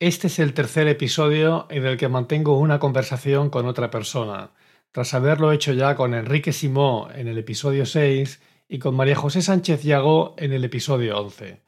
Este 0.00 0.28
es 0.28 0.38
el 0.38 0.54
tercer 0.54 0.86
episodio 0.86 1.66
en 1.70 1.84
el 1.84 1.96
que 1.96 2.08
mantengo 2.08 2.56
una 2.56 2.78
conversación 2.78 3.50
con 3.50 3.66
otra 3.66 3.90
persona, 3.90 4.52
tras 4.92 5.12
haberlo 5.12 5.50
hecho 5.50 5.72
ya 5.72 5.96
con 5.96 6.14
Enrique 6.14 6.52
Simó 6.52 7.08
en 7.12 7.26
el 7.26 7.36
episodio 7.36 7.84
6 7.84 8.40
y 8.68 8.78
con 8.78 8.94
María 8.94 9.16
José 9.16 9.42
Sánchez 9.42 9.82
Llagó 9.82 10.36
en 10.38 10.52
el 10.52 10.62
episodio 10.62 11.18
11. 11.18 11.62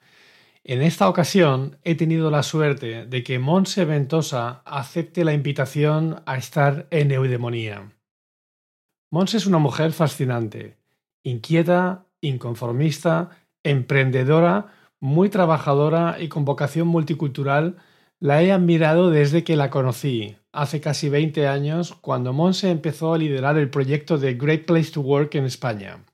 En 0.62 0.80
esta 0.80 1.08
ocasión 1.08 1.78
he 1.82 1.96
tenido 1.96 2.30
la 2.30 2.44
suerte 2.44 3.04
de 3.04 3.24
que 3.24 3.40
Monse 3.40 3.84
Ventosa 3.84 4.62
acepte 4.64 5.24
la 5.24 5.32
invitación 5.32 6.22
a 6.24 6.36
estar 6.36 6.86
en 6.92 7.10
Eudemonía. 7.10 7.90
Monse 9.10 9.38
es 9.38 9.46
una 9.46 9.58
mujer 9.58 9.90
fascinante, 9.90 10.76
inquieta, 11.24 12.06
inconformista, 12.20 13.30
emprendedora, 13.64 14.72
muy 15.00 15.30
trabajadora 15.30 16.18
y 16.20 16.28
con 16.28 16.44
vocación 16.44 16.86
multicultural 16.86 17.78
la 18.20 18.42
he 18.42 18.52
admirado 18.52 19.10
desde 19.10 19.44
que 19.44 19.56
la 19.56 19.70
conocí, 19.70 20.36
hace 20.52 20.82
casi 20.82 21.08
20 21.08 21.48
años, 21.48 21.94
cuando 21.94 22.34
Monse 22.34 22.70
empezó 22.70 23.14
a 23.14 23.18
liderar 23.18 23.56
el 23.56 23.70
proyecto 23.70 24.18
de 24.18 24.34
Great 24.34 24.66
Place 24.66 24.92
to 24.92 25.00
Work 25.00 25.34
en 25.36 25.46
España. 25.46 26.04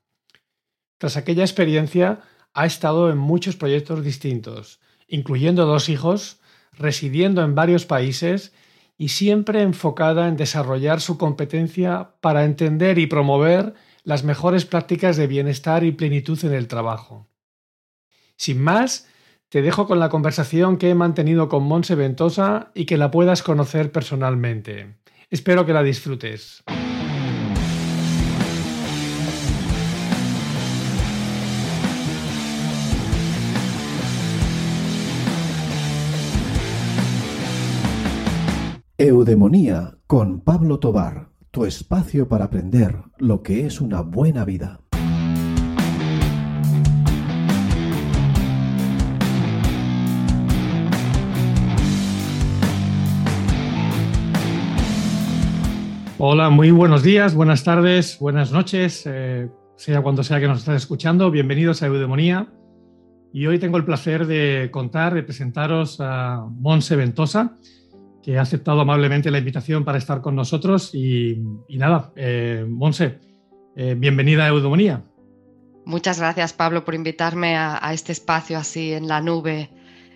Tras 0.97 1.17
aquella 1.17 1.43
experiencia, 1.43 2.21
ha 2.53 2.65
estado 2.65 3.11
en 3.11 3.17
muchos 3.17 3.57
proyectos 3.57 4.05
distintos, 4.05 4.79
incluyendo 5.07 5.65
dos 5.65 5.89
hijos, 5.89 6.39
residiendo 6.71 7.43
en 7.43 7.55
varios 7.55 7.85
países 7.85 8.53
y 8.97 9.09
siempre 9.09 9.61
enfocada 9.61 10.29
en 10.29 10.37
desarrollar 10.37 11.01
su 11.01 11.17
competencia 11.17 12.11
para 12.21 12.45
entender 12.45 12.99
y 12.99 13.07
promover 13.07 13.73
las 14.03 14.23
mejores 14.23 14.65
prácticas 14.65 15.17
de 15.17 15.27
bienestar 15.27 15.83
y 15.83 15.91
plenitud 15.91 16.43
en 16.45 16.53
el 16.53 16.69
trabajo. 16.69 17.27
Sin 18.37 18.61
más, 18.63 19.07
te 19.49 19.61
dejo 19.61 19.87
con 19.87 19.99
la 19.99 20.09
conversación 20.09 20.77
que 20.77 20.89
he 20.89 20.95
mantenido 20.95 21.47
con 21.47 21.63
Monse 21.63 21.95
Ventosa 21.95 22.71
y 22.73 22.85
que 22.85 22.97
la 22.97 23.11
puedas 23.11 23.43
conocer 23.43 23.91
personalmente. 23.91 24.97
Espero 25.29 25.65
que 25.65 25.73
la 25.73 25.83
disfrutes. 25.83 26.63
Eudemonía 38.99 39.99
con 40.07 40.41
Pablo 40.41 40.79
Tobar, 40.79 41.29
tu 41.51 41.65
espacio 41.65 42.27
para 42.27 42.45
aprender 42.45 42.95
lo 43.19 43.43
que 43.43 43.65
es 43.65 43.79
una 43.79 44.01
buena 44.01 44.43
vida. 44.43 44.86
Hola, 56.19 56.49
muy 56.49 56.71
buenos 56.71 57.03
días, 57.03 57.35
buenas 57.35 57.63
tardes, 57.63 58.17
buenas 58.19 58.51
noches, 58.51 59.03
eh, 59.05 59.51
sea 59.75 60.01
cuando 60.01 60.23
sea 60.23 60.39
que 60.39 60.47
nos 60.47 60.59
estés 60.59 60.77
escuchando. 60.77 61.29
Bienvenidos 61.29 61.83
a 61.83 61.85
Eudemonía. 61.85 62.47
Y 63.31 63.45
hoy 63.45 63.59
tengo 63.59 63.77
el 63.77 63.85
placer 63.85 64.25
de 64.25 64.69
contar, 64.71 65.13
de 65.13 65.21
presentaros 65.21 65.97
a 65.99 66.43
Monse 66.49 66.95
Ventosa, 66.95 67.55
que 68.23 68.39
ha 68.39 68.41
aceptado 68.41 68.81
amablemente 68.81 69.29
la 69.29 69.37
invitación 69.37 69.85
para 69.85 69.99
estar 69.99 70.21
con 70.21 70.35
nosotros. 70.35 70.89
Y, 70.95 71.37
nada, 71.69 72.11
eh, 72.15 72.65
Monse, 72.67 73.19
eh, 73.75 73.93
bienvenida 73.95 74.45
a 74.45 74.47
Eudemonía. 74.47 75.03
Muchas 75.85 76.19
gracias, 76.19 76.51
Pablo, 76.51 76.83
por 76.83 76.95
invitarme 76.95 77.55
a, 77.57 77.93
este 77.93 78.11
espacio 78.11 78.57
así 78.57 78.91
en 78.91 79.07
la 79.07 79.21
nube, 79.21 79.69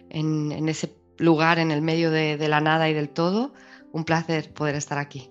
en, 0.09 0.67
ese 0.67 0.95
lugar 1.19 1.59
en 1.59 1.69
el 1.69 1.83
medio 1.83 2.09
de 2.09 2.47
la 2.47 2.59
nada 2.59 2.89
y 2.89 2.95
del 2.95 3.09
todo. 3.09 3.53
Un 3.91 4.03
placer 4.03 4.51
poder 4.51 4.73
estar 4.73 4.97
aquí. 4.97 5.29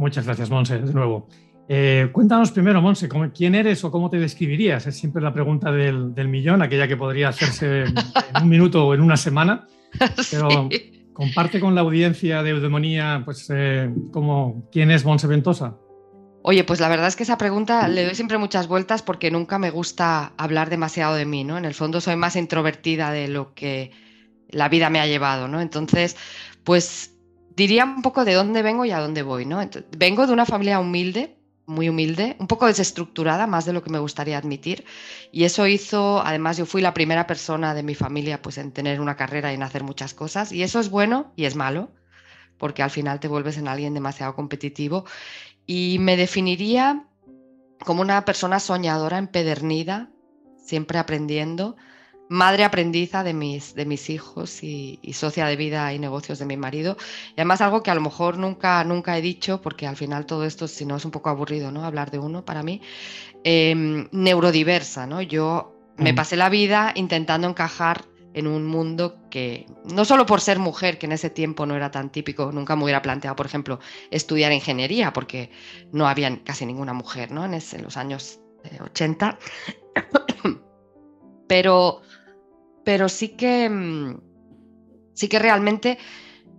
Muchas 0.00 0.24
gracias, 0.24 0.48
Monse, 0.48 0.78
de 0.78 0.94
nuevo. 0.94 1.28
Eh, 1.68 2.08
cuéntanos 2.10 2.50
primero, 2.52 2.80
Monse, 2.80 3.06
¿quién 3.34 3.54
eres 3.54 3.84
o 3.84 3.90
cómo 3.90 4.08
te 4.08 4.18
describirías? 4.18 4.86
Es 4.86 4.96
siempre 4.96 5.20
la 5.22 5.34
pregunta 5.34 5.70
del, 5.70 6.26
millón, 6.26 6.62
aquella 6.62 6.88
que 6.88 6.96
podría 6.96 7.28
hacerse 7.28 7.84
en, 7.84 7.94
un 8.42 8.48
minuto 8.48 8.86
o 8.86 8.94
en 8.94 9.02
una 9.02 9.18
semana. 9.18 9.68
Pero 10.30 10.70
comparte 11.12 11.60
con 11.60 11.74
la 11.74 11.82
audiencia 11.82 12.42
de 12.42 12.48
Eudemonía, 12.48 13.20
pues, 13.26 13.46
eh, 13.54 13.92
¿quién 14.72 14.90
es 14.90 15.04
Monse 15.04 15.26
Ventosa? 15.26 15.76
Oye, 16.40 16.64
pues 16.64 16.80
la 16.80 16.88
verdad 16.88 17.08
es 17.08 17.14
que 17.14 17.24
esa 17.24 17.36
pregunta 17.36 17.86
le 17.86 18.06
doy 18.06 18.14
siempre 18.14 18.38
muchas 18.38 18.68
vueltas 18.68 19.02
porque 19.02 19.30
nunca 19.30 19.58
me 19.58 19.70
gusta 19.70 20.32
hablar 20.38 20.70
demasiado 20.70 21.14
de 21.14 21.26
mí, 21.26 21.44
¿no? 21.44 21.58
En 21.58 21.66
el 21.66 21.74
fondo 21.74 22.00
soy 22.00 22.16
más 22.16 22.36
introvertida 22.36 23.12
de 23.12 23.28
lo 23.28 23.52
que 23.52 23.90
la 24.48 24.70
vida 24.70 24.88
me 24.88 24.98
ha 24.98 25.06
llevado, 25.06 25.46
¿no? 25.46 25.60
Entonces, 25.60 26.16
pues 26.64 27.19
diría 27.60 27.84
un 27.84 28.00
poco 28.00 28.24
de 28.24 28.32
dónde 28.32 28.62
vengo 28.62 28.86
y 28.86 28.90
a 28.90 29.00
dónde 29.00 29.22
voy, 29.22 29.44
¿no? 29.44 29.60
vengo 29.96 30.26
de 30.26 30.32
una 30.32 30.46
familia 30.46 30.80
humilde, 30.80 31.36
muy 31.66 31.90
humilde, 31.90 32.34
un 32.38 32.46
poco 32.46 32.66
desestructurada, 32.66 33.46
más 33.46 33.66
de 33.66 33.74
lo 33.74 33.82
que 33.82 33.90
me 33.90 33.98
gustaría 33.98 34.38
admitir. 34.38 34.86
Y 35.30 35.44
eso 35.44 35.66
hizo, 35.66 36.22
además 36.24 36.56
yo 36.56 36.64
fui 36.64 36.80
la 36.80 36.94
primera 36.94 37.26
persona 37.26 37.74
de 37.74 37.82
mi 37.82 37.94
familia 37.94 38.40
pues, 38.40 38.56
en 38.56 38.72
tener 38.72 38.98
una 38.98 39.14
carrera 39.14 39.52
y 39.52 39.56
en 39.56 39.62
hacer 39.62 39.84
muchas 39.84 40.14
cosas. 40.14 40.52
Y 40.52 40.62
eso 40.62 40.80
es 40.80 40.88
bueno 40.88 41.32
y 41.36 41.44
es 41.44 41.54
malo, 41.54 41.90
porque 42.56 42.82
al 42.82 42.90
final 42.90 43.20
te 43.20 43.28
vuelves 43.28 43.58
en 43.58 43.68
alguien 43.68 43.92
demasiado 43.92 44.34
competitivo. 44.34 45.04
Y 45.66 45.98
me 46.00 46.16
definiría 46.16 47.04
como 47.84 48.00
una 48.00 48.24
persona 48.24 48.58
soñadora, 48.58 49.18
empedernida, 49.18 50.10
siempre 50.64 50.98
aprendiendo, 50.98 51.76
madre 52.30 52.62
aprendiza 52.62 53.24
de 53.24 53.34
mis, 53.34 53.74
de 53.74 53.84
mis 53.84 54.08
hijos 54.08 54.62
y, 54.62 55.00
socia 55.12 55.46
de 55.46 55.56
vida 55.56 55.92
y 55.92 55.98
negocios 55.98 56.38
de 56.38 56.46
mi 56.46 56.56
marido. 56.56 56.96
Y 57.30 57.40
además 57.40 57.60
algo 57.60 57.82
que 57.82 57.90
a 57.90 57.94
lo 57.96 58.00
mejor 58.00 58.38
nunca, 58.38 58.82
nunca 58.84 59.18
he 59.18 59.20
dicho, 59.20 59.60
porque 59.60 59.84
al 59.88 59.96
final 59.96 60.26
todo 60.26 60.44
esto, 60.44 60.68
si 60.68 60.86
no 60.86 60.96
es 60.96 61.04
un 61.04 61.10
poco 61.10 61.28
aburrido, 61.28 61.72
¿no? 61.72 61.84
Hablar 61.84 62.12
de 62.12 62.20
uno 62.20 62.44
para 62.44 62.62
mí, 62.62 62.80
em, 63.42 64.08
neurodiversa, 64.12 65.08
¿no? 65.08 65.20
Yo 65.22 65.74
me 65.96 66.12
mm. 66.12 66.14
pasé 66.14 66.36
la 66.36 66.48
vida 66.48 66.92
intentando 66.94 67.48
encajar 67.48 68.04
en 68.32 68.46
un 68.46 68.64
mundo 68.64 69.18
que, 69.28 69.66
no 69.92 70.04
solo 70.04 70.24
por 70.24 70.40
ser 70.40 70.60
mujer, 70.60 70.98
que 70.98 71.06
en 71.06 71.12
ese 71.12 71.30
tiempo 71.30 71.66
no 71.66 71.74
era 71.74 71.90
tan 71.90 72.10
típico, 72.10 72.52
nunca 72.52 72.76
me 72.76 72.84
hubiera 72.84 73.02
planteado, 73.02 73.34
por 73.34 73.46
ejemplo, 73.46 73.80
estudiar 74.12 74.52
ingeniería, 74.52 75.12
porque 75.12 75.50
no 75.90 76.06
había 76.06 76.44
casi 76.44 76.64
ninguna 76.64 76.92
mujer, 76.92 77.32
¿no? 77.32 77.44
En, 77.44 77.54
en 77.54 77.82
los 77.82 77.96
años 77.96 78.38
80. 78.80 79.36
Pero 81.48 82.02
pero 82.90 83.08
sí 83.08 83.28
que, 83.28 83.70
mm, 83.70 84.20
sí 85.14 85.28
que 85.28 85.38
realmente 85.38 85.96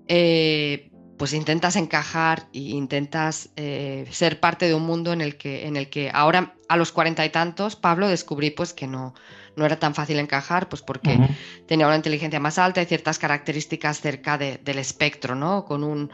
eh, 0.07 0.89
pues 1.17 1.33
intentas 1.33 1.75
encajar 1.75 2.47
e 2.53 2.59
intentas 2.59 3.49
eh, 3.57 4.07
ser 4.11 4.39
parte 4.39 4.65
de 4.65 4.73
un 4.73 4.83
mundo 4.83 5.11
en 5.11 5.19
el 5.19 5.35
que, 5.35 5.67
en 5.67 5.75
el 5.75 5.89
que 5.89 6.09
ahora 6.13 6.55
a 6.69 6.77
los 6.77 6.93
cuarenta 6.93 7.25
y 7.25 7.31
tantos, 7.31 7.75
Pablo, 7.75 8.07
descubrí 8.07 8.49
pues 8.49 8.71
que 8.71 8.87
no, 8.87 9.13
no 9.57 9.65
era 9.65 9.77
tan 9.77 9.93
fácil 9.93 10.19
encajar, 10.19 10.69
pues 10.69 10.81
porque 10.81 11.19
tenía 11.67 11.85
una 11.85 11.97
inteligencia 11.97 12.39
más 12.39 12.57
alta 12.57 12.81
y 12.81 12.85
ciertas 12.85 13.19
características 13.19 13.99
cerca 13.99 14.37
del 14.37 14.79
espectro, 14.79 15.35
¿no? 15.35 15.65
Con 15.65 15.83
un, 15.83 16.11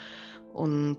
un, 0.56 0.98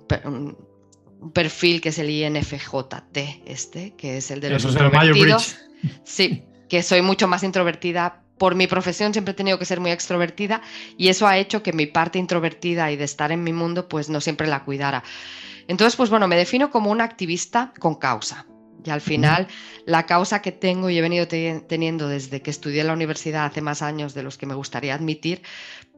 perfil 1.34 1.80
que 1.80 1.88
es 1.88 1.98
el 1.98 2.08
INFJT, 2.08 3.18
este, 3.46 3.96
que 3.96 4.18
es 4.18 4.30
el 4.30 4.40
de 4.40 4.50
los 4.50 4.64
introvertidos. 4.64 5.58
Sí, 6.04 6.44
que 6.68 6.84
soy 6.84 7.02
mucho 7.02 7.26
más 7.26 7.42
introvertida 7.42 8.22
por 8.38 8.54
mi 8.54 8.66
profesión 8.66 9.12
siempre 9.12 9.32
he 9.32 9.34
tenido 9.34 9.58
que 9.58 9.64
ser 9.64 9.80
muy 9.80 9.90
extrovertida 9.90 10.62
y 10.96 11.08
eso 11.08 11.26
ha 11.26 11.38
hecho 11.38 11.62
que 11.62 11.72
mi 11.72 11.86
parte 11.86 12.18
introvertida 12.18 12.90
y 12.90 12.96
de 12.96 13.04
estar 13.04 13.32
en 13.32 13.44
mi 13.44 13.52
mundo 13.52 13.88
pues 13.88 14.08
no 14.08 14.20
siempre 14.20 14.46
la 14.46 14.64
cuidara. 14.64 15.02
Entonces, 15.66 15.96
pues 15.96 16.08
bueno, 16.08 16.26
me 16.28 16.36
defino 16.36 16.70
como 16.70 16.90
una 16.90 17.04
activista 17.04 17.72
con 17.78 17.96
causa. 17.96 18.46
Y 18.84 18.90
al 18.90 19.00
final, 19.00 19.48
la 19.86 20.06
causa 20.06 20.40
que 20.40 20.52
tengo 20.52 20.88
y 20.88 20.96
he 20.96 21.02
venido 21.02 21.26
teniendo 21.28 22.08
desde 22.08 22.40
que 22.40 22.50
estudié 22.50 22.80
en 22.80 22.86
la 22.86 22.92
universidad 22.92 23.44
hace 23.44 23.60
más 23.60 23.82
años 23.82 24.14
de 24.14 24.22
los 24.22 24.38
que 24.38 24.46
me 24.46 24.54
gustaría 24.54 24.94
admitir, 24.94 25.42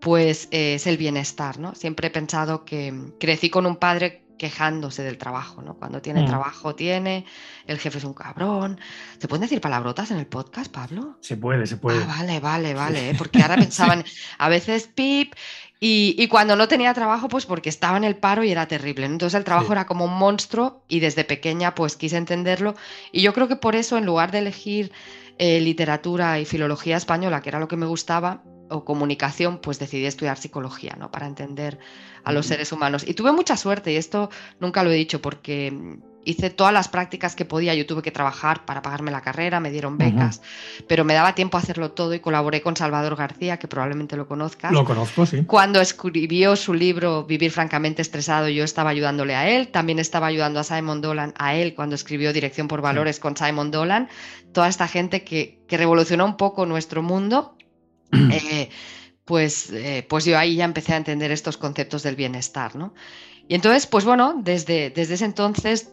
pues 0.01 0.49
es 0.51 0.87
el 0.87 0.97
bienestar, 0.97 1.59
¿no? 1.59 1.75
Siempre 1.75 2.09
he 2.09 2.10
pensado 2.10 2.65
que 2.65 3.13
crecí 3.21 3.51
con 3.51 3.66
un 3.66 3.77
padre 3.77 4.25
quejándose 4.41 5.03
del 5.03 5.19
trabajo, 5.19 5.60
¿no? 5.60 5.75
Cuando 5.75 6.01
tiene 6.01 6.22
mm. 6.22 6.27
trabajo, 6.27 6.75
tiene, 6.75 7.27
el 7.66 7.78
jefe 7.78 7.98
es 7.98 8.04
un 8.04 8.15
cabrón. 8.15 8.81
¿Se 9.19 9.28
pueden 9.28 9.42
decir 9.42 9.60
palabrotas 9.60 10.10
en 10.13 10.16
el 10.16 10.27
podcast, 10.27 10.72
Pablo? 10.72 11.19
Se 11.21 11.37
puede, 11.37 11.66
se 11.66 11.77
puede. 11.77 12.03
Ah, 12.03 12.07
vale, 12.07 12.41
vale, 12.41 12.72
vale, 12.72 13.10
¿eh? 13.10 13.15
porque 13.19 13.42
ahora 13.42 13.57
pensaban, 13.57 14.03
a 14.39 14.48
veces 14.48 14.89
pip, 14.95 15.34
y, 15.78 16.27
cuando 16.28 16.57
no 16.57 16.69
tenía 16.69 16.95
trabajo, 16.95 17.28
pues 17.28 17.45
porque 17.45 17.69
estaba 17.69 17.98
en 17.98 18.04
el 18.04 18.16
paro 18.16 18.42
y 18.42 18.51
era 18.51 18.66
terrible. 18.66 19.04
Entonces 19.04 19.37
el 19.37 19.45
trabajo 19.45 19.72
era 19.72 19.87
como 19.87 20.07
un 20.07 20.15
monstruo 20.15 20.83
y 20.89 21.01
desde 21.01 21.25
pequeña 21.25 21.75
pues 21.75 21.97
quise 21.97 22.16
entenderlo. 22.16 22.75
Y 23.13 23.21
yo 23.21 23.34
creo 23.34 23.47
que 23.47 23.57
por 23.57 23.77
eso, 23.77 23.98
en 23.98 24.07
lugar 24.07 24.31
de 24.31 24.39
elegir 24.39 24.92
eh, 25.39 25.60
literatura 25.60 26.39
y 26.39 26.47
filología 26.47 26.97
española, 26.97 27.42
que 27.42 27.51
era 27.51 27.59
lo 27.59 27.69
que 27.69 27.77
me 27.77 27.87
gustaba, 27.87 28.42
o 28.71 28.84
comunicación, 28.84 29.59
pues 29.59 29.78
decidí 29.78 30.07
estudiar 30.07 30.39
psicología, 30.39 30.97
¿no? 30.99 31.11
Para 31.11 31.27
entender 31.27 31.78
a 32.25 32.33
los 32.33 32.47
seres 32.47 32.72
humanos. 32.72 33.05
Y 33.07 33.15
tuve 33.15 33.33
mucha 33.33 33.57
suerte, 33.57 33.93
y 33.93 33.97
esto 33.97 34.31
nunca 34.61 34.83
lo 34.83 34.91
he 34.91 34.95
dicho, 34.95 35.21
porque 35.21 35.99
hice 36.25 36.51
todas 36.51 36.72
las 36.72 36.89
prácticas 36.89 37.34
que 37.34 37.45
podía, 37.45 37.75
yo 37.75 37.87
tuve 37.87 38.03
que 38.03 38.11
trabajar 38.11 38.65
para 38.65 38.83
pagarme 38.83 39.11
la 39.11 39.21
carrera, 39.22 39.61
me 39.61 39.71
dieron 39.71 39.97
becas, 39.97 40.43
pero 40.87 41.05
me 41.05 41.15
daba 41.15 41.34
tiempo 41.34 41.57
a 41.57 41.61
hacerlo 41.61 41.93
todo 41.93 42.15
y 42.15 42.21
colaboré 42.21 42.61
con 42.61 42.77
Salvador 42.77 43.17
García, 43.17 43.59
que 43.59 43.69
probablemente 43.69 44.17
lo 44.17 44.27
conozcas. 44.27 44.73
Lo 44.73 44.84
conozco, 44.84 45.25
sí. 45.27 45.45
Cuando 45.45 45.81
escribió 45.81 46.57
su 46.57 46.75
libro 46.75 47.25
Vivir 47.25 47.51
francamente 47.51 48.03
estresado, 48.03 48.49
yo 48.49 48.65
estaba 48.65 48.91
ayudándole 48.91 49.34
a 49.34 49.49
él, 49.49 49.69
también 49.69 49.99
estaba 49.99 50.27
ayudando 50.27 50.61
a 50.61 50.65
Simon 50.65 51.01
Dolan, 51.01 51.33
a 51.39 51.55
él 51.55 51.75
cuando 51.75 51.95
escribió 51.95 52.33
Dirección 52.33 52.69
por 52.69 52.83
Valores 52.83 53.19
con 53.19 53.37
Simon 53.37 53.71
Dolan, 53.71 54.09
toda 54.53 54.69
esta 54.69 54.89
gente 54.89 55.25
que, 55.25 55.61
que 55.69 55.77
revolucionó 55.77 56.25
un 56.27 56.37
poco 56.37 56.66
nuestro 56.66 57.03
mundo 57.03 57.57
eh, 58.12 58.71
pues, 59.24 59.71
eh, 59.71 60.04
pues 60.09 60.24
yo 60.24 60.39
ahí 60.39 60.57
ya 60.57 60.65
empecé 60.65 60.95
a 60.95 60.97
entender 60.97 61.30
estos 61.30 61.57
conceptos 61.57 62.03
del 62.03 62.16
bienestar, 62.16 62.77
¿no? 62.77 62.95
Y 63.48 63.54
entonces, 63.54 63.86
pues 63.86 64.04
bueno, 64.04 64.41
desde, 64.42 64.91
desde 64.91 65.15
ese 65.15 65.24
entonces 65.24 65.92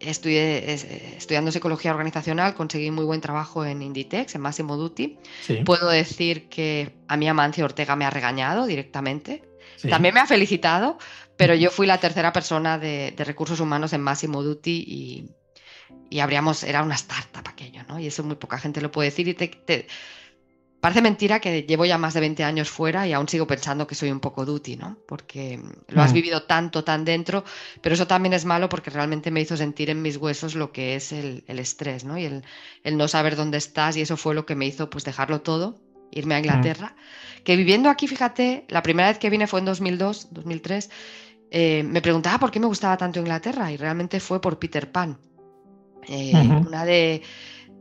estudié, 0.00 0.72
estudiando 1.16 1.52
psicología 1.52 1.92
organizacional, 1.92 2.54
conseguí 2.54 2.90
muy 2.90 3.04
buen 3.04 3.20
trabajo 3.20 3.64
en 3.64 3.82
Inditex, 3.82 4.34
en 4.34 4.40
Massimo 4.40 4.76
Dutti. 4.76 5.18
Puedo 5.64 5.88
decir 5.88 6.48
que 6.48 6.96
a 7.08 7.16
mí 7.16 7.28
Amancio 7.28 7.64
Ortega 7.64 7.96
me 7.96 8.04
ha 8.04 8.10
regañado 8.10 8.66
directamente. 8.66 9.42
También 9.88 10.14
me 10.14 10.20
ha 10.20 10.26
felicitado, 10.26 10.98
pero 11.36 11.54
yo 11.54 11.70
fui 11.70 11.86
la 11.86 11.98
tercera 11.98 12.32
persona 12.32 12.78
de, 12.78 13.14
recursos 13.18 13.60
humanos 13.60 13.92
en 13.92 14.00
Massimo 14.00 14.42
Dutti 14.42 14.84
y, 14.86 15.30
y 16.08 16.20
habríamos, 16.20 16.62
era 16.64 16.82
una 16.82 16.94
startup 16.94 17.46
aquello, 17.46 17.82
¿no? 17.88 17.98
Y 17.98 18.06
eso 18.06 18.22
muy 18.24 18.36
poca 18.36 18.58
gente 18.58 18.80
lo 18.80 18.90
puede 18.90 19.10
decir 19.10 19.28
y 19.28 19.34
te 19.34 19.86
Parece 20.84 21.00
mentira 21.00 21.40
que 21.40 21.62
llevo 21.62 21.86
ya 21.86 21.96
más 21.96 22.12
de 22.12 22.20
20 22.20 22.44
años 22.44 22.68
fuera 22.68 23.08
y 23.08 23.14
aún 23.14 23.26
sigo 23.26 23.46
pensando 23.46 23.86
que 23.86 23.94
soy 23.94 24.10
un 24.10 24.20
poco 24.20 24.44
duty, 24.44 24.76
¿no? 24.76 24.98
Porque 25.08 25.58
lo 25.88 26.02
has 26.02 26.10
mm. 26.10 26.14
vivido 26.14 26.42
tanto, 26.42 26.84
tan 26.84 27.06
dentro, 27.06 27.42
pero 27.80 27.94
eso 27.94 28.06
también 28.06 28.34
es 28.34 28.44
malo 28.44 28.68
porque 28.68 28.90
realmente 28.90 29.30
me 29.30 29.40
hizo 29.40 29.56
sentir 29.56 29.88
en 29.88 30.02
mis 30.02 30.18
huesos 30.18 30.54
lo 30.54 30.72
que 30.72 30.94
es 30.94 31.10
el, 31.12 31.42
estrés, 31.46 32.04
¿no? 32.04 32.18
Y 32.18 32.26
el, 32.26 32.42
no 32.98 33.08
saber 33.08 33.34
dónde 33.34 33.56
estás 33.56 33.96
y 33.96 34.02
eso 34.02 34.18
fue 34.18 34.34
lo 34.34 34.44
que 34.44 34.56
me 34.56 34.66
hizo 34.66 34.90
pues 34.90 35.04
dejarlo 35.04 35.40
todo, 35.40 35.80
irme 36.10 36.34
a 36.34 36.38
mm. 36.38 36.44
Inglaterra. 36.44 36.96
Que 37.44 37.56
viviendo 37.56 37.88
aquí, 37.88 38.06
fíjate, 38.06 38.66
la 38.68 38.82
primera 38.82 39.08
vez 39.08 39.18
que 39.18 39.30
vine 39.30 39.46
fue 39.46 39.60
en 39.60 39.64
2002, 39.64 40.34
2003, 40.34 40.90
eh, 41.50 41.82
me 41.82 42.02
preguntaba 42.02 42.38
por 42.38 42.50
qué 42.50 42.60
me 42.60 42.66
gustaba 42.66 42.98
tanto 42.98 43.20
Inglaterra 43.20 43.72
y 43.72 43.78
realmente 43.78 44.20
fue 44.20 44.38
por 44.38 44.58
Peter 44.58 44.92
Pan. 44.92 45.16
Eh, 46.08 46.34
una 46.34 46.84
de 46.84 47.22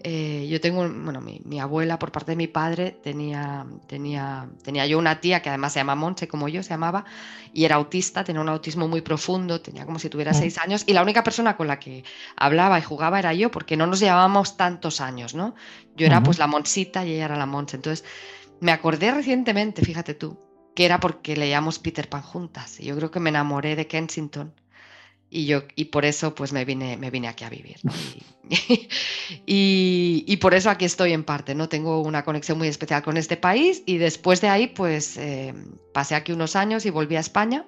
eh, 0.04 0.48
yo 0.50 0.60
tengo, 0.60 0.82
bueno, 0.82 1.22
mi, 1.22 1.60
abuela 1.60 1.98
por 1.98 2.12
parte 2.12 2.34
de 2.34 2.36
mi 2.36 2.48
padre 2.48 2.92
tenía, 2.92 3.66
tenía, 3.88 4.50
tenía 4.62 4.86
yo 4.86 5.00
una 5.00 5.22
tía 5.22 5.42
que 5.42 5.50
además 5.50 5.74
se 5.74 5.80
llama 5.80 5.96
Monse, 5.96 6.28
como 6.28 6.50
yo 6.50 6.62
se 6.62 6.72
llamaba, 6.72 7.06
y 7.54 7.64
era 7.64 7.76
autista, 7.76 8.24
tenía 8.24 8.42
un 8.42 8.50
autismo 8.50 8.88
muy 8.90 9.02
profundo, 9.02 9.62
tenía 9.62 9.86
como 9.86 10.00
si 10.00 10.10
tuviera 10.10 10.34
seis 10.34 10.58
años, 10.58 10.84
y 10.88 10.94
la 10.94 11.02
única 11.02 11.24
persona 11.24 11.56
con 11.56 11.68
la 11.68 11.80
que 11.80 12.04
hablaba 12.36 12.78
y 12.78 12.82
jugaba 12.82 13.18
era 13.18 13.34
yo, 13.34 13.50
porque 13.50 13.78
no 13.78 13.88
nos 13.88 14.02
llevábamos 14.02 14.58
tantos 14.58 15.00
años, 15.00 15.36
¿no? 15.36 15.56
Yo 15.96 16.06
era 16.06 16.22
pues 16.22 16.38
la 16.38 16.48
Monsita 16.48 17.06
y 17.06 17.14
ella 17.14 17.26
era 17.26 17.38
la 17.38 17.46
Monse. 17.46 17.78
Entonces, 17.78 18.06
me 18.60 18.72
acordé 18.72 19.12
recientemente, 19.12 19.84
fíjate 19.84 20.14
tú, 20.16 20.38
que 20.76 20.86
era 20.86 21.00
porque 21.00 21.38
leíamos 21.38 21.80
Peter 21.80 22.10
Pan 22.10 22.24
juntas, 22.24 22.80
y 22.80 22.86
yo 22.86 22.96
creo 22.98 23.10
que 23.10 23.20
me 23.22 23.30
enamoré 23.30 23.76
de 23.78 23.88
Kensington 23.88 24.54
y 25.34 25.46
yo 25.46 25.64
y 25.76 25.86
por 25.86 26.06
eso 26.06 26.36
pues 26.36 26.54
me 26.54 26.64
vine 26.64 26.96
me 26.96 27.10
vine 27.10 27.28
aquí 27.28 27.44
a 27.44 27.50
vivir 27.50 27.78
y, 29.46 30.38
por 30.38 30.54
eso 30.54 30.70
aquí 30.70 30.86
estoy 30.86 31.14
en 31.14 31.24
parte 31.24 31.56
no 31.56 31.68
tengo 31.70 32.02
una 32.02 32.24
conexión 32.24 32.58
muy 32.58 32.68
especial 32.68 33.02
con 33.02 33.18
este 33.18 33.36
país 33.36 33.82
y 33.86 33.98
después 33.98 34.42
de 34.42 34.50
ahí 34.50 34.68
pues 34.68 35.18
eh, 35.18 35.54
pasé 35.94 36.16
aquí 36.16 36.32
unos 36.32 36.56
años 36.56 36.86
y 36.86 36.92
volví 36.92 37.16
a 37.16 37.20
España 37.20 37.66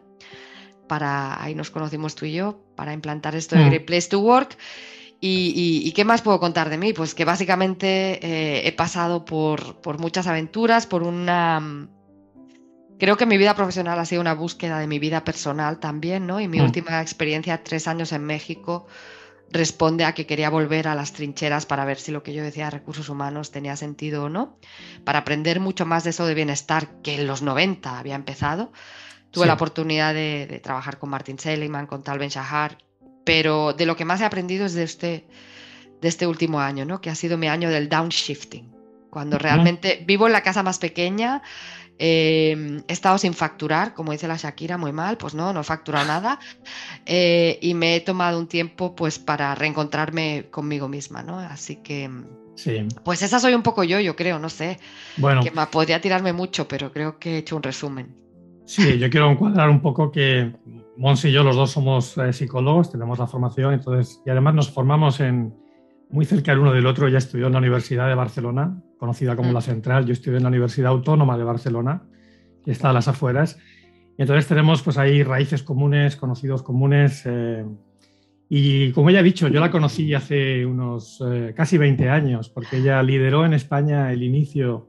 para 0.87 1.41
ahí 1.41 1.55
nos 1.55 1.71
conocimos 1.71 2.13
tú 2.15 2.25
y 2.25 2.33
yo 2.33 2.59
para 2.75 2.93
implantar 2.93 3.35
esto 3.35 3.55
de 3.55 3.63
mm. 3.63 3.69
Great 3.69 3.85
Place 3.85 4.09
to 4.09 4.19
Work. 4.19 4.57
Y, 5.27 5.91
qué 5.95 6.05
más 6.05 6.21
puedo 6.21 6.39
contar 6.39 6.69
de 6.69 6.77
mí 6.77 6.93
pues 6.93 7.15
que 7.15 7.25
básicamente 7.25 8.19
eh, 8.21 8.67
he 8.67 8.71
pasado 8.73 9.25
por, 9.25 9.77
por 9.77 9.97
muchas 9.97 10.27
aventuras 10.27 10.85
por 10.85 11.01
una 11.01 11.87
Creo 12.97 13.17
que 13.17 13.25
mi 13.25 13.37
vida 13.37 13.55
profesional 13.55 13.99
ha 13.99 14.05
sido 14.05 14.21
una 14.21 14.33
búsqueda 14.33 14.79
de 14.79 14.87
mi 14.87 14.99
vida 14.99 15.23
personal 15.23 15.79
también, 15.79 16.25
¿no? 16.25 16.39
Y 16.39 16.47
mi 16.47 16.59
mm. 16.59 16.63
última 16.63 17.01
experiencia, 17.01 17.63
tres 17.63 17.87
años 17.87 18.13
en 18.13 18.23
México, 18.23 18.87
responde 19.51 20.05
a 20.05 20.13
que 20.13 20.25
quería 20.25 20.49
volver 20.49 20.87
a 20.87 20.95
las 20.95 21.13
trincheras 21.13 21.65
para 21.65 21.85
ver 21.85 21.97
si 21.97 22.11
lo 22.11 22.23
que 22.23 22.33
yo 22.33 22.43
decía 22.43 22.65
de 22.65 22.71
recursos 22.71 23.09
humanos 23.09 23.51
tenía 23.51 23.75
sentido 23.75 24.25
o 24.25 24.29
no, 24.29 24.57
para 25.03 25.19
aprender 25.19 25.59
mucho 25.59 25.85
más 25.85 26.03
de 26.03 26.09
eso 26.11 26.25
de 26.25 26.33
bienestar 26.33 27.01
que 27.01 27.15
en 27.15 27.27
los 27.27 27.41
90 27.41 27.99
había 27.99 28.15
empezado. 28.15 28.71
Tuve 29.31 29.47
la 29.47 29.53
oportunidad 29.53 30.13
de, 30.13 30.61
trabajar 30.63 30.97
con 30.97 31.09
Martin 31.09 31.37
Seligman, 31.37 31.87
con 31.87 32.03
Tal 32.03 32.19
Ben 32.19 32.29
Shahar, 32.29 32.77
pero 33.25 33.73
de 33.73 33.85
lo 33.85 33.97
que 33.97 34.05
más 34.05 34.21
he 34.21 34.25
aprendido 34.25 34.65
es 34.65 34.73
de 34.73 34.83
este, 34.83 35.27
de 36.01 36.07
este 36.07 36.25
último 36.25 36.61
año, 36.61 36.85
¿no? 36.85 37.01
que 37.01 37.09
ha 37.09 37.15
sido 37.15 37.37
mi 37.37 37.49
año 37.49 37.69
del 37.69 37.89
downshifting, 37.89 38.73
cuando 39.09 39.37
realmente 39.37 40.03
vivo 40.05 40.27
en 40.27 40.33
la 40.33 40.41
casa 40.41 40.63
más 40.63 40.79
pequeña, 40.79 41.41
Em, 41.97 42.83
he 42.87 42.93
estado 42.93 43.17
sin 43.17 43.33
facturar, 43.33 43.93
como 43.93 44.11
dice 44.11 44.27
la 44.27 44.35
Shakira, 44.35 44.77
muy 44.77 44.91
mal, 44.91 45.17
pues 45.17 45.33
no, 45.33 45.53
no 45.53 45.61
he 45.61 45.63
facturado 45.63 46.05
nada. 46.05 46.39
Eh, 47.05 47.57
y 47.61 47.73
me 47.73 47.95
he 47.95 48.01
tomado 48.01 48.39
un 48.39 48.47
tiempo 48.47 48.95
pues 48.95 49.19
para 49.19 49.55
reencontrarme 49.55 50.47
conmigo 50.51 50.87
misma, 50.87 51.23
¿no? 51.23 51.39
Así 51.39 51.77
que... 51.77 52.09
Sí. 52.55 52.87
Pues 53.03 53.21
esa 53.21 53.39
soy 53.39 53.53
un 53.53 53.63
poco 53.63 53.83
yo, 53.83 53.99
yo 53.99 54.15
creo, 54.15 54.39
no 54.39 54.49
sé. 54.49 54.79
Bueno. 55.17 55.43
Que 55.43 55.51
me 55.51 55.65
podría 55.67 55.99
tirarme 55.99 56.31
mucho, 56.31 56.67
pero 56.67 56.91
creo 56.91 57.19
que 57.19 57.35
he 57.35 57.37
hecho 57.39 57.57
un 57.57 57.63
resumen. 57.63 58.15
Sí, 58.65 58.97
yo 58.97 59.09
quiero 59.09 59.29
encuadrar 59.29 59.69
un 59.69 59.81
poco 59.81 60.11
que 60.11 60.53
Mons 60.97 61.25
y 61.25 61.31
yo 61.31 61.43
los 61.43 61.55
dos 61.55 61.71
somos 61.71 62.17
eh, 62.17 62.33
psicólogos, 62.33 62.91
tenemos 62.91 63.19
la 63.19 63.27
formación, 63.27 63.73
entonces, 63.73 64.21
y 64.25 64.29
además 64.29 64.55
nos 64.55 64.71
formamos 64.71 65.19
en, 65.19 65.53
muy 66.09 66.25
cerca 66.25 66.51
el 66.51 66.59
uno 66.59 66.73
del 66.73 66.85
otro. 66.85 67.07
Ella 67.07 67.17
estudió 67.17 67.47
en 67.47 67.53
la 67.53 67.59
Universidad 67.59 68.07
de 68.07 68.15
Barcelona, 68.15 68.81
conocida 68.97 69.35
como 69.35 69.51
la 69.51 69.61
Central. 69.61 70.05
Yo 70.05 70.13
estudié 70.13 70.37
en 70.37 70.43
la 70.43 70.49
Universidad 70.49 70.91
Autónoma 70.91 71.37
de 71.37 71.43
Barcelona, 71.43 72.03
que 72.63 72.71
está 72.71 72.89
a 72.89 72.93
las 72.93 73.07
afueras. 73.07 73.59
Y 74.17 74.21
entonces 74.21 74.47
tenemos 74.47 74.81
pues 74.81 74.97
ahí 74.97 75.23
raíces 75.23 75.63
comunes, 75.63 76.15
conocidos 76.15 76.63
comunes. 76.63 77.23
Eh, 77.25 77.65
y 78.47 78.91
como 78.91 79.09
ella 79.09 79.19
ha 79.19 79.23
dicho, 79.23 79.47
yo 79.47 79.59
la 79.59 79.71
conocí 79.71 80.13
hace 80.13 80.65
unos 80.65 81.21
eh, 81.27 81.53
casi 81.55 81.77
20 81.77 82.09
años, 82.09 82.49
porque 82.49 82.77
ella 82.77 83.01
lideró 83.01 83.45
en 83.45 83.53
España 83.53 84.11
el 84.11 84.23
inicio 84.23 84.87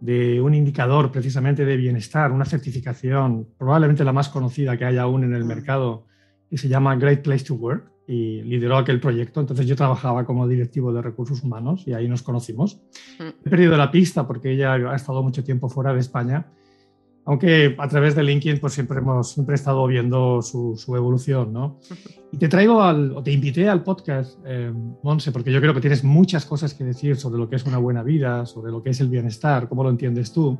de 0.00 0.40
un 0.40 0.54
indicador 0.54 1.10
precisamente 1.10 1.64
de 1.64 1.76
bienestar, 1.76 2.32
una 2.32 2.44
certificación, 2.44 3.48
probablemente 3.58 4.04
la 4.04 4.12
más 4.12 4.28
conocida 4.28 4.76
que 4.76 4.84
hay 4.84 4.98
aún 4.98 5.24
en 5.24 5.34
el 5.34 5.44
mercado, 5.44 6.06
que 6.50 6.58
se 6.58 6.68
llama 6.68 6.96
Great 6.96 7.22
Place 7.22 7.44
to 7.44 7.54
Work 7.54 7.95
y 8.06 8.42
lideró 8.42 8.76
aquel 8.76 9.00
proyecto. 9.00 9.40
Entonces 9.40 9.66
yo 9.66 9.76
trabajaba 9.76 10.24
como 10.24 10.46
directivo 10.46 10.92
de 10.92 11.02
recursos 11.02 11.42
humanos 11.42 11.84
y 11.86 11.92
ahí 11.92 12.08
nos 12.08 12.22
conocimos. 12.22 12.80
He 13.18 13.50
perdido 13.50 13.76
la 13.76 13.90
pista 13.90 14.26
porque 14.26 14.52
ella 14.52 14.74
ha 14.74 14.96
estado 14.96 15.22
mucho 15.22 15.42
tiempo 15.42 15.68
fuera 15.68 15.92
de 15.92 16.00
España, 16.00 16.46
aunque 17.24 17.74
a 17.78 17.88
través 17.88 18.14
de 18.14 18.22
LinkedIn 18.22 18.60
pues 18.60 18.74
siempre 18.74 18.98
hemos 18.98 19.32
siempre 19.32 19.56
estado 19.56 19.84
viendo 19.86 20.40
su, 20.42 20.76
su 20.76 20.94
evolución. 20.94 21.52
¿no? 21.52 21.78
Y 22.30 22.36
te 22.36 22.48
traigo 22.48 22.80
al, 22.82 23.16
o 23.16 23.22
te 23.22 23.32
invité 23.32 23.68
al 23.68 23.82
podcast, 23.82 24.38
eh, 24.46 24.72
Monse, 25.02 25.32
porque 25.32 25.50
yo 25.50 25.60
creo 25.60 25.74
que 25.74 25.80
tienes 25.80 26.04
muchas 26.04 26.46
cosas 26.46 26.74
que 26.74 26.84
decir 26.84 27.16
sobre 27.16 27.38
lo 27.38 27.48
que 27.48 27.56
es 27.56 27.64
una 27.64 27.78
buena 27.78 28.04
vida, 28.04 28.46
sobre 28.46 28.70
lo 28.70 28.82
que 28.82 28.90
es 28.90 29.00
el 29.00 29.08
bienestar, 29.08 29.68
cómo 29.68 29.82
lo 29.82 29.90
entiendes 29.90 30.32
tú. 30.32 30.56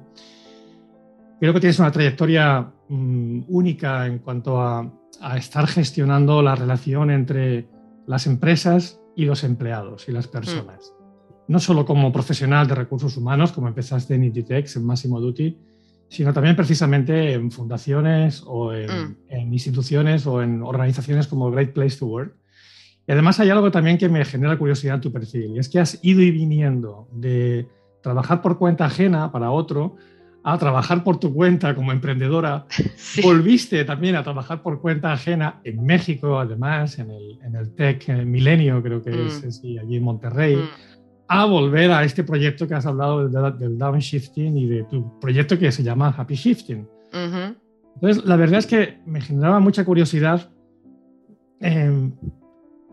Creo 1.38 1.52
que 1.52 1.60
tienes 1.60 1.78
una 1.78 1.92
trayectoria 1.92 2.72
mm, 2.88 3.42
única 3.48 4.06
en 4.06 4.18
cuanto 4.20 4.60
a 4.60 4.90
a 5.20 5.36
estar 5.36 5.66
gestionando 5.66 6.42
la 6.42 6.54
relación 6.54 7.10
entre 7.10 7.68
las 8.06 8.26
empresas 8.26 9.00
y 9.14 9.24
los 9.24 9.44
empleados 9.44 10.08
y 10.08 10.12
las 10.12 10.28
personas. 10.28 10.92
Mm. 10.92 11.52
No 11.52 11.60
solo 11.60 11.86
como 11.86 12.12
profesional 12.12 12.66
de 12.66 12.74
recursos 12.74 13.16
humanos, 13.16 13.52
como 13.52 13.68
empezaste 13.68 14.14
en 14.14 14.24
Inditex, 14.24 14.76
en 14.76 14.84
Máximo 14.84 15.20
Duty, 15.20 15.56
sino 16.08 16.32
también 16.32 16.56
precisamente 16.56 17.32
en 17.32 17.50
fundaciones 17.50 18.42
o 18.46 18.72
mm. 18.72 19.16
en, 19.28 19.52
instituciones 19.52 20.26
o 20.26 20.42
en 20.42 20.62
organizaciones 20.62 21.26
como 21.26 21.50
Great 21.50 21.72
Place 21.72 21.98
to 21.98 22.06
Work. 22.06 22.36
Y 23.06 23.12
además 23.12 23.38
hay 23.38 23.50
algo 23.50 23.70
también 23.70 23.98
que 23.98 24.08
me 24.08 24.24
genera 24.24 24.58
curiosidad 24.58 24.96
en 24.96 25.00
tu 25.00 25.12
perfil, 25.12 25.52
y 25.54 25.58
es 25.60 25.68
que 25.68 25.78
has 25.78 26.00
ido 26.02 26.22
y 26.22 26.32
viniendo 26.32 27.08
de 27.12 27.68
trabajar 28.02 28.42
por 28.42 28.58
cuenta 28.58 28.86
ajena 28.86 29.30
para 29.30 29.52
otro 29.52 29.96
a 30.48 30.56
trabajar 30.58 31.02
por 31.02 31.18
tu 31.18 31.34
cuenta 31.34 31.74
como 31.74 31.90
emprendedora. 31.90 32.66
Volviste 33.22 33.84
también 33.84 34.14
a 34.14 34.22
trabajar 34.22 34.62
por 34.62 34.80
cuenta 34.80 35.12
ajena 35.12 35.60
en 35.64 35.84
México, 35.84 36.38
además, 36.38 37.00
en 37.00 37.10
el, 37.10 37.38
en 37.42 37.56
el 37.56 37.74
Tech 37.74 38.08
Milenio, 38.24 38.80
creo 38.80 39.02
que 39.02 39.26
es, 39.26 39.42
mm. 39.42 39.78
allí 39.80 39.96
en 39.96 40.04
Monterrey, 40.04 40.54
mm. 40.54 40.68
a 41.26 41.46
volver 41.46 41.90
a 41.90 42.04
este 42.04 42.22
proyecto 42.22 42.68
que 42.68 42.74
has 42.74 42.86
hablado 42.86 43.28
del, 43.28 43.76
downshifting 43.76 44.56
y 44.56 44.66
de 44.66 44.84
tu 44.84 45.18
proyecto 45.18 45.58
que 45.58 45.72
se 45.72 45.82
llama 45.82 46.14
Happy 46.16 46.36
Shifting. 46.36 46.86
Entonces, 47.12 48.24
la 48.24 48.36
verdad 48.36 48.60
es 48.60 48.66
que 48.68 49.00
me 49.04 49.20
generaba 49.20 49.58
mucha 49.58 49.84
curiosidad. 49.84 50.48
Em, 51.58 52.12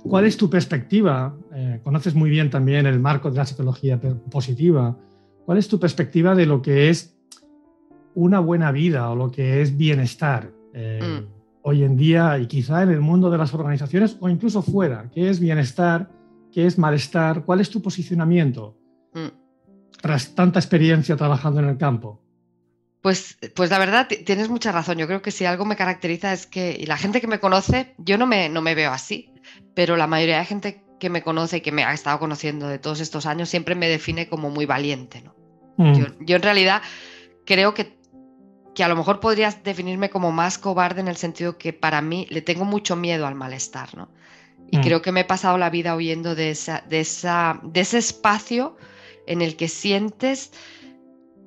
¿Cuál 0.02 0.26
es 0.26 0.38
tu 0.38 0.50
perspectiva? 0.50 1.38
Eh, 1.54 1.82
conoces 1.84 2.16
muy 2.16 2.32
bien 2.32 2.50
también 2.50 2.88
el 2.88 3.00
marco 3.00 3.30
de 3.30 3.38
la 3.38 3.46
psicología 3.46 4.02
positiva. 4.32 4.98
¿Cuál 5.46 5.60
es 5.60 5.68
tu 5.68 5.80
perspectiva 5.80 6.34
de 6.34 6.48
lo 6.48 6.60
que 6.62 6.90
es 6.90 7.13
una 8.16 8.40
buena 8.40 8.72
vida 8.72 9.10
o 9.10 9.16
lo 9.16 9.32
que 9.32 9.62
es 9.62 9.78
bienestar 9.78 10.52
eh, 10.74 11.00
mm. 11.02 11.34
hoy 11.64 11.84
en 11.84 11.98
día 11.98 12.38
y 12.40 12.48
quizá 12.48 12.84
en 12.84 12.92
el 12.92 13.02
mundo 13.02 13.30
de 13.30 13.38
las 13.38 13.54
organizaciones 13.54 14.18
o 14.20 14.30
incluso 14.30 14.62
fuera. 14.62 15.10
¿Qué 15.14 15.30
es 15.30 15.40
bienestar? 15.40 16.10
¿Qué 16.52 16.66
es 16.66 16.78
malestar? 16.78 17.44
¿Cuál 17.46 17.62
es 17.62 17.70
tu 17.70 17.82
posicionamiento 17.82 18.78
mm. 19.14 19.28
tras 20.02 20.36
tanta 20.36 20.60
experiencia 20.60 21.16
trabajando 21.16 21.60
en 21.60 21.70
el 21.70 21.78
campo? 21.78 22.22
Pues, 23.02 23.38
pues 23.54 23.70
la 23.70 23.80
verdad, 23.80 24.08
tienes 24.08 24.48
mucha 24.50 24.72
razón. 24.72 24.98
Yo 24.98 25.08
creo 25.08 25.22
que 25.22 25.32
si 25.32 25.44
algo 25.44 25.66
me 25.66 25.76
caracteriza 25.76 26.32
es 26.32 26.48
que, 26.48 26.78
y 26.80 26.86
la 26.86 26.96
gente 26.96 27.20
que 27.20 27.28
me 27.28 27.42
conoce, 27.42 27.96
yo 27.98 28.18
no 28.18 28.26
me, 28.26 28.48
no 28.48 28.62
me 28.62 28.76
veo 28.76 28.92
así, 28.92 29.34
pero 29.76 29.98
la 29.98 30.08
mayoría 30.08 30.40
de 30.40 30.46
gente 30.46 30.84
que 31.02 31.10
me 31.10 31.22
conoce 31.22 31.58
y 31.58 31.62
que 31.62 31.74
me 31.74 31.84
ha 31.84 31.94
estado 31.94 32.18
conociendo 32.18 32.70
de 32.70 32.80
todos 32.80 33.02
estos 33.02 33.26
años 33.26 33.50
siempre 33.50 33.76
me 33.76 33.90
define 33.90 34.30
como 34.30 34.50
muy 34.50 34.66
valiente. 34.66 35.22
¿no? 35.22 35.36
Mm. 35.76 36.24
Yo, 36.26 36.36
en 36.38 36.42
realidad 36.42 36.82
creo 37.46 37.74
que, 37.74 37.98
que 38.76 38.84
a 38.84 38.88
lo 38.88 38.96
mejor 38.96 39.20
podrías 39.20 39.64
definirme 39.64 40.10
como 40.10 40.32
más 40.32 40.58
cobarde 40.58 41.02
en 41.02 41.08
el 41.08 41.18
sentido 41.18 41.58
que 41.58 41.74
para 41.74 42.02
mí 42.02 42.28
le 42.30 42.42
tengo 42.42 42.66
mucho 42.66 42.96
miedo 42.96 43.28
al 43.28 43.36
malestar. 43.36 43.96
¿no? 43.96 44.10
Y 44.72 44.78
mm. 44.78 44.82
creo 44.82 45.02
que 45.02 45.12
me 45.12 45.22
he 45.22 45.26
pasado 45.26 45.58
la 45.58 45.70
vida 45.70 45.96
huyendo 45.96 46.36
de, 46.36 46.52
esa, 46.52 46.84
de, 46.90 47.02
esa, 47.02 47.60
de 47.64 47.82
ese 47.82 48.00
espacio 48.00 48.76
en 49.28 49.42
el 49.42 49.56
que 49.56 49.68
sientes 49.68 50.52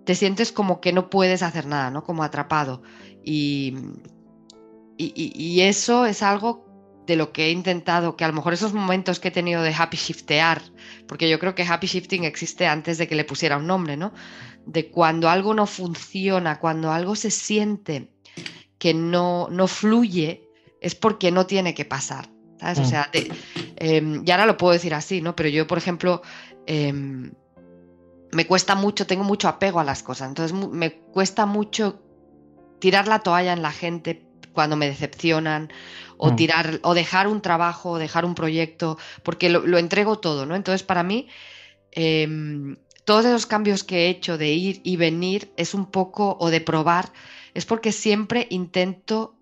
te 0.06 0.14
sientes 0.14 0.52
como 0.52 0.80
que 0.80 0.92
no 0.92 1.10
puedes 1.10 1.42
hacer 1.42 1.66
nada, 1.66 1.90
¿no? 1.90 2.04
Como 2.04 2.22
atrapado. 2.22 2.80
Y, 3.24 3.74
y, 4.96 5.60
eso 5.62 6.06
es 6.06 6.22
algo 6.22 6.64
de 7.06 7.16
lo 7.16 7.32
que 7.32 7.46
he 7.46 7.50
intentado, 7.50 8.16
que 8.16 8.24
a 8.24 8.28
lo 8.28 8.34
mejor 8.34 8.54
esos 8.54 8.72
momentos 8.72 9.18
que 9.18 9.28
he 9.28 9.32
tenido 9.32 9.62
de 9.62 9.74
happy 9.74 9.96
shiftear, 9.96 10.62
porque 11.08 11.28
yo 11.28 11.40
creo 11.40 11.56
que 11.56 11.64
happy 11.64 11.88
shifting 11.88 12.24
existe 12.24 12.68
antes 12.68 12.98
de 12.98 13.08
que 13.08 13.16
le 13.16 13.24
pusiera 13.24 13.56
un 13.56 13.66
nombre, 13.66 13.96
¿no? 13.96 14.12
De 14.66 14.90
cuando 14.90 15.28
algo 15.28 15.54
no 15.54 15.66
funciona, 15.66 16.58
cuando 16.58 16.92
algo 16.92 17.14
se 17.14 17.30
siente 17.30 18.10
que 18.78 18.92
no, 18.92 19.48
no 19.50 19.66
fluye, 19.68 20.50
es 20.80 20.94
porque 20.94 21.30
no 21.30 21.46
tiene 21.46 21.72
que 21.72 21.84
pasar. 21.84 22.28
¿sabes? 22.58 22.78
O 22.78 22.82
mm. 22.82 22.86
sea, 22.86 23.10
em, 23.76 24.22
y 24.26 24.30
ahora 24.30 24.46
lo 24.46 24.56
puedo 24.56 24.72
decir 24.72 24.94
así, 24.94 25.20
¿no? 25.20 25.36
Pero 25.36 25.48
yo, 25.48 25.66
por 25.66 25.78
ejemplo, 25.78 26.22
em, 26.66 27.32
me 28.32 28.46
cuesta 28.46 28.74
mucho, 28.74 29.06
tengo 29.06 29.24
mucho 29.24 29.48
apego 29.48 29.80
a 29.80 29.84
las 29.84 30.02
cosas, 30.02 30.28
entonces 30.28 30.56
me 30.56 30.92
cuesta 30.92 31.46
mucho 31.46 32.02
tirar 32.78 33.08
la 33.08 33.20
toalla 33.20 33.52
en 33.52 33.62
la 33.62 33.72
gente 33.72 34.26
cuando 34.52 34.76
me 34.76 34.86
decepcionan 34.86 35.72
o 36.16 36.32
mm. 36.32 36.36
tirar 36.36 36.80
o 36.82 36.94
dejar 36.94 37.28
un 37.28 37.40
trabajo 37.42 37.90
o 37.90 37.98
dejar 37.98 38.24
un 38.24 38.34
proyecto 38.34 38.98
porque 39.22 39.48
lo, 39.48 39.78
entrego 39.78 40.18
todo, 40.18 40.46
¿no? 40.46 40.54
Entonces 40.54 40.82
para 40.82 41.02
mí 41.02 41.28
em, 41.92 42.76
todos 43.06 43.24
esos 43.24 43.46
cambios 43.46 43.84
que 43.84 44.06
he 44.06 44.08
hecho 44.10 44.36
de 44.36 44.52
ir 44.52 44.80
y 44.82 44.96
venir 44.96 45.52
es 45.56 45.74
un 45.74 45.86
poco 45.86 46.36
o 46.40 46.50
de 46.50 46.60
probar 46.60 47.12
es 47.54 47.64
porque 47.64 47.92
siempre 47.92 48.48
intento 48.50 49.36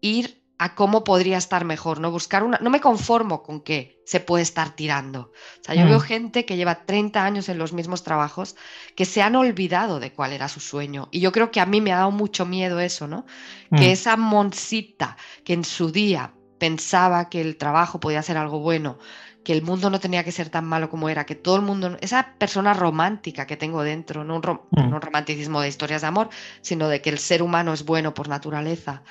ir 0.00 0.42
a 0.58 0.74
cómo 0.74 1.04
podría 1.04 1.36
estar 1.36 1.66
mejor, 1.66 2.00
¿no? 2.00 2.10
Buscar 2.10 2.42
una. 2.42 2.58
No 2.62 2.70
me 2.70 2.80
conformo 2.80 3.42
con 3.42 3.60
que 3.60 4.02
se 4.06 4.20
puede 4.20 4.42
estar 4.42 4.74
tirando. 4.74 5.20
O 5.60 5.64
sea, 5.64 5.74
yo 5.74 5.84
veo 5.84 5.98
mm. 5.98 6.02
gente 6.02 6.44
que 6.46 6.56
lleva 6.56 6.86
30 6.86 7.22
años 7.22 7.50
en 7.50 7.58
los 7.58 7.74
mismos 7.74 8.02
trabajos 8.02 8.56
que 8.94 9.04
se 9.04 9.20
han 9.20 9.36
olvidado 9.36 10.00
de 10.00 10.12
cuál 10.12 10.32
era 10.32 10.48
su 10.48 10.60
sueño. 10.60 11.08
Y 11.10 11.20
yo 11.20 11.32
creo 11.32 11.50
que 11.50 11.60
a 11.60 11.66
mí 11.66 11.82
me 11.82 11.92
ha 11.92 11.98
dado 11.98 12.12
mucho 12.12 12.46
miedo 12.46 12.80
eso, 12.80 13.06
¿no? 13.06 13.26
Que 13.70 13.88
mm. 13.88 13.92
esa 13.92 14.16
moncita 14.16 15.18
que 15.44 15.52
en 15.52 15.64
su 15.64 15.92
día 15.92 16.32
pensaba 16.58 17.28
que 17.28 17.42
el 17.42 17.58
trabajo 17.58 18.00
podía 18.00 18.22
ser 18.22 18.38
algo 18.38 18.60
bueno, 18.60 18.98
que 19.46 19.52
el 19.52 19.62
mundo 19.62 19.90
no 19.90 20.00
tenía 20.00 20.24
que 20.24 20.32
ser 20.32 20.48
tan 20.50 20.64
malo 20.64 20.90
como 20.90 21.08
era, 21.08 21.24
que 21.24 21.36
todo 21.36 21.54
el 21.54 21.62
mundo, 21.62 21.96
esa 22.00 22.34
persona 22.36 22.74
romántica 22.74 23.46
que 23.46 23.56
tengo 23.56 23.84
dentro, 23.84 24.24
no 24.24 24.34
un, 24.34 24.40
mm. 24.42 24.90
no 24.90 24.96
un 24.96 25.00
romanticismo 25.00 25.60
de 25.60 25.68
historias 25.68 26.00
de 26.00 26.08
amor, 26.08 26.30
sino 26.62 26.88
de 26.88 27.00
que 27.00 27.10
el 27.10 27.18
ser 27.20 27.44
humano 27.44 27.72
es 27.72 27.84
bueno 27.84 28.12
por 28.12 28.26
naturaleza, 28.26 29.04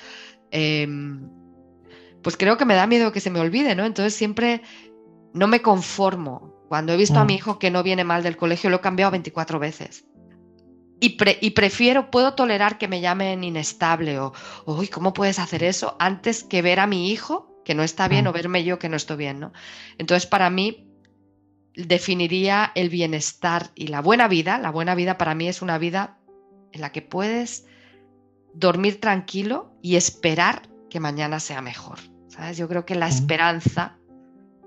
Em, 0.50 1.28
pues 2.22 2.36
creo 2.36 2.56
que 2.56 2.64
me 2.64 2.74
da 2.74 2.86
miedo 2.86 3.12
que 3.12 3.20
se 3.20 3.30
me 3.30 3.40
olvide, 3.40 3.74
¿no? 3.74 3.84
Entonces 3.84 4.14
siempre 4.14 4.62
no 5.32 5.46
me 5.46 5.62
conformo. 5.62 6.54
Cuando 6.68 6.92
he 6.92 6.96
visto 6.96 7.18
a 7.18 7.24
mi 7.24 7.34
mm. 7.34 7.36
hijo 7.36 7.58
que 7.58 7.70
no 7.70 7.82
viene 7.82 8.04
mal 8.04 8.22
del 8.22 8.36
colegio, 8.36 8.70
lo 8.70 8.76
he 8.76 8.80
cambiado 8.80 9.12
24 9.12 9.58
veces. 9.58 10.04
Y, 10.98 11.16
y, 11.40 11.50
prefiero, 11.50 12.10
puedo 12.10 12.34
tolerar 12.34 12.78
que 12.78 12.88
me 12.88 13.00
llamen 13.00 13.44
inestable 13.44 14.18
o, 14.18 14.32
uy, 14.64 14.88
¿cómo 14.88 15.12
puedes 15.12 15.38
hacer 15.38 15.62
eso? 15.62 15.96
Antes 16.00 16.42
que 16.42 16.62
ver 16.62 16.80
a 16.80 16.86
mi 16.86 17.10
hijo 17.10 17.55
que 17.66 17.74
no 17.74 17.82
está 17.82 18.06
bien 18.06 18.28
o 18.28 18.32
verme 18.32 18.62
yo 18.62 18.78
que 18.78 18.88
no 18.88 18.94
estoy 18.96 19.16
bien, 19.16 19.40
¿no? 19.40 19.52
Entonces, 19.98 20.24
para 20.24 20.50
mí, 20.50 20.86
definiría 21.74 22.70
el 22.76 22.90
bienestar 22.90 23.72
y 23.74 23.88
la 23.88 24.00
buena 24.00 24.28
vida. 24.28 24.56
La 24.58 24.70
buena 24.70 24.94
vida 24.94 25.18
para 25.18 25.34
mí 25.34 25.48
es 25.48 25.62
una 25.62 25.76
vida 25.76 26.16
en 26.70 26.80
la 26.80 26.92
que 26.92 27.02
puedes 27.02 27.66
dormir 28.54 29.00
tranquilo 29.00 29.76
y 29.82 29.96
esperar 29.96 30.62
que 30.88 31.00
mañana 31.00 31.40
sea 31.40 31.60
mejor. 31.60 31.98
¿sabes? 32.28 32.56
Yo 32.56 32.68
creo 32.68 32.86
que 32.86 32.94
la 32.94 33.08
esperanza 33.08 33.98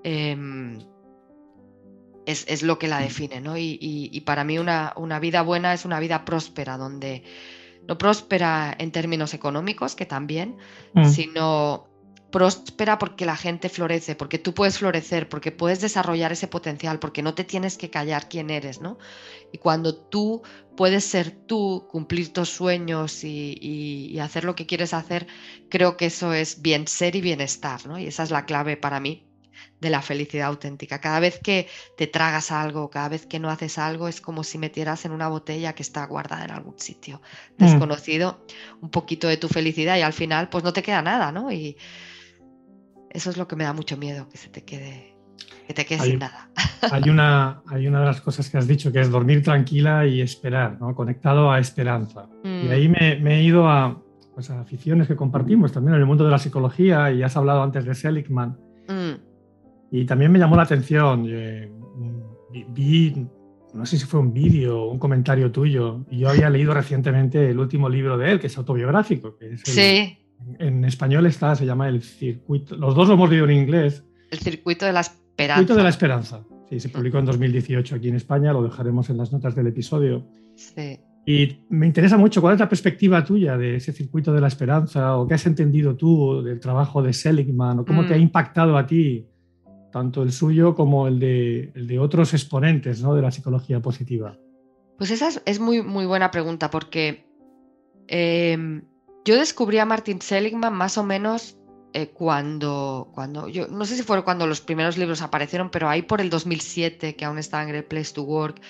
em, 0.04 0.78
es, 2.26 2.62
lo 2.62 2.78
que 2.78 2.86
la 2.86 2.98
define, 2.98 3.40
¿no? 3.40 3.56
Y, 3.56 4.22
para 4.26 4.44
mí 4.44 4.58
una, 4.58 4.92
una, 4.96 5.18
vida 5.20 5.40
buena 5.40 5.72
es 5.72 5.86
una 5.86 6.00
vida 6.00 6.26
próspera, 6.26 6.76
donde 6.76 7.24
no 7.88 7.96
próspera 7.96 8.76
en 8.78 8.92
términos 8.92 9.32
económicos, 9.32 9.96
que 9.96 10.04
también, 10.04 10.58
mm. 10.92 11.06
sino 11.06 11.89
próspera 12.30 12.98
porque 12.98 13.26
la 13.26 13.36
gente 13.36 13.68
florece, 13.68 14.14
porque 14.14 14.38
tú 14.38 14.54
puedes 14.54 14.78
florecer, 14.78 15.28
porque 15.28 15.52
puedes 15.52 15.80
desarrollar 15.80 16.32
ese 16.32 16.46
potencial, 16.46 16.98
porque 16.98 17.22
no 17.22 17.34
te 17.34 17.44
tienes 17.44 17.76
que 17.76 17.90
callar 17.90 18.28
quién 18.28 18.50
eres, 18.50 18.80
¿no? 18.80 18.98
Y 19.52 19.58
cuando 19.58 19.94
tú 19.96 20.42
puedes 20.76 21.04
ser 21.04 21.30
tú, 21.30 21.86
cumplir 21.90 22.32
tus 22.32 22.48
sueños 22.48 23.24
y, 23.24 24.18
hacer 24.20 24.44
lo 24.44 24.54
que 24.54 24.66
quieres 24.66 24.94
hacer, 24.94 25.26
creo 25.68 25.96
que 25.96 26.06
eso 26.06 26.32
es 26.32 26.62
bien 26.62 26.86
ser 26.86 27.16
y 27.16 27.20
bienestar, 27.20 27.86
¿no? 27.86 27.98
Y 27.98 28.06
esa 28.06 28.22
es 28.22 28.30
la 28.30 28.44
clave 28.44 28.76
para 28.76 29.00
mí 29.00 29.26
de 29.80 29.90
la 29.90 30.02
felicidad 30.02 30.48
auténtica. 30.48 31.00
Cada 31.00 31.20
vez 31.20 31.38
que 31.38 31.68
te 31.96 32.06
tragas 32.06 32.52
algo, 32.52 32.90
cada 32.90 33.08
vez 33.08 33.26
que 33.26 33.38
no 33.38 33.50
haces 33.50 33.78
algo, 33.78 34.08
es 34.08 34.20
como 34.20 34.44
si 34.44 34.58
metieras 34.58 35.04
en 35.04 35.12
una 35.12 35.28
botella 35.28 35.74
que 35.74 35.82
está 35.82 36.04
guardada 36.06 36.44
en 36.44 36.50
algún 36.50 36.78
sitio 36.78 37.22
mm. 37.56 37.64
desconocido 37.64 38.44
un 38.80 38.90
poquito 38.90 39.26
de 39.26 39.38
tu 39.38 39.48
felicidad 39.48 39.96
y 39.96 40.02
al 40.02 40.12
final 40.12 40.48
pues 40.48 40.64
no 40.64 40.72
te 40.72 40.82
queda 40.82 41.02
nada, 41.02 41.32
¿no? 41.32 41.50
Y, 41.50 41.76
eso 43.10 43.30
es 43.30 43.36
lo 43.36 43.48
que 43.48 43.56
me 43.56 43.64
da 43.64 43.72
mucho 43.72 43.96
miedo, 43.96 44.28
que 44.28 44.38
se 44.38 44.48
te 44.48 44.64
quede, 44.64 45.16
que 45.66 45.74
te 45.74 45.84
quede 45.84 46.00
sin 46.00 46.18
nada. 46.20 46.48
Hay 46.92 47.10
una, 47.10 47.62
hay 47.66 47.86
una 47.86 48.00
de 48.00 48.06
las 48.06 48.22
cosas 48.22 48.48
que 48.48 48.56
has 48.56 48.66
dicho, 48.66 48.90
que 48.90 49.00
es 49.00 49.10
dormir 49.10 49.42
tranquila 49.42 50.06
y 50.06 50.22
esperar, 50.22 50.80
¿no? 50.80 50.94
conectado 50.94 51.52
a 51.52 51.58
esperanza. 51.58 52.26
Y 52.42 52.48
mm. 52.48 52.70
ahí 52.70 52.88
me, 52.88 53.36
he 53.36 53.42
ido 53.42 53.68
pues, 54.34 54.48
a, 54.48 54.60
aficiones 54.60 55.06
que 55.06 55.14
compartimos 55.14 55.72
también 55.72 55.96
en 55.96 56.00
el 56.00 56.06
mundo 56.06 56.24
de 56.24 56.30
la 56.30 56.38
psicología, 56.38 57.12
y 57.12 57.22
has 57.22 57.36
hablado 57.36 57.62
antes 57.62 57.84
de 57.84 57.94
Seligman. 57.94 58.56
Mm. 58.88 59.12
Y 59.90 60.06
también 60.06 60.32
me 60.32 60.38
llamó 60.38 60.56
la 60.56 60.62
atención, 60.62 61.26
eh, 61.28 61.70
vi, 62.70 63.26
no 63.74 63.84
sé 63.84 63.98
si 63.98 64.06
fue 64.06 64.20
un 64.20 64.32
vídeo 64.32 64.84
o 64.84 64.90
un 64.90 64.98
comentario 64.98 65.52
tuyo, 65.52 66.06
y 66.10 66.20
yo 66.20 66.30
había 66.30 66.48
leído 66.48 66.72
recientemente 66.72 67.50
el 67.50 67.58
último 67.58 67.90
libro 67.90 68.16
de 68.16 68.32
él, 68.32 68.40
que 68.40 68.46
es 68.46 68.56
autobiográfico. 68.56 69.36
Que 69.36 69.52
es 69.52 69.60
sí 69.66 70.19
en 70.58 70.84
español 70.84 71.26
está, 71.26 71.54
se 71.54 71.66
llama 71.66 71.88
el 71.88 72.02
circuito. 72.02 72.76
Los 72.76 72.94
dos 72.94 73.08
lo 73.08 73.14
hemos 73.14 73.30
leído 73.30 73.44
en 73.46 73.52
inglés. 73.52 74.04
El 74.30 74.38
circuito 74.38 74.86
de 74.86 74.92
la 74.92 75.00
esperanza. 75.00 75.54
Circuito 75.54 75.76
de 75.76 75.82
la 75.82 75.88
esperanza. 75.88 76.44
Sí, 76.68 76.80
se 76.80 76.88
publicó 76.88 77.18
en 77.18 77.24
2018 77.26 77.96
aquí 77.96 78.08
en 78.08 78.16
España, 78.16 78.52
lo 78.52 78.62
dejaremos 78.62 79.10
en 79.10 79.18
las 79.18 79.32
notas 79.32 79.54
del 79.54 79.66
episodio. 79.66 80.26
Sí. 80.54 81.00
Y 81.26 81.64
me 81.68 81.86
interesa 81.86 82.16
mucho 82.16 82.40
cuál 82.40 82.54
es 82.54 82.60
la 82.60 82.68
perspectiva 82.68 83.24
tuya 83.24 83.56
de 83.56 83.76
ese 83.76 83.92
circuito 83.92 84.32
de 84.32 84.40
la 84.40 84.48
esperanza 84.48 85.16
o 85.16 85.26
qué 85.26 85.34
has 85.34 85.46
entendido 85.46 85.96
tú 85.96 86.42
del 86.42 86.60
trabajo 86.60 87.02
de 87.02 87.12
Seligman 87.12 87.80
o 87.80 87.84
cómo 87.84 88.06
te 88.06 88.14
ha 88.14 88.16
mm. 88.16 88.22
impactado 88.22 88.76
a 88.76 88.86
ti 88.86 89.26
tanto 89.90 90.22
el 90.22 90.32
suyo 90.32 90.74
como 90.74 91.08
el 91.08 91.18
de, 91.18 91.72
el 91.74 91.86
de 91.86 91.98
otros 91.98 92.32
exponentes 92.32 93.02
¿no? 93.02 93.14
de 93.14 93.22
la 93.22 93.30
psicología 93.30 93.80
positiva. 93.80 94.38
Pues 94.96 95.10
esa 95.10 95.28
es, 95.44 95.60
muy, 95.60 95.82
muy 95.82 96.06
buena 96.06 96.30
pregunta 96.30 96.70
porque 96.70 97.26
eh, 98.06 98.82
yo 99.24 99.36
descubrí 99.36 99.78
a 99.78 99.84
Martin 99.84 100.20
Seligman 100.20 100.74
más 100.74 100.98
o 100.98 101.04
menos 101.04 101.56
eh, 101.92 102.08
cuando, 102.08 103.10
cuando, 103.14 103.48
yo 103.48 103.66
no 103.66 103.84
sé 103.84 103.96
si 103.96 104.02
fue 104.02 104.22
cuando 104.22 104.46
los 104.46 104.60
primeros 104.60 104.96
libros 104.96 105.22
aparecieron, 105.22 105.70
pero 105.70 105.88
ahí 105.88 106.02
por 106.02 106.20
el 106.20 106.30
2007, 106.30 107.16
que 107.16 107.24
aún 107.24 107.38
estaba 107.38 107.64
en 107.64 107.70
Great 107.70 107.88
Place 107.88 108.12
to 108.14 108.22
Work. 108.22 108.60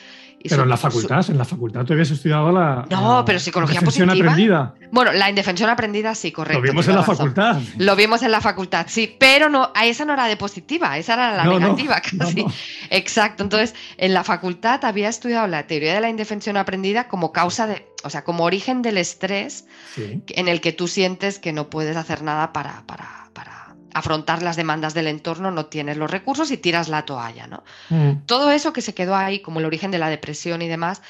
Pero 0.48 0.62
en 0.62 0.68
la 0.68 0.76
facultad, 0.76 1.28
en 1.28 1.36
la 1.38 1.44
facultad 1.44 1.84
tú 1.84 1.92
habías 1.92 2.10
estudiado 2.10 2.50
la. 2.50 2.86
No, 2.88 3.24
pero 3.26 3.38
psicología 3.38 3.80
positiva. 3.80 4.12
aprendida. 4.12 4.74
Bueno, 4.90 5.12
la 5.12 5.28
indefensión 5.28 5.68
aprendida 5.68 6.14
sí, 6.14 6.32
correcto. 6.32 6.60
Lo 6.60 6.66
vimos 6.66 6.88
en 6.88 6.94
la 6.94 7.02
facultad. 7.02 7.60
Lo 7.76 7.96
vimos 7.96 8.22
en 8.22 8.30
la 8.30 8.40
facultad, 8.40 8.86
sí, 8.88 9.14
pero 9.18 9.48
no, 9.48 9.70
a 9.74 9.86
esa 9.86 10.04
no 10.04 10.14
era 10.14 10.26
de 10.26 10.36
positiva, 10.36 10.96
esa 10.96 11.14
era 11.14 11.36
la 11.36 11.44
negativa 11.44 12.00
casi. 12.00 12.44
Exacto, 12.90 13.42
entonces 13.42 13.74
en 13.98 14.14
la 14.14 14.24
facultad 14.24 14.84
había 14.84 15.08
estudiado 15.08 15.46
la 15.46 15.66
teoría 15.66 15.94
de 15.94 16.00
la 16.00 16.08
indefensión 16.08 16.56
aprendida 16.56 17.08
como 17.08 17.32
causa 17.32 17.66
de, 17.66 17.86
o 18.02 18.10
sea, 18.10 18.24
como 18.24 18.44
origen 18.44 18.82
del 18.82 18.96
estrés 18.96 19.66
en 19.96 20.48
el 20.48 20.60
que 20.60 20.72
tú 20.72 20.88
sientes 20.88 21.38
que 21.38 21.52
no 21.52 21.68
puedes 21.68 21.96
hacer 21.96 22.22
nada 22.22 22.52
para, 22.52 22.82
para 22.86 23.20
afrontar 23.94 24.42
las 24.42 24.56
demandas 24.56 24.94
del 24.94 25.06
entorno, 25.06 25.50
no 25.50 25.66
tienes 25.66 25.96
los 25.96 26.10
recursos 26.10 26.50
y 26.50 26.56
tiras 26.56 26.88
la 26.88 27.04
toalla. 27.04 27.46
¿no? 27.46 27.64
Mm. 27.88 28.26
Todo 28.26 28.50
eso 28.50 28.72
que 28.72 28.82
se 28.82 28.94
quedó 28.94 29.16
ahí 29.16 29.40
como 29.40 29.60
el 29.60 29.66
origen 29.66 29.90
de 29.90 29.98
la 29.98 30.08
depresión 30.08 30.62
y 30.62 30.68
demás, 30.68 31.02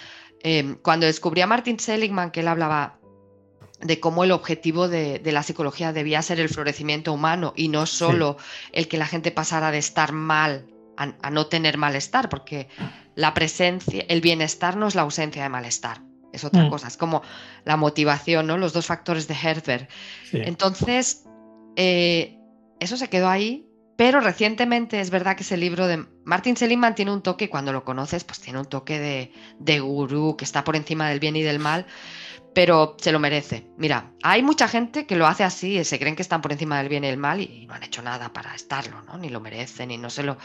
Em, 0.43 0.77
cuando 0.77 1.07
descubrí 1.07 1.43
a 1.43 1.47
Martin 1.47 1.79
Seligman, 1.79 2.31
que 2.31 2.41
él 2.41 2.49
hablaba 2.49 2.99
de 3.81 4.01
cómo 4.01 4.25
el 4.25 4.33
objetivo 4.33 4.89
de, 4.89 5.21
la 5.25 5.43
psicología 5.43 5.93
debía 5.93 6.23
ser 6.23 6.41
el 6.41 6.49
florecimiento 6.49 7.13
humano 7.13 7.53
y 7.57 7.69
no 7.69 7.87
solo 7.87 8.37
el 8.73 8.89
que 8.89 8.99
la 8.99 9.07
gente 9.07 9.31
pasara 9.31 9.71
de 9.71 9.79
estar 9.79 10.13
mal 10.13 10.67
a, 10.97 11.31
no 11.31 11.47
tener 11.47 11.79
malestar, 11.79 12.29
porque 12.29 12.69
la 13.15 13.33
presencia, 13.33 14.05
el 14.09 14.21
bienestar 14.21 14.77
no 14.77 14.87
es 14.87 14.95
la 14.95 15.03
ausencia 15.03 15.43
de 15.43 15.49
malestar, 15.49 16.03
es 16.33 16.45
otra 16.45 16.65
mm. 16.65 16.71
cosa, 16.71 16.89
es 16.89 16.99
como 16.99 17.23
la 17.65 17.79
motivación, 17.79 18.47
¿no? 18.47 18.59
Los 18.59 18.75
dos 18.75 18.87
factores 18.87 19.27
de 19.27 19.35
Herzberg. 19.35 19.89
Entonces, 20.33 21.25
eh, 21.77 22.39
eso 22.81 22.97
se 22.97 23.09
quedó 23.09 23.29
ahí, 23.29 23.67
pero 23.97 24.21
recientemente 24.21 25.01
es 25.01 25.11
verdad 25.11 25.37
que 25.37 25.43
ese 25.43 25.57
libro 25.57 25.87
de 25.87 26.07
Martin 26.25 26.57
Seligman 26.57 26.95
tiene 26.95 27.13
un 27.13 27.23
toque, 27.23 27.51
cuando 27.51 27.73
lo 27.73 27.85
conoces, 27.85 28.25
pues 28.25 28.41
tiene 28.41 28.59
un 28.59 28.65
toque 28.65 28.99
de, 28.99 29.33
de 29.59 29.81
gurú 29.81 30.37
que 30.37 30.45
está 30.45 30.65
por 30.65 30.75
encima 30.75 31.09
del 31.09 31.21
bien 31.21 31.37
y 31.37 31.43
del 31.43 31.59
mal, 31.59 31.87
pero 32.55 32.97
se 32.99 33.13
lo 33.13 33.19
merece. 33.19 33.67
Mira, 33.77 34.13
hay 34.23 34.43
mucha 34.43 34.69
gente 34.69 35.07
que 35.07 35.17
lo 35.17 35.27
hace 35.27 35.45
así, 35.45 35.85
se 35.85 35.99
creen 35.99 36.17
que 36.17 36.23
están 36.23 36.41
por 36.41 36.53
encima 36.53 36.79
del 36.79 36.89
bien 36.89 37.05
y 37.05 37.09
el 37.09 37.17
mal 37.17 37.41
y 37.41 37.67
no 37.67 37.75
han 37.75 37.83
hecho 37.83 38.03
nada 38.03 38.33
para 38.33 38.55
estarlo, 38.55 39.03
¿no? 39.03 39.19
Ni 39.19 39.29
lo 39.29 39.41
merecen, 39.41 39.91
y 39.91 39.99
no 39.99 40.11
se 40.11 40.23
lo. 40.23 40.37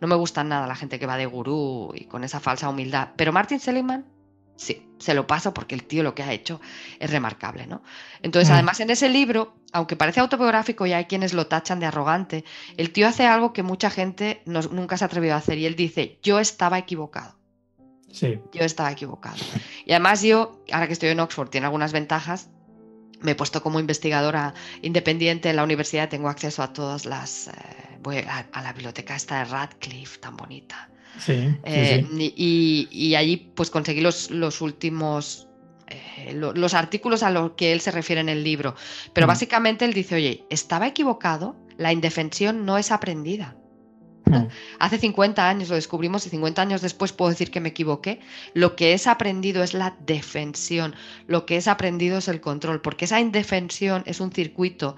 No 0.00 0.08
me 0.08 0.16
gusta 0.16 0.44
nada 0.44 0.66
la 0.66 0.76
gente 0.76 0.98
que 0.98 1.06
va 1.06 1.16
de 1.16 1.26
gurú 1.26 1.92
y 1.94 2.04
con 2.06 2.24
esa 2.24 2.40
falsa 2.40 2.68
humildad. 2.68 3.10
Pero 3.16 3.32
Martin 3.32 3.60
Seligman, 3.60 4.04
sí, 4.56 4.88
se 4.98 5.14
lo 5.14 5.26
paso 5.26 5.52
porque 5.52 5.74
el 5.74 5.84
tío 5.84 6.02
lo 6.02 6.14
que 6.14 6.22
ha 6.22 6.32
hecho 6.32 6.60
es 6.98 7.10
remarcable, 7.10 7.66
¿no? 7.66 7.82
Entonces, 8.22 8.50
además, 8.50 8.80
en 8.80 8.90
ese 8.90 9.08
libro, 9.08 9.54
aunque 9.72 9.96
parece 9.96 10.20
autobiográfico 10.20 10.86
y 10.86 10.92
hay 10.92 11.04
quienes 11.04 11.34
lo 11.34 11.46
tachan 11.46 11.80
de 11.80 11.86
arrogante, 11.86 12.44
el 12.76 12.90
tío 12.92 13.06
hace 13.06 13.26
algo 13.26 13.52
que 13.52 13.62
mucha 13.62 13.90
gente 13.90 14.42
nunca 14.46 14.96
se 14.96 15.04
ha 15.04 15.06
atrevido 15.06 15.34
a 15.34 15.38
hacer 15.38 15.58
y 15.58 15.66
él 15.66 15.76
dice: 15.76 16.18
Yo 16.22 16.38
estaba 16.38 16.78
equivocado. 16.78 17.36
Yo 18.52 18.64
estaba 18.64 18.92
equivocado. 18.92 19.36
Y 19.84 19.90
además 19.90 20.22
yo, 20.22 20.62
ahora 20.70 20.86
que 20.86 20.92
estoy 20.92 21.08
en 21.08 21.18
Oxford, 21.18 21.48
tiene 21.48 21.66
algunas 21.66 21.92
ventajas. 21.92 22.48
Me 23.20 23.32
he 23.32 23.34
puesto 23.34 23.62
como 23.62 23.80
investigadora 23.80 24.54
independiente 24.82 25.50
en 25.50 25.56
la 25.56 25.64
universidad, 25.64 26.08
tengo 26.08 26.28
acceso 26.28 26.62
a 26.62 26.72
todas 26.72 27.06
las... 27.06 27.48
Eh, 27.48 27.52
voy 28.00 28.18
a, 28.18 28.46
la 28.62 28.72
biblioteca 28.72 29.16
esta 29.16 29.38
de 29.38 29.46
Radcliffe, 29.46 30.18
tan 30.18 30.36
bonita. 30.36 30.88
Sí. 31.18 31.54
Eh, 31.64 32.06
y, 32.10 33.14
allí 33.14 33.36
pues 33.54 33.70
conseguí 33.70 34.00
los, 34.00 34.30
los 34.30 34.60
últimos 34.60 35.48
eh, 35.86 36.32
los 36.34 36.74
artículos 36.74 37.22
a 37.22 37.30
los 37.30 37.52
que 37.52 37.72
él 37.72 37.80
se 37.80 37.90
refiere 37.90 38.20
en 38.20 38.28
el 38.28 38.42
libro. 38.42 38.74
Pero 39.12 39.26
mm. 39.26 39.28
básicamente 39.28 39.84
él 39.84 39.92
dice, 39.92 40.14
oye, 40.14 40.44
estaba 40.50 40.86
equivocado, 40.86 41.56
la 41.76 41.92
indefensión 41.92 42.64
no 42.64 42.78
es 42.78 42.90
aprendida. 42.90 43.56
Hmm. 44.26 44.48
Hace 44.78 44.98
50 44.98 45.46
años 45.46 45.68
lo 45.68 45.74
descubrimos 45.74 46.26
y 46.26 46.30
50 46.30 46.62
años 46.62 46.80
después 46.80 47.12
puedo 47.12 47.30
decir 47.30 47.50
que 47.50 47.60
me 47.60 47.70
equivoqué. 47.70 48.20
Lo 48.54 48.74
que 48.74 48.94
es 48.94 49.06
aprendido 49.06 49.62
es 49.62 49.74
la 49.74 49.96
defensión, 50.06 50.94
lo 51.26 51.44
que 51.44 51.56
es 51.58 51.68
aprendido 51.68 52.18
es 52.18 52.28
el 52.28 52.40
control, 52.40 52.80
porque 52.80 53.04
esa 53.04 53.20
indefensión 53.20 54.02
es 54.06 54.20
un 54.20 54.32
circuito 54.32 54.96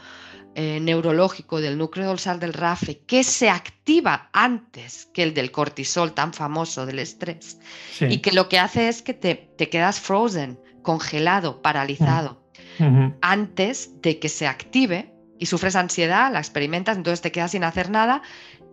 eh, 0.58 0.80
neurológico 0.80 1.60
del 1.60 1.76
núcleo 1.76 2.06
dorsal 2.06 2.40
del 2.40 2.54
RAFE 2.54 3.00
que 3.00 3.24
se 3.24 3.50
activa 3.50 4.30
antes 4.32 5.04
que 5.12 5.22
el 5.22 5.34
del 5.34 5.50
cortisol 5.50 6.14
tan 6.14 6.32
famoso 6.32 6.86
del 6.86 6.98
estrés 6.98 7.58
y 8.00 8.20
que 8.20 8.32
lo 8.32 8.48
que 8.48 8.58
hace 8.58 8.88
es 8.88 9.02
que 9.02 9.12
te, 9.12 9.68
quedas 9.68 10.00
frozen, 10.00 10.58
congelado, 10.80 11.60
paralizado, 11.60 12.42
hmm. 12.78 13.08
antes 13.20 14.00
de 14.00 14.18
que 14.18 14.30
se 14.30 14.46
active 14.46 15.12
y 15.38 15.44
sufres 15.44 15.76
ansiedad, 15.76 16.32
la 16.32 16.38
experimentas, 16.38 16.96
entonces 16.96 17.20
te 17.20 17.32
quedas 17.32 17.50
sin 17.50 17.62
hacer 17.62 17.90
nada 17.90 18.22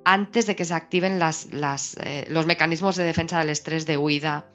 antes 0.05 0.45
de 0.45 0.55
que 0.55 0.63
se 0.63 0.75
activen 0.75 1.19
las, 1.19 1.49
eh, 1.99 2.25
los 2.29 2.45
mecanismos 2.45 2.95
de 2.95 3.03
defensa 3.03 3.39
del 3.39 3.49
estrés 3.49 3.85
de 3.85 3.97
huida 3.97 4.45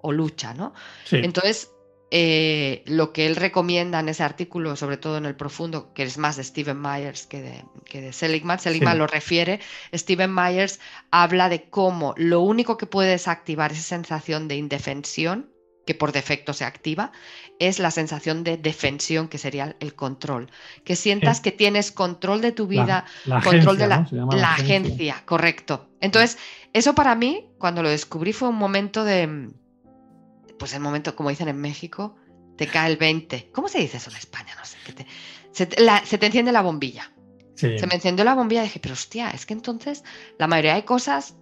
o 0.00 0.10
lucha. 0.10 0.52
¿no? 0.52 0.74
Entonces, 1.12 1.70
eh, 2.14 2.82
lo 2.84 3.14
que 3.14 3.24
él 3.24 3.36
recomienda 3.36 3.98
en 3.98 4.10
ese 4.10 4.22
artículo, 4.22 4.76
sobre 4.76 4.98
todo 4.98 5.16
en 5.16 5.24
el 5.24 5.34
profundo, 5.34 5.94
que 5.94 6.02
es 6.02 6.18
más 6.18 6.36
de 6.36 6.44
Steven 6.44 6.78
Myers 6.78 7.26
que 7.26 7.40
de, 7.40 7.64
que 7.86 8.02
de 8.02 8.12
Seligman, 8.12 8.58
Seligman 8.58 8.98
lo 8.98 9.06
refiere, 9.06 9.60
Steven 9.94 10.30
Myers 10.34 10.78
habla 11.10 11.48
de 11.48 11.70
cómo 11.70 12.12
lo 12.18 12.40
único 12.40 12.76
que 12.76 12.84
puede 12.84 13.08
desactivar 13.08 13.72
esa 13.72 13.80
sensación 13.80 14.46
de 14.46 14.56
indefensión 14.56 15.48
que 15.86 15.94
por 15.94 16.12
defecto 16.12 16.52
se 16.52 16.66
activa, 16.66 17.12
es 17.58 17.78
la 17.78 17.90
sensación 17.90 18.44
de 18.44 18.58
defensión, 18.58 19.26
que 19.26 19.38
sería 19.38 19.74
el 19.80 19.94
control. 19.94 20.50
Que 20.84 20.96
sientas 20.96 21.40
que 21.40 21.50
tienes 21.50 21.90
control 21.90 22.42
de 22.42 22.52
tu 22.52 22.66
vida, 22.66 23.06
control 23.42 23.78
de 23.78 23.86
la, 23.88 24.06
la, 24.10 24.52
agencia. 24.52 25.22
correcto. 25.24 25.88
Entonces, 26.00 26.38
eso 26.72 26.94
para 26.94 27.14
mí, 27.14 27.46
cuando 27.58 27.82
lo 27.82 27.88
descubrí, 27.88 28.32
fue 28.32 28.48
un 28.48 28.56
momento 28.56 29.02
de, 29.02 29.50
pues 30.62 30.74
el 30.74 30.80
momento, 30.80 31.16
como 31.16 31.28
dicen 31.28 31.48
en 31.48 31.60
México, 31.60 32.14
te 32.56 32.68
cae 32.68 32.88
el 32.88 32.96
20. 32.96 33.50
¿Cómo 33.52 33.66
se 33.66 33.80
dice 33.80 33.96
eso 33.96 34.10
en 34.10 34.16
España? 34.16 34.54
No 34.56 34.64
sé. 34.64 34.76
se, 35.50 35.66
te 35.66 36.26
enciende 36.26 36.52
la 36.52 36.62
bombilla. 36.62 37.10
Se 37.56 37.84
me 37.88 37.96
encendió 37.96 38.24
la 38.24 38.36
bombilla 38.36 38.60
y 38.60 38.66
dije, 38.66 38.78
pero 38.78 38.92
hostia, 38.92 39.30
es 39.30 39.44
que 39.44 39.54
entonces 39.54 40.04
la 40.38 40.46
mayoría 40.46 40.76
de 40.76 40.84
cosas 40.84 41.34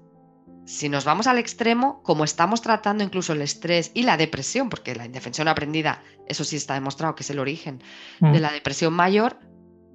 si 0.65 0.89
nos 0.89 1.05
vamos 1.05 1.27
al 1.27 1.37
extremo, 1.37 2.03
como 2.03 2.25
estamos 2.25 2.63
tratando 2.63 3.05
incluso 3.05 3.35
el 3.35 3.43
estrés 3.43 3.91
y 3.93 4.05
la 4.05 4.17
depresión, 4.17 4.71
porque 4.71 4.95
la 4.95 5.05
indefensión 5.05 5.49
aprendida, 5.49 6.03
eso 6.27 6.43
sí 6.43 6.57
está 6.57 6.73
demostrado 6.73 7.15
que 7.15 7.23
es 7.23 7.29
el 7.29 7.41
origen 7.41 7.83
de 8.21 8.39
mm. 8.39 8.41
la 8.41 8.53
depresión 8.53 8.95
mayor, 8.95 9.39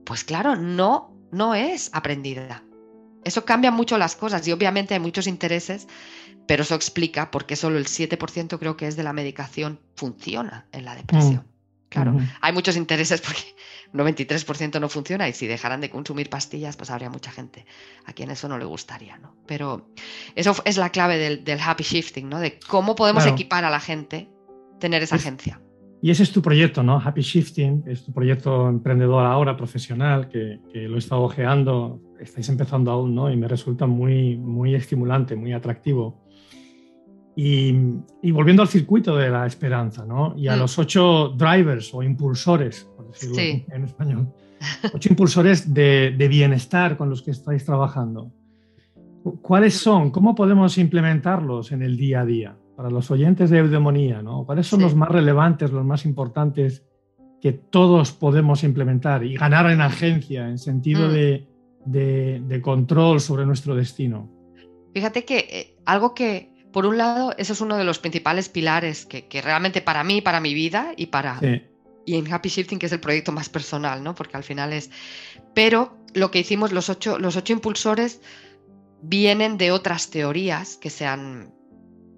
pues 0.06 0.24
claro, 0.24 0.56
no, 0.56 1.18
no 1.32 1.56
es 1.56 1.90
aprendida. 1.94 2.64
Eso 3.24 3.44
cambia 3.44 3.72
mucho 3.72 3.98
las 3.98 4.16
cosas 4.16 4.48
y 4.48 4.52
obviamente 4.52 4.94
hay 4.94 5.00
muchos 5.00 5.26
intereses, 5.26 5.88
pero 6.48 6.64
eso 6.64 6.76
explica 6.76 7.32
por 7.32 7.46
qué 7.46 7.56
solo 7.56 7.78
el 7.78 7.86
7% 7.86 8.60
creo 8.60 8.78
que 8.78 8.88
es 8.88 8.96
de 8.96 9.04
la 9.04 9.14
medicación 9.14 9.80
funciona 9.96 10.68
en 10.72 10.86
la 10.86 10.96
depresión. 10.96 11.46
Mm. 11.46 11.56
Claro, 11.90 12.18
hay 12.42 12.52
muchos 12.52 12.76
intereses 12.76 13.22
porque 13.22 13.42
93% 13.94 14.82
no 14.82 14.90
funciona 14.90 15.30
y 15.30 15.34
si 15.34 15.48
dejaran 15.48 15.80
de 15.80 15.90
consumir 15.90 16.30
pastillas, 16.30 16.76
pues 16.76 16.90
habría 16.90 17.10
mucha 17.10 17.32
gente 17.32 17.66
a 18.06 18.12
quien 18.12 18.32
eso 18.32 18.50
no 18.50 18.58
le 18.58 18.66
gustaría, 18.66 19.18
¿no? 19.18 19.36
Pero 19.46 19.90
eso 20.36 20.56
es 20.66 20.78
la 20.78 20.90
clave 20.90 21.18
del, 21.18 21.60
happy 21.60 21.84
shifting, 21.84 22.28
¿no? 22.28 22.40
De 22.40 22.60
cómo 22.60 22.96
podemos 22.96 23.26
equipar 23.26 23.64
a 23.64 23.70
la 23.70 23.80
gente 23.80 24.30
tener 24.80 25.04
esa 25.04 25.16
agencia. 25.16 25.62
Y 26.02 26.12
ese 26.12 26.22
es 26.22 26.32
tu 26.32 26.42
proyecto, 26.42 26.84
¿no? 26.84 27.02
Happy 27.04 27.22
Shifting, 27.22 27.84
es 27.88 28.06
tu 28.06 28.14
proyecto 28.14 28.70
emprendedor 28.70 29.26
ahora, 29.26 29.58
profesional, 29.58 30.30
que, 30.30 30.60
lo 30.74 30.98
he 30.98 31.00
estado 31.00 31.24
ojeando, 31.24 32.00
estáis 32.20 32.48
empezando 32.50 32.92
aún, 32.92 33.16
¿no? 33.16 33.32
Y 33.32 33.36
me 33.36 33.48
resulta 33.48 33.88
muy, 33.88 34.38
muy 34.38 34.76
estimulante, 34.76 35.36
muy 35.36 35.54
atractivo. 35.54 36.25
Y, 37.38 37.74
volviendo 38.32 38.62
al 38.62 38.70
circuito 38.70 39.18
de 39.18 39.30
la 39.30 39.46
esperanza, 39.46 40.06
¿no? 40.06 40.34
Y 40.38 40.48
a 40.48 40.56
mm. 40.56 40.60
los 40.60 40.80
ocho 40.80 41.34
drivers 41.38 41.94
o 41.94 42.02
impulsores, 42.02 42.90
por 42.96 43.12
decirlo 43.12 43.38
en 43.40 43.84
español, 43.84 44.28
ocho 44.94 45.10
impulsores 45.10 45.74
de, 45.74 46.16
bienestar 46.30 46.96
con 46.96 47.10
los 47.10 47.22
que 47.22 47.32
estáis 47.32 47.66
trabajando. 47.66 48.32
¿Cuáles 49.42 49.76
son? 49.76 50.12
¿Cómo 50.12 50.34
podemos 50.34 50.78
implementarlos 50.78 51.72
en 51.72 51.82
el 51.82 51.98
día 51.98 52.22
a 52.22 52.26
día? 52.26 52.58
Para 52.78 52.90
los 52.90 53.10
oyentes 53.12 53.50
de 53.50 53.60
eudemonía, 53.60 54.22
¿no? 54.22 54.46
¿Cuáles 54.46 54.68
son 54.68 54.82
los 54.82 54.96
más 54.96 55.10
relevantes, 55.10 55.72
los 55.72 55.84
más 55.84 56.06
importantes 56.06 56.86
que 57.42 57.54
todos 57.54 58.12
podemos 58.12 58.64
implementar 58.64 59.24
y 59.24 59.36
ganar 59.36 59.70
en 59.72 59.82
agencia, 59.82 60.48
en 60.48 60.58
sentido 60.58 61.10
mm. 61.10 61.12
de, 61.12 61.48
de, 62.48 62.62
control 62.62 63.20
sobre 63.20 63.46
nuestro 63.46 63.76
destino? 63.76 64.30
Fíjate 64.94 65.26
que 65.26 65.38
eh, 65.38 65.76
algo 65.86 66.14
que, 66.14 66.55
por 66.76 66.86
un 66.86 66.98
lado, 66.98 67.34
eso 67.38 67.54
es 67.54 67.62
uno 67.62 67.78
de 67.78 67.86
los 67.86 68.00
principales 68.00 68.50
pilares 68.50 69.06
que, 69.06 69.42
realmente 69.42 69.82
para 69.82 70.04
mí, 70.04 70.20
para 70.20 70.42
mi 70.42 70.54
vida 70.54 70.92
y 70.98 71.06
para... 71.06 71.40
Y 72.06 72.18
en 72.18 72.34
Happy 72.34 72.50
Shifting, 72.50 72.80
que 72.80 72.88
es 72.88 72.92
el 72.92 73.00
proyecto 73.00 73.32
más 73.32 73.48
personal, 73.48 74.04
¿no? 74.04 74.14
Porque 74.14 74.36
al 74.36 74.44
final 74.44 74.74
es... 74.74 74.92
Pero 75.54 75.98
lo 76.14 76.32
que 76.32 76.40
hicimos, 76.40 76.74
los 76.74 76.90
ocho, 76.90 77.18
los 77.18 77.38
ocho 77.38 77.54
impulsores 77.54 78.20
vienen 79.02 79.58
de 79.58 79.72
otras 79.72 80.10
teorías 80.10 80.76
que 80.76 80.90
se 80.90 81.06
han, 81.06 81.54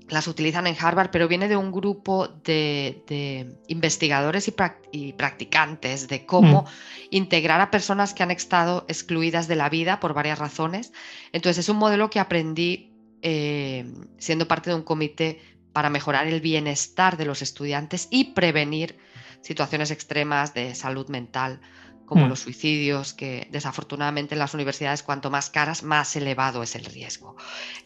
las 0.09 0.27
utilizan 0.27 0.65
en 0.65 0.75
Harvard, 0.79 1.11
pero 1.11 1.27
viene 1.27 1.47
de 1.47 1.55
un 1.55 1.71
grupo 1.71 2.27
de, 2.27 3.55
investigadores 3.67 4.51
y, 4.91 5.13
practicantes 5.13 6.07
de 6.07 6.25
cómo 6.25 6.63
mm. 6.63 6.65
integrar 7.11 7.61
a 7.61 7.69
personas 7.69 8.15
que 8.15 8.23
han 8.23 8.31
estado 8.31 8.85
excluidas 8.87 9.47
de 9.47 9.55
la 9.55 9.69
vida 9.69 9.99
por 9.99 10.15
varias 10.15 10.39
razones. 10.39 10.93
Entonces 11.31 11.59
es 11.59 11.69
un 11.69 11.77
modelo 11.77 12.09
que 12.09 12.19
aprendí 12.19 12.86
eh, 13.21 13.85
siendo 14.17 14.47
parte 14.47 14.69
de 14.69 14.75
un 14.75 14.83
comité 14.83 15.41
para 15.73 15.89
mejorar 15.89 16.27
el 16.27 16.41
bienestar 16.41 17.17
de 17.17 17.25
los 17.25 17.41
estudiantes 17.41 18.07
y 18.09 18.33
prevenir 18.33 18.97
situaciones 19.41 19.91
extremas 19.91 20.53
de 20.53 20.75
salud 20.75 21.07
mental, 21.09 21.61
como 22.05 22.25
hmm. 22.25 22.29
los 22.29 22.39
suicidios, 22.39 23.13
que 23.13 23.47
desafortunadamente 23.51 24.35
en 24.35 24.39
las 24.39 24.53
universidades 24.53 25.03
cuanto 25.03 25.29
más 25.29 25.49
caras, 25.49 25.83
más 25.83 26.15
elevado 26.15 26.63
es 26.63 26.75
el 26.75 26.85
riesgo. 26.85 27.35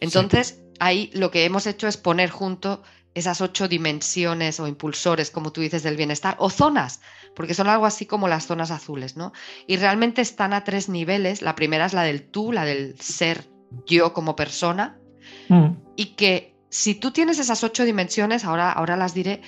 Entonces, 0.00 0.62
ahí 0.80 1.10
lo 1.12 1.30
que 1.30 1.44
hemos 1.44 1.66
hecho 1.66 1.88
es 1.88 1.96
poner 1.96 2.30
junto 2.30 2.82
esas 3.14 3.40
ocho 3.40 3.68
dimensiones 3.68 4.58
o 4.58 4.66
impulsores, 4.66 5.30
como 5.30 5.52
tú 5.52 5.60
dices, 5.60 5.82
del 5.82 5.96
bienestar, 5.96 6.36
o 6.38 6.48
zonas, 6.48 7.00
porque 7.36 7.54
son 7.54 7.68
algo 7.68 7.84
así 7.84 8.06
como 8.06 8.28
las 8.28 8.46
zonas 8.46 8.70
azules, 8.70 9.16
¿no? 9.16 9.32
Y 9.66 9.76
realmente 9.76 10.22
están 10.22 10.54
a 10.54 10.64
tres 10.64 10.88
niveles. 10.88 11.42
La 11.42 11.54
primera 11.54 11.84
es 11.84 11.92
la 11.92 12.04
del 12.04 12.22
tú, 12.22 12.52
la 12.52 12.64
del 12.64 12.98
ser 13.00 13.50
yo 13.86 14.12
como 14.12 14.36
persona, 14.36 14.98
Mm. 15.48 15.76
y 15.96 16.06
que 16.14 16.54
si 16.68 16.94
tú 16.94 17.10
tienes 17.10 17.38
esas 17.38 17.62
ocho 17.64 17.84
dimensiones, 17.84 18.44
ahora, 18.44 18.72
ahora 18.72 18.96
las 18.96 19.12
diré, 19.12 19.42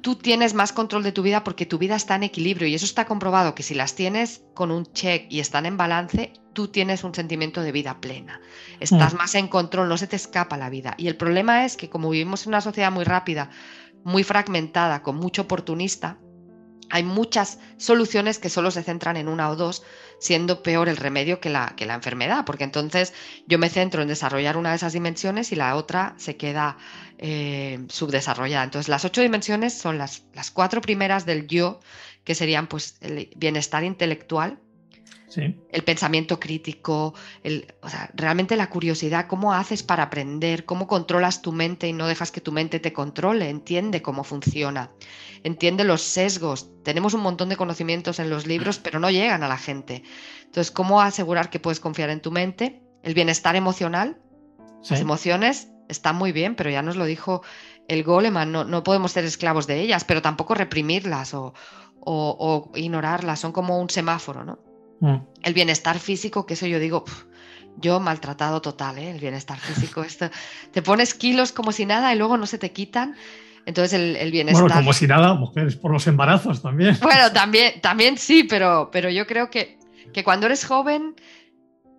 tú 0.00 0.14
tienes 0.14 0.54
más 0.54 0.72
control 0.72 1.02
de 1.02 1.12
tu 1.12 1.22
vida 1.22 1.44
porque 1.44 1.66
tu 1.66 1.78
vida 1.78 1.96
está 1.96 2.16
en 2.16 2.22
equilibrio 2.22 2.66
y 2.66 2.74
eso 2.74 2.86
está 2.86 3.04
comprobado 3.04 3.54
que 3.54 3.62
si 3.62 3.74
las 3.74 3.94
tienes 3.94 4.42
con 4.54 4.70
un 4.70 4.86
check 4.92 5.26
y 5.28 5.40
están 5.40 5.66
en 5.66 5.76
balance, 5.76 6.32
tú 6.54 6.68
tienes 6.68 7.04
un 7.04 7.14
sentimiento 7.14 7.60
de 7.60 7.72
vida 7.72 8.00
plena. 8.00 8.40
Estás 8.80 9.14
mm. 9.14 9.16
más 9.16 9.34
en 9.34 9.48
control, 9.48 9.88
no 9.88 9.98
se 9.98 10.06
te 10.06 10.16
escapa 10.16 10.56
la 10.56 10.70
vida. 10.70 10.94
Y 10.96 11.08
el 11.08 11.16
problema 11.16 11.64
es 11.64 11.76
que 11.76 11.90
como 11.90 12.10
vivimos 12.10 12.44
en 12.44 12.50
una 12.50 12.60
sociedad 12.60 12.90
muy 12.90 13.04
rápida, 13.04 13.50
muy 14.04 14.24
fragmentada, 14.24 15.02
con 15.02 15.16
mucho 15.16 15.42
oportunista, 15.42 16.18
hay 16.90 17.02
muchas 17.02 17.58
soluciones 17.76 18.38
que 18.38 18.48
solo 18.48 18.70
se 18.70 18.82
centran 18.82 19.16
en 19.16 19.28
una 19.28 19.50
o 19.50 19.56
dos, 19.56 19.82
siendo 20.18 20.62
peor 20.62 20.88
el 20.88 20.96
remedio 20.96 21.40
que 21.40 21.50
la, 21.50 21.74
enfermedad, 21.78 22.44
porque 22.44 22.64
entonces 22.64 23.12
yo 23.46 23.58
me 23.58 23.68
centro 23.68 24.02
en 24.02 24.08
desarrollar 24.08 24.56
una 24.56 24.70
de 24.70 24.76
esas 24.76 24.92
dimensiones 24.92 25.52
y 25.52 25.56
la 25.56 25.76
otra 25.76 26.14
se 26.16 26.36
queda 26.36 26.76
eh, 27.18 27.84
subdesarrollada. 27.88 28.64
Entonces 28.64 28.88
las 28.88 29.04
ocho 29.04 29.20
dimensiones 29.20 29.74
son 29.74 29.98
las, 29.98 30.24
las 30.34 30.50
cuatro 30.50 30.80
primeras 30.80 31.26
del 31.26 31.46
yo, 31.46 31.80
que 32.24 32.34
serían 32.34 32.66
pues 32.66 32.96
el 33.00 33.30
bienestar 33.36 33.84
intelectual, 33.84 34.58
el 35.36 35.84
pensamiento 35.84 36.40
crítico, 36.40 37.14
el, 37.42 37.74
realmente 38.14 38.56
la 38.56 38.70
curiosidad, 38.70 39.26
cómo 39.26 39.52
haces 39.52 39.82
para 39.82 40.04
aprender, 40.04 40.64
cómo 40.64 40.86
controlas 40.86 41.42
tu 41.42 41.52
mente 41.52 41.88
y 41.88 41.92
no 41.92 42.06
dejas 42.06 42.30
que 42.30 42.40
tu 42.40 42.52
mente 42.52 42.80
te 42.80 42.92
controle, 42.92 43.50
entiende 43.50 44.00
cómo 44.00 44.24
funciona, 44.24 44.90
entiende 45.44 45.84
los 45.84 46.02
sesgos. 46.02 46.70
Tenemos 46.82 47.14
un 47.14 47.20
montón 47.20 47.48
de 47.50 47.56
conocimientos 47.56 48.18
en 48.18 48.30
los 48.30 48.46
libros, 48.46 48.78
pero 48.82 48.98
no 49.00 49.10
llegan 49.10 49.42
a 49.42 49.48
la 49.48 49.58
gente. 49.58 50.02
Entonces, 50.44 50.70
¿cómo 50.70 51.00
asegurar 51.00 51.50
que 51.50 51.60
puedes 51.60 51.80
confiar 51.80 52.10
en 52.10 52.20
tu 52.20 52.30
mente? 52.30 52.82
El 53.02 53.14
bienestar 53.14 53.54
emocional, 53.54 54.20
las 54.88 55.00
emociones 55.00 55.68
están 55.88 56.16
muy 56.16 56.32
bien, 56.32 56.54
pero 56.54 56.70
ya 56.70 56.82
nos 56.82 56.96
lo 56.96 57.04
dijo 57.04 57.42
el 57.86 58.02
Goleman, 58.02 58.52
no, 58.52 58.64
no 58.64 58.82
podemos 58.82 59.12
ser 59.12 59.24
esclavos 59.24 59.66
de 59.66 59.80
ellas, 59.80 60.04
pero 60.04 60.20
tampoco 60.20 60.54
reprimirlas 60.54 61.32
o, 61.32 61.54
o 62.00 62.70
ignorarlas, 62.74 63.40
son 63.40 63.52
como 63.52 63.80
un 63.80 63.88
semáforo, 63.88 64.44
¿no? 64.44 64.67
Mm. 65.00 65.16
El 65.42 65.54
bienestar 65.54 65.98
físico, 65.98 66.46
que 66.46 66.54
eso 66.54 66.66
yo 66.66 66.78
digo, 66.78 67.04
yo 67.76 68.00
maltratado 68.00 68.60
total, 68.60 68.98
¿eh? 68.98 69.10
el 69.10 69.20
bienestar 69.20 69.58
físico. 69.58 70.02
Esto, 70.02 70.30
te 70.72 70.82
pones 70.82 71.14
kilos 71.14 71.52
como 71.52 71.72
si 71.72 71.86
nada 71.86 72.12
y 72.14 72.18
luego 72.18 72.36
no 72.36 72.46
se 72.46 72.58
te 72.58 72.72
quitan. 72.72 73.16
Entonces 73.66 73.92
el, 73.92 74.30
bienestar... 74.30 74.62
Bueno, 74.62 74.76
como 74.76 74.92
si 74.92 75.06
nada, 75.06 75.34
mujeres, 75.34 75.76
por 75.76 75.92
los 75.92 76.06
embarazos 76.06 76.62
también. 76.62 76.96
Bueno, 77.02 77.32
también, 77.32 77.80
también 77.80 78.16
sí, 78.16 78.44
pero, 78.44 78.88
pero 78.90 79.10
yo 79.10 79.26
creo 79.26 79.50
que, 79.50 79.78
que 80.12 80.24
cuando 80.24 80.46
eres 80.46 80.64
joven 80.64 81.14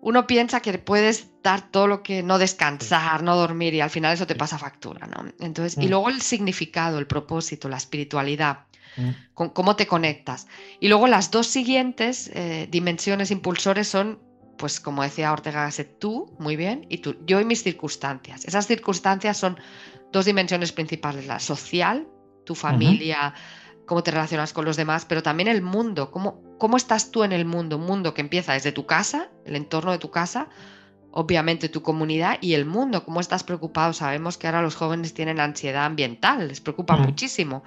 uno 0.02 0.26
piensa 0.26 0.60
que 0.60 0.78
puedes 0.78 1.30
dar 1.42 1.70
todo 1.70 1.86
lo 1.86 2.02
que 2.02 2.22
no 2.22 2.38
descansar, 2.38 3.22
no 3.22 3.36
dormir 3.36 3.74
y 3.74 3.80
al 3.80 3.90
final 3.90 4.14
eso 4.14 4.26
te 4.26 4.34
pasa 4.34 4.58
factura, 4.58 5.06
¿no? 5.06 5.30
Entonces, 5.40 5.76
y 5.78 5.86
mm. 5.86 5.90
luego 5.90 6.08
el 6.08 6.22
significado, 6.22 6.98
el 6.98 7.06
propósito, 7.06 7.68
la 7.68 7.76
espiritualidad. 7.76 8.66
Mm. 8.96 9.10
con 9.34 9.50
cómo 9.50 9.76
te 9.76 9.86
conectas. 9.86 10.46
Y 10.80 10.88
luego 10.88 11.06
las 11.06 11.30
dos 11.30 11.46
siguientes 11.46 12.30
eh, 12.34 12.68
dimensiones 12.70 13.30
impulsores 13.30 13.88
son, 13.88 14.18
pues 14.58 14.80
como 14.80 15.02
decía 15.02 15.32
Ortega 15.32 15.62
Gasset, 15.64 15.98
tú, 15.98 16.34
muy 16.38 16.56
bien, 16.56 16.86
y 16.88 16.98
tú, 16.98 17.16
yo 17.24 17.40
y 17.40 17.44
mis 17.44 17.62
circunstancias. 17.62 18.44
Esas 18.44 18.66
circunstancias 18.66 19.36
son 19.36 19.58
dos 20.12 20.24
dimensiones 20.24 20.72
principales, 20.72 21.26
la 21.26 21.38
social, 21.38 22.08
tu 22.44 22.54
familia, 22.54 23.34
cómo 23.86 24.02
te 24.02 24.10
relacionas 24.10 24.52
con 24.52 24.64
los 24.64 24.76
demás, 24.76 25.04
pero 25.04 25.22
también 25.22 25.48
el 25.48 25.62
mundo, 25.62 26.10
cómo, 26.10 26.42
cómo 26.58 26.76
estás 26.76 27.10
tú 27.10 27.22
en 27.24 27.32
el 27.32 27.44
mundo, 27.44 27.76
un 27.76 27.86
mundo 27.86 28.12
que 28.12 28.20
empieza 28.20 28.54
desde 28.54 28.72
tu 28.72 28.86
casa, 28.86 29.30
el 29.44 29.56
entorno 29.56 29.92
de 29.92 29.98
tu 29.98 30.10
casa, 30.10 30.48
obviamente 31.12 31.68
tu 31.68 31.82
comunidad 31.82 32.38
y 32.40 32.54
el 32.54 32.66
mundo, 32.66 33.04
cómo 33.04 33.20
estás 33.20 33.44
preocupado. 33.44 33.92
Sabemos 33.92 34.36
que 34.36 34.46
ahora 34.46 34.62
los 34.62 34.74
jóvenes 34.74 35.14
tienen 35.14 35.40
ansiedad 35.40 35.84
ambiental, 35.84 36.48
les 36.48 36.60
preocupa 36.60 36.96
muchísimo 36.96 37.62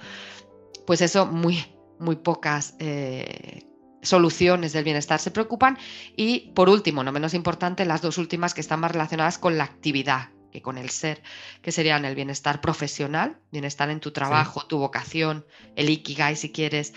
pues 0.85 1.01
eso, 1.01 1.25
muy, 1.25 1.65
muy 1.99 2.15
pocas 2.17 2.75
eh, 2.79 3.63
soluciones 4.01 4.73
del 4.73 4.83
bienestar 4.83 5.19
se 5.19 5.31
preocupan. 5.31 5.77
Y 6.15 6.51
por 6.51 6.69
último, 6.69 7.03
no 7.03 7.11
menos 7.11 7.33
importante, 7.33 7.85
las 7.85 8.01
dos 8.01 8.17
últimas 8.17 8.53
que 8.53 8.61
están 8.61 8.79
más 8.79 8.91
relacionadas 8.91 9.37
con 9.37 9.57
la 9.57 9.63
actividad 9.63 10.29
que 10.53 10.61
con 10.61 10.77
el 10.77 10.91
ser, 10.91 11.23
que 11.63 11.71
serían 11.71 12.05
el 12.05 12.13
bienestar 12.13 12.61
profesional, 12.61 13.39
bienestar 13.51 13.89
en 13.89 13.99
tu 13.99 14.11
trabajo, 14.11 14.67
tu 14.67 14.77
vocación, 14.77 15.45
el 15.75 15.89
ikigai 15.89 16.35
si 16.35 16.51
quieres, 16.51 16.93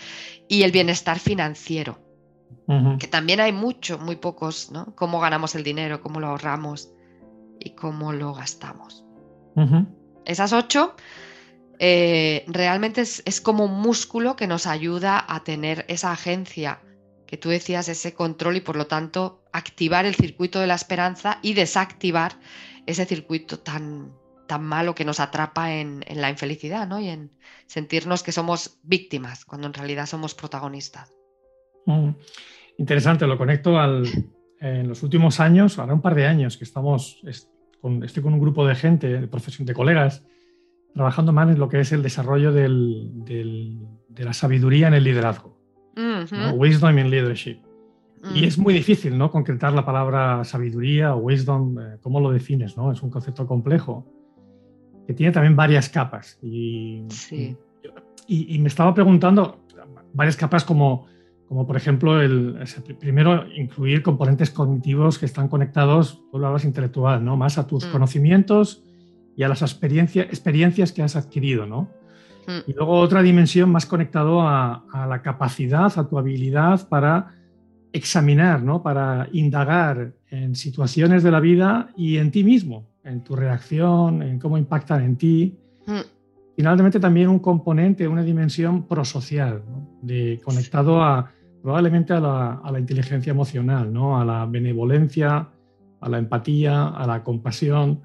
y 0.47 0.61
el 0.61 0.71
bienestar 0.71 1.17
financiero, 1.17 1.99
que 2.99 3.07
también 3.07 3.39
hay 3.39 3.51
mucho, 3.51 3.97
muy 3.97 4.15
pocos, 4.15 4.71
¿no? 4.71 4.93
Cómo 4.95 5.19
ganamos 5.19 5.55
el 5.55 5.63
dinero, 5.63 6.01
cómo 6.01 6.19
lo 6.19 6.27
ahorramos 6.27 6.91
y 7.59 7.71
cómo 7.71 8.13
lo 8.13 8.35
gastamos. 8.35 9.03
Esas 10.23 10.53
ocho 10.53 10.95
eh, 11.79 12.43
realmente 12.47 13.01
es, 13.01 13.41
como 13.41 13.65
un 13.65 13.79
músculo 13.79 14.35
que 14.35 14.47
nos 14.47 14.65
ayuda 14.65 15.23
a 15.27 15.43
tener 15.43 15.85
esa 15.87 16.11
agencia 16.11 16.81
que 17.27 17.37
tú 17.37 17.49
decías, 17.49 17.89
ese 17.89 18.13
control 18.13 18.55
y 18.57 18.61
por 18.61 18.77
lo 18.77 18.87
tanto 18.87 19.43
activar 19.51 20.05
el 20.05 20.15
circuito 20.15 20.59
de 20.59 20.67
la 20.67 20.75
esperanza 20.75 21.39
y 21.41 21.53
desactivar 21.53 22.39
ese 22.85 23.05
circuito 23.05 23.59
tan, 23.59 24.13
tan 24.47 24.63
malo 24.63 24.95
que 24.95 25.05
nos 25.05 25.19
atrapa 25.19 25.73
en, 25.73 26.03
la 26.09 26.29
infelicidad 26.29 26.87
¿no? 26.87 26.99
y 26.99 27.09
en 27.09 27.31
sentirnos 27.67 28.23
que 28.23 28.31
somos 28.31 28.79
víctimas 28.83 29.45
cuando 29.45 29.67
en 29.67 29.73
realidad 29.73 30.05
somos 30.05 30.33
protagonistas. 30.33 31.13
Mm. 31.85 32.11
Interesante, 32.79 33.27
lo 33.27 33.37
conecto 33.37 33.79
al, 33.79 34.05
en 34.59 34.87
los 34.87 35.03
últimos 35.03 35.39
años, 35.39 35.79
ahora 35.79 35.93
un 35.93 36.01
par 36.01 36.15
de 36.15 36.27
años 36.27 36.57
que 36.57 36.63
estamos, 36.63 37.19
estoy 37.23 38.23
con 38.23 38.33
un 38.33 38.39
grupo 38.39 38.65
de 38.65 38.75
gente, 38.75 39.07
de, 39.07 39.27
de 39.27 39.73
colegas, 39.73 40.23
trabajando 40.93 41.31
más 41.31 41.49
en 41.49 41.59
lo 41.59 41.69
que 41.69 41.79
es 41.79 41.91
el 41.91 42.01
desarrollo 42.01 42.51
del, 42.51 43.11
de 43.23 44.23
la 44.23 44.33
sabiduría 44.33 44.87
en 44.87 44.95
el 44.95 45.03
liderazgo. 45.03 45.57
Wisdom 46.55 46.99
in 46.99 47.09
leadership. 47.09 47.59
Y 48.33 48.45
es 48.45 48.57
muy 48.57 48.73
difícil 48.73 49.17
¿no? 49.17 49.31
concretar 49.31 49.73
la 49.73 49.85
palabra 49.85 50.43
sabiduría 50.43 51.15
o 51.15 51.19
wisdom, 51.19 51.79
eh, 51.79 51.97
¿cómo 52.01 52.19
lo 52.19 52.31
defines? 52.31 52.75
¿no? 52.75 52.91
Es 52.91 53.01
un 53.03 53.09
concepto 53.09 53.45
complejo 53.45 54.05
que 55.05 55.13
tiene 55.13 55.31
también 55.31 55.55
varias 55.55 55.87
capas. 55.87 56.37
Y, 56.41 57.05
y, 58.27 58.59
me 58.59 58.67
estaba 58.67 58.93
preguntando 58.93 59.61
varias 60.13 60.35
capas 60.35 60.65
como, 60.65 61.05
como 61.47 61.65
por 61.65 61.77
ejemplo, 61.77 62.21
el, 62.21 62.59
primero, 62.99 63.45
incluir 63.55 64.01
componentes 64.01 64.49
cognitivos 64.49 65.17
que 65.17 65.25
están 65.25 65.47
conectados, 65.47 66.21
tú 66.29 66.39
lo 66.39 66.47
hablas 66.47 66.65
intelectual, 66.65 67.23
¿no? 67.23 67.37
más 67.37 67.57
a 67.57 67.67
tus 67.67 67.87
mm. 67.87 67.91
conocimientos 67.91 68.83
y 69.37 69.43
a 69.43 69.47
las 69.47 69.61
experiencias 69.61 70.91
que 70.91 71.03
has 71.03 71.15
adquirido, 71.15 71.67
¿no? 71.67 71.83
Mm. 72.47 72.69
Y 72.71 72.73
luego 72.73 72.93
otra 72.93 73.21
dimensión 73.21 73.71
más 73.71 73.85
conectado 73.85 74.41
a, 74.41 74.83
la 75.07 75.21
capacidad, 75.21 75.93
a 75.97 76.09
tu 76.09 76.17
habilidad 76.17 76.89
para 76.89 77.35
examinar, 77.93 78.63
¿no? 78.63 78.81
Para 78.81 79.29
indagar 79.31 80.13
en 80.31 80.55
situaciones 80.55 81.21
de 81.21 81.31
la 81.31 81.39
vida 81.39 81.89
y 81.95 82.17
en 82.17 82.31
ti 82.31 82.43
mismo, 82.43 82.87
en 83.03 83.23
tu 83.23 83.35
reacción, 83.35 84.23
en 84.23 84.39
cómo 84.39 84.57
impactan 84.57 85.03
en 85.03 85.15
ti. 85.17 85.55
Mm. 85.85 86.01
Finalmente 86.55 86.99
también 86.99 87.29
un 87.29 87.39
componente, 87.39 88.07
una 88.07 88.23
dimensión 88.23 88.87
prosocial, 88.87 89.61
de, 90.01 90.41
conectado 90.43 91.03
a, 91.03 91.31
probablemente 91.61 92.13
a 92.13 92.19
la, 92.19 92.53
a 92.55 92.71
la, 92.71 92.79
inteligencia 92.79 93.29
emocional, 93.29 93.93
¿no? 93.93 94.19
a 94.19 94.25
la 94.25 94.47
benevolencia, 94.47 95.47
a 96.01 96.09
la 96.09 96.17
empatía, 96.17 96.87
a 96.87 97.05
la 97.05 97.23
compasión. 97.23 98.01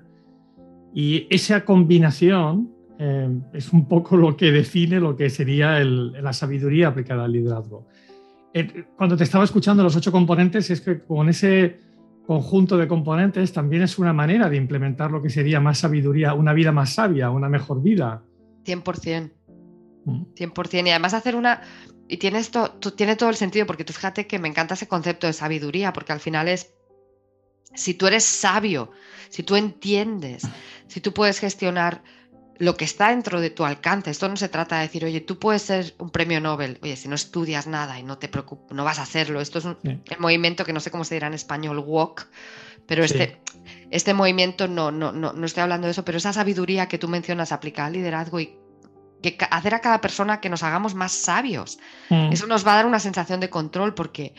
Y 0.94 1.26
esa 1.30 1.64
combinación 1.64 2.70
eh, 2.98 3.28
es 3.52 3.72
un 3.72 3.88
poco 3.88 4.16
lo 4.16 4.36
que 4.36 4.52
define 4.52 5.00
lo 5.00 5.16
que 5.16 5.30
sería 5.30 5.80
la 5.80 6.32
sabiduría 6.32 6.88
aplicada 6.88 7.24
al 7.24 7.32
liderazgo. 7.32 7.86
Eh, 8.54 8.84
cuando 8.96 9.16
te 9.16 9.24
estaba 9.24 9.44
escuchando 9.44 9.82
los 9.82 9.96
ocho 9.96 10.12
componentes, 10.12 10.70
es 10.70 10.80
que 10.80 11.00
con 11.00 11.28
ese 11.28 11.80
conjunto 12.26 12.76
de 12.76 12.86
componentes 12.86 13.52
también 13.52 13.82
es 13.82 13.98
una 13.98 14.12
manera 14.12 14.48
de 14.48 14.56
implementar 14.56 15.10
lo 15.10 15.22
que 15.22 15.30
sería 15.30 15.60
más 15.60 15.78
sabiduría, 15.78 16.34
una 16.34 16.52
vida 16.52 16.70
más 16.70 16.94
sabia, 16.94 17.30
una 17.30 17.48
mejor 17.48 17.82
vida. 17.82 18.22
100%. 18.64 19.30
100%. 20.04 20.82
Mm. 20.82 20.86
Y 20.86 20.90
además 20.90 21.14
hacer 21.14 21.36
una... 21.36 21.62
Y 22.08 22.18
tiene, 22.18 22.40
esto, 22.40 22.72
tiene 22.94 23.16
todo 23.16 23.30
el 23.30 23.36
sentido, 23.36 23.64
porque 23.64 23.84
tú 23.84 23.94
fíjate 23.94 24.26
que 24.26 24.38
me 24.38 24.48
encanta 24.48 24.74
ese 24.74 24.86
concepto 24.86 25.26
de 25.26 25.32
sabiduría, 25.32 25.94
porque 25.94 26.12
al 26.12 26.20
final 26.20 26.46
es, 26.46 26.74
si 27.74 27.94
tú 27.94 28.06
eres 28.06 28.24
sabio, 28.24 28.90
si 29.28 29.42
tú 29.42 29.56
entiendes, 29.56 30.42
si 30.88 31.00
tú 31.00 31.12
puedes 31.12 31.38
gestionar 31.38 32.02
lo 32.58 32.76
que 32.76 32.84
está 32.84 33.08
dentro 33.08 33.40
de 33.40 33.50
tu 33.50 33.64
alcance. 33.64 34.10
Esto 34.10 34.28
no 34.28 34.36
se 34.36 34.48
trata 34.48 34.76
de 34.76 34.82
decir, 34.82 35.04
oye, 35.04 35.20
tú 35.20 35.38
puedes 35.38 35.62
ser 35.62 35.94
un 35.98 36.10
premio 36.10 36.40
Nobel, 36.40 36.78
oye, 36.82 36.96
si 36.96 37.08
no 37.08 37.14
estudias 37.14 37.66
nada 37.66 37.98
y 37.98 38.02
no 38.02 38.18
te 38.18 38.28
preocupas, 38.28 38.70
no 38.70 38.84
vas 38.84 38.98
a 38.98 39.02
hacerlo. 39.02 39.40
Esto 39.40 39.58
es 39.58 39.64
un, 39.64 39.76
el 39.82 40.18
movimiento 40.18 40.64
que 40.64 40.72
no 40.72 40.80
sé 40.80 40.90
cómo 40.90 41.04
se 41.04 41.14
dirá 41.14 41.26
en 41.26 41.34
español, 41.34 41.82
walk, 41.84 42.28
pero 42.86 43.02
este, 43.04 43.40
este 43.90 44.14
movimiento 44.14 44.68
no, 44.68 44.92
no, 44.92 45.12
no, 45.12 45.32
no 45.32 45.46
estoy 45.46 45.62
hablando 45.62 45.86
de 45.86 45.92
eso, 45.92 46.04
pero 46.04 46.18
esa 46.18 46.32
sabiduría 46.32 46.86
que 46.86 46.98
tú 46.98 47.08
mencionas 47.08 47.52
aplica 47.52 47.86
al 47.86 47.94
liderazgo 47.94 48.38
y 48.38 48.56
que 49.22 49.36
hacer 49.50 49.74
a 49.74 49.80
cada 49.80 50.00
persona 50.00 50.40
que 50.40 50.48
nos 50.48 50.62
hagamos 50.62 50.94
más 50.94 51.12
sabios. 51.12 51.78
Mm. 52.10 52.32
Eso 52.32 52.46
nos 52.46 52.66
va 52.66 52.74
a 52.74 52.76
dar 52.76 52.86
una 52.86 53.00
sensación 53.00 53.40
de 53.40 53.50
control 53.50 53.94
porque 53.94 54.34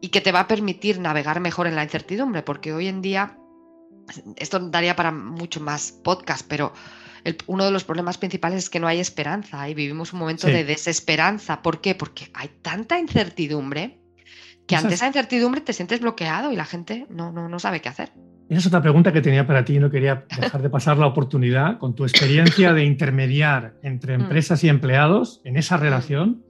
y 0.00 0.08
que 0.08 0.20
te 0.20 0.32
va 0.32 0.40
a 0.40 0.48
permitir 0.48 1.00
navegar 1.00 1.40
mejor 1.40 1.66
en 1.66 1.76
la 1.76 1.84
incertidumbre, 1.84 2.42
porque 2.42 2.72
hoy 2.72 2.88
en 2.88 3.02
día 3.02 3.38
esto 4.36 4.58
daría 4.58 4.96
para 4.96 5.12
mucho 5.12 5.60
más 5.60 5.92
podcast, 5.92 6.46
pero 6.48 6.72
uno 7.46 7.64
de 7.64 7.70
los 7.70 7.84
problemas 7.84 8.18
principales 8.18 8.64
es 8.64 8.70
que 8.70 8.80
no 8.80 8.86
hay 8.86 9.00
esperanza 9.00 9.68
y 9.68 9.74
vivimos 9.74 10.12
un 10.12 10.20
momento 10.20 10.46
de 10.46 10.64
desesperanza. 10.64 11.62
¿Por 11.62 11.80
qué? 11.80 11.94
Porque 11.94 12.30
hay 12.34 12.48
tanta 12.62 12.98
incertidumbre 12.98 14.00
que 14.66 14.76
ante 14.76 14.94
esa 14.94 15.06
incertidumbre 15.06 15.60
te 15.60 15.72
sientes 15.72 16.00
bloqueado 16.00 16.52
y 16.52 16.56
la 16.56 16.64
gente 16.64 17.06
no, 17.10 17.32
no, 17.32 17.48
no 17.48 17.58
sabe 17.58 17.80
qué 17.80 17.88
hacer. 17.88 18.12
Esa 18.48 18.60
es 18.60 18.66
otra 18.66 18.80
pregunta 18.80 19.12
que 19.12 19.20
tenía 19.20 19.46
para 19.46 19.64
ti 19.64 19.76
y 19.76 19.78
no 19.78 19.90
quería 19.90 20.24
dejar 20.40 20.62
de 20.62 20.70
pasar 20.70 20.96
la 20.96 21.06
oportunidad 21.06 21.78
con 21.78 21.94
tu 21.94 22.04
experiencia 22.04 22.72
de 22.72 22.84
intermediar 22.84 23.74
entre 23.82 24.16
mm. 24.18 24.22
empresas 24.22 24.64
y 24.64 24.68
empleados 24.68 25.42
en 25.44 25.56
esa 25.56 25.76
relación. 25.76 26.44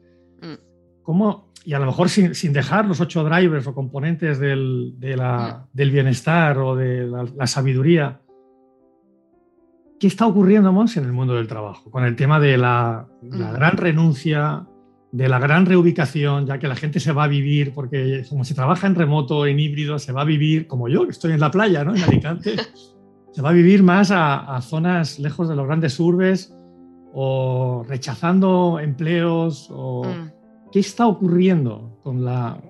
Mm. 1.09 1.13
¿Cómo, 1.13 1.53
y 1.65 1.73
a 1.73 1.79
lo 1.79 1.87
mejor 1.87 2.11
sin, 2.11 2.53
dejar 2.53 2.87
los 2.87 3.01
ocho 3.01 3.25
drivers 3.25 3.67
o 3.67 3.75
componentes 3.75 4.39
del, 4.39 4.95
del 4.99 5.91
bienestar 5.91 6.59
o 6.59 6.77
de 6.77 7.07
la, 7.07 7.47
sabiduría, 7.47 8.21
¿qué 9.99 10.07
está 10.07 10.27
ocurriendo 10.27 10.71
más 10.71 10.97
en 10.99 11.05
el 11.05 11.13
mundo 11.13 11.35
del 11.35 11.49
trabajo? 11.49 11.91
Con 11.91 12.05
el 12.05 12.15
tema 12.15 12.39
de 12.39 12.59
la, 12.59 13.09
la 13.23 13.53
gran 13.53 13.79
renuncia, 13.79 14.67
de 15.11 15.29
la 15.31 15.39
gran 15.39 15.65
reubicación, 15.65 16.47
ya 16.47 16.59
que 16.59 16.69
la 16.69 16.77
gente 16.77 17.01
se 17.01 17.13
va 17.13 17.25
a 17.25 17.29
vivir, 17.29 17.73
porque 17.73 18.25
como 18.29 18.45
se 18.45 18.55
trabaja 18.55 18.87
en 18.87 18.95
remoto, 18.95 19.47
en 19.47 19.59
híbrido, 19.59 19.99
se 19.99 20.13
va 20.13 20.23
a 20.23 20.27
vivir, 20.27 20.67
como 20.67 20.89
yo, 20.89 21.05
que 21.05 21.13
estoy 21.13 21.33
en 21.33 21.41
la 21.41 21.51
playa, 21.51 21.85
¿no? 21.85 21.95
en 21.95 22.03
Alicante, 22.03 22.57
se 23.33 23.43
va 23.43 23.49
a 23.49 23.55
vivir 23.55 23.83
más 23.83 24.11
a, 24.11 24.61
zonas 24.61 25.19
lejos 25.19 25.49
de 25.49 25.57
los 25.57 25.67
grandes 25.67 25.99
urbes 25.99 26.55
o 27.15 27.83
rechazando 27.89 28.79
empleos 28.79 29.69
o... 29.71 30.05
Mm. 30.05 30.38
¿Qué 30.73 30.81
está 30.81 31.07
ocurriendo 31.07 31.99
con 32.03 32.25
la, 32.25 32.61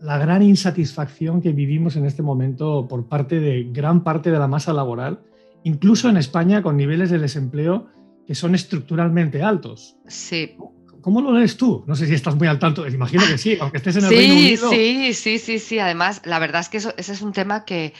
la, 0.00 0.18
gran 0.18 0.42
insatisfacción 0.42 1.40
que 1.40 1.52
vivimos 1.52 1.96
en 1.96 2.04
este 2.04 2.22
momento 2.22 2.86
por 2.88 3.06
parte 3.08 3.40
de 3.40 3.64
gran 3.72 4.04
parte 4.04 4.30
de 4.30 4.38
la 4.38 4.46
masa 4.46 4.72
laboral, 4.72 5.20
incluso 5.64 6.08
en 6.08 6.18
España 6.18 6.62
con 6.62 6.76
niveles 6.76 7.10
de 7.10 7.18
desempleo 7.18 7.88
que 8.26 8.34
son 8.34 8.54
estructuralmente 8.54 9.42
altos? 9.42 9.96
Sí. 10.06 10.56
¿Cómo 11.00 11.22
lo 11.22 11.32
lees 11.32 11.56
tú? 11.56 11.84
No 11.86 11.96
sé 11.96 12.06
si 12.06 12.14
estás 12.14 12.36
muy 12.36 12.48
al 12.48 12.58
tanto, 12.58 12.86
imagino 12.86 13.22
que 13.26 13.38
sí, 13.38 13.56
aunque 13.60 13.78
estés 13.78 13.96
en 13.96 14.04
el 14.04 14.10
Reino 14.10 14.34
Unido. 14.34 14.70
Sí, 14.70 15.14
sí, 15.14 15.38
sí, 15.38 15.58
sí. 15.58 15.78
Además, 15.78 16.20
la 16.24 16.38
verdad 16.38 16.60
es 16.60 16.68
que 16.68 16.76
eso, 16.76 16.92
ese 16.98 17.12
es 17.12 17.22
un 17.22 17.32
tema 17.32 17.64
que, 17.64 17.94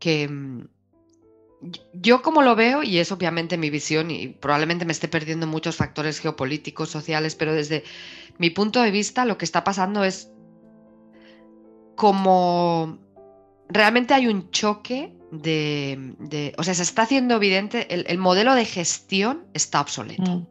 que 0.00 0.28
mm, 0.28 0.62
yo 1.92 2.22
como 2.22 2.42
lo 2.42 2.56
veo, 2.56 2.82
y 2.82 2.98
es 2.98 3.12
obviamente 3.12 3.56
mi 3.56 3.70
visión, 3.70 4.10
y 4.10 4.28
probablemente 4.28 4.84
me 4.84 4.92
esté 4.92 5.08
perdiendo 5.08 5.46
muchos 5.46 5.76
factores 5.76 6.20
geopolíticos, 6.20 6.88
sociales, 6.90 7.34
pero 7.34 7.54
desde 7.54 7.84
mi 8.38 8.50
punto 8.50 8.82
de 8.82 8.90
vista 8.90 9.24
lo 9.24 9.38
que 9.38 9.44
está 9.44 9.64
pasando 9.64 10.04
es 10.04 10.30
como 11.96 12.98
realmente 13.68 14.14
hay 14.14 14.26
un 14.26 14.50
choque 14.50 15.14
de, 15.30 16.54
o 16.58 16.62
sea, 16.62 16.74
se 16.74 16.82
está 16.82 17.02
haciendo 17.02 17.36
evidente, 17.36 17.86
el, 17.94 18.18
modelo 18.18 18.54
de 18.54 18.64
gestión 18.64 19.46
está 19.54 19.80
obsoleto. 19.80 20.22
Mm. 20.22 20.46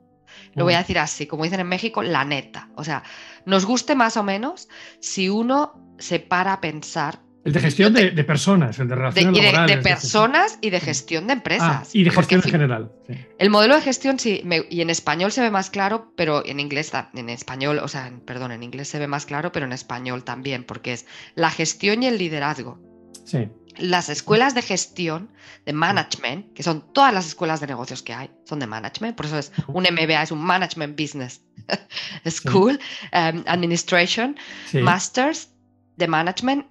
Lo 0.56 0.64
voy 0.66 0.74
a 0.74 0.78
mm. 0.78 0.82
decir 0.82 1.00
así, 1.00 1.28
como 1.28 1.44
dicen 1.44 1.60
en 1.60 1.68
México, 1.68 2.02
la 2.02 2.26
neta. 2.26 2.70
O 2.76 2.84
sea, 2.84 3.04
nos 3.46 3.66
guste 3.66 3.96
más 3.96 4.18
o 4.18 4.24
menos 4.24 4.70
si 5.00 5.30
uno 5.30 5.96
se 6.00 6.20
para 6.20 6.54
a 6.54 6.62
pensar. 6.62 7.20
El 7.44 7.54
de 7.54 7.60
gestión 7.60 7.94
de, 7.94 8.12
personas, 8.24 8.78
el 8.78 8.88
de 8.88 8.96
relaciones 8.96 9.34
de, 9.34 9.42
laborales. 9.42 9.78
De, 9.78 9.82
personas 9.82 10.60
y 10.62 10.70
de 10.70 10.80
gestión 10.80 11.26
de 11.26 11.34
empresas. 11.34 11.88
Ah, 11.88 11.90
y 11.92 12.04
de 12.04 12.12
gestión 12.12 12.42
en 12.46 12.52
general. 12.52 12.92
El 13.40 13.50
modelo 13.50 13.76
de 13.76 13.82
gestión 13.82 14.20
sí, 14.20 14.44
y 14.70 14.82
en 14.82 14.90
español 14.92 15.32
se 15.32 15.42
ve 15.42 15.50
más 15.50 15.72
claro, 15.72 16.14
pero 16.16 16.46
en 16.46 16.60
inglés, 16.60 16.92
en 17.14 17.30
español, 17.30 17.80
o 17.80 17.88
sea, 17.88 18.12
perdón, 18.26 18.52
en 18.52 18.62
inglés 18.62 18.90
se 18.90 19.00
ve 19.00 19.08
más 19.08 19.26
claro, 19.26 19.52
pero 19.52 19.66
en 19.66 19.74
español 19.74 20.24
también, 20.24 20.64
porque 20.64 20.94
es 20.94 21.08
la 21.34 21.50
gestión 21.50 22.04
y 22.04 22.08
el 22.08 22.20
liderazgo. 22.20 22.80
Sí 23.26 23.50
las 23.78 24.10
escuelas 24.10 24.54
de 24.54 24.62
gestión, 24.62 25.30
de 25.66 25.74
management, 25.74 26.54
que 26.54 26.64
son 26.64 26.94
todas 26.94 27.14
las 27.14 27.28
escuelas 27.28 27.60
de 27.62 27.68
negocios 27.68 28.02
que 28.02 28.14
hay, 28.14 28.30
son 28.46 28.60
de 28.60 28.68
management, 28.68 29.16
por 29.16 29.26
eso 29.26 29.38
es 29.38 29.52
un 29.68 29.84
MBA, 29.84 30.24
es 30.24 30.32
un 30.32 30.42
Management 30.42 31.00
Business 31.00 31.42
School, 32.28 32.80
um, 33.14 33.44
Administration, 33.48 34.38
Masters 34.74 35.50
de 35.98 36.08
Management, 36.08 36.66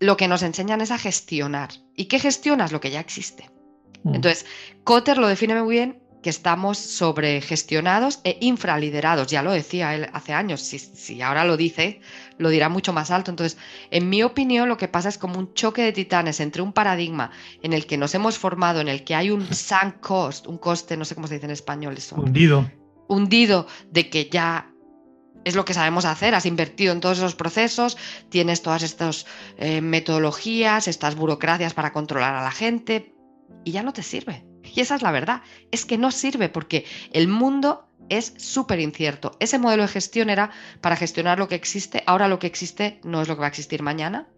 lo 0.00 0.16
que 0.16 0.28
nos 0.28 0.42
enseñan 0.42 0.80
es 0.80 0.90
a 0.90 0.98
gestionar. 0.98 1.70
¿Y 1.94 2.06
qué 2.06 2.18
gestionas? 2.18 2.72
Lo 2.72 2.80
que 2.80 2.90
ya 2.90 3.00
existe. 3.00 3.50
Mm. 4.02 4.14
Entonces, 4.14 4.46
Cotter 4.84 5.18
lo 5.18 5.28
define 5.28 5.60
muy 5.62 5.74
bien 5.74 6.04
que 6.24 6.30
estamos 6.30 6.78
sobregestionados 6.78 8.20
e 8.24 8.38
infraliderados. 8.40 9.26
Ya 9.26 9.42
lo 9.42 9.52
decía 9.52 9.94
él 9.94 10.08
hace 10.14 10.32
años, 10.32 10.62
si, 10.62 11.20
ahora 11.20 11.44
lo 11.44 11.58
dice, 11.58 12.00
lo 12.38 12.48
dirá 12.48 12.70
mucho 12.70 12.94
más 12.94 13.10
alto. 13.10 13.30
Entonces, 13.30 13.58
en 13.90 14.08
mi 14.08 14.22
opinión, 14.22 14.70
lo 14.70 14.78
que 14.78 14.88
pasa 14.88 15.10
es 15.10 15.18
como 15.18 15.38
un 15.38 15.52
choque 15.52 15.82
de 15.82 15.92
titanes 15.92 16.40
entre 16.40 16.62
un 16.62 16.72
paradigma 16.72 17.30
en 17.62 17.74
el 17.74 17.84
que 17.84 17.98
nos 17.98 18.14
hemos 18.14 18.38
formado, 18.38 18.80
en 18.80 18.88
el 18.88 19.04
que 19.04 19.14
hay 19.14 19.30
un 19.30 19.46
sunk 19.54 20.00
cost, 20.00 20.46
un 20.46 20.56
coste, 20.56 20.96
no 20.96 21.04
sé 21.04 21.14
cómo 21.14 21.26
se 21.26 21.34
dice 21.34 21.44
en 21.44 21.52
español 21.52 21.94
eso. 21.98 22.16
Hundido. 22.16 22.70
Hundido 23.06 23.66
de 23.90 24.08
que 24.08 24.30
ya 24.30 24.73
es 25.44 25.54
lo 25.54 25.64
que 25.64 25.74
sabemos 25.74 26.04
hacer, 26.04 26.34
has 26.34 26.46
invertido 26.46 26.92
en 26.92 27.00
todos 27.00 27.18
esos 27.18 27.34
procesos, 27.34 27.96
tienes 28.28 28.62
todas 28.62 28.82
estas 28.82 29.26
eh, 29.58 29.80
metodologías, 29.80 30.88
estas 30.88 31.14
burocracias 31.14 31.74
para 31.74 31.92
controlar 31.92 32.34
a 32.34 32.42
la 32.42 32.50
gente 32.50 33.14
y 33.64 33.72
ya 33.72 33.82
no 33.82 33.92
te 33.92 34.02
sirve. 34.02 34.44
Y 34.62 34.80
esa 34.80 34.96
es 34.96 35.02
la 35.02 35.12
verdad, 35.12 35.42
es 35.70 35.84
que 35.84 35.98
no 35.98 36.10
sirve 36.10 36.48
porque 36.48 36.84
el 37.12 37.28
mundo 37.28 37.88
es 38.08 38.34
súper 38.36 38.80
incierto. 38.80 39.36
Ese 39.40 39.58
modelo 39.58 39.82
de 39.82 39.88
gestión 39.88 40.30
era 40.30 40.50
para 40.80 40.96
gestionar 40.96 41.38
lo 41.38 41.48
que 41.48 41.54
existe, 41.54 42.02
ahora 42.06 42.28
lo 42.28 42.38
que 42.38 42.46
existe 42.46 43.00
no 43.02 43.22
es 43.22 43.28
lo 43.28 43.34
que 43.34 43.40
va 43.40 43.46
a 43.46 43.48
existir 43.48 43.82
mañana. 43.82 44.28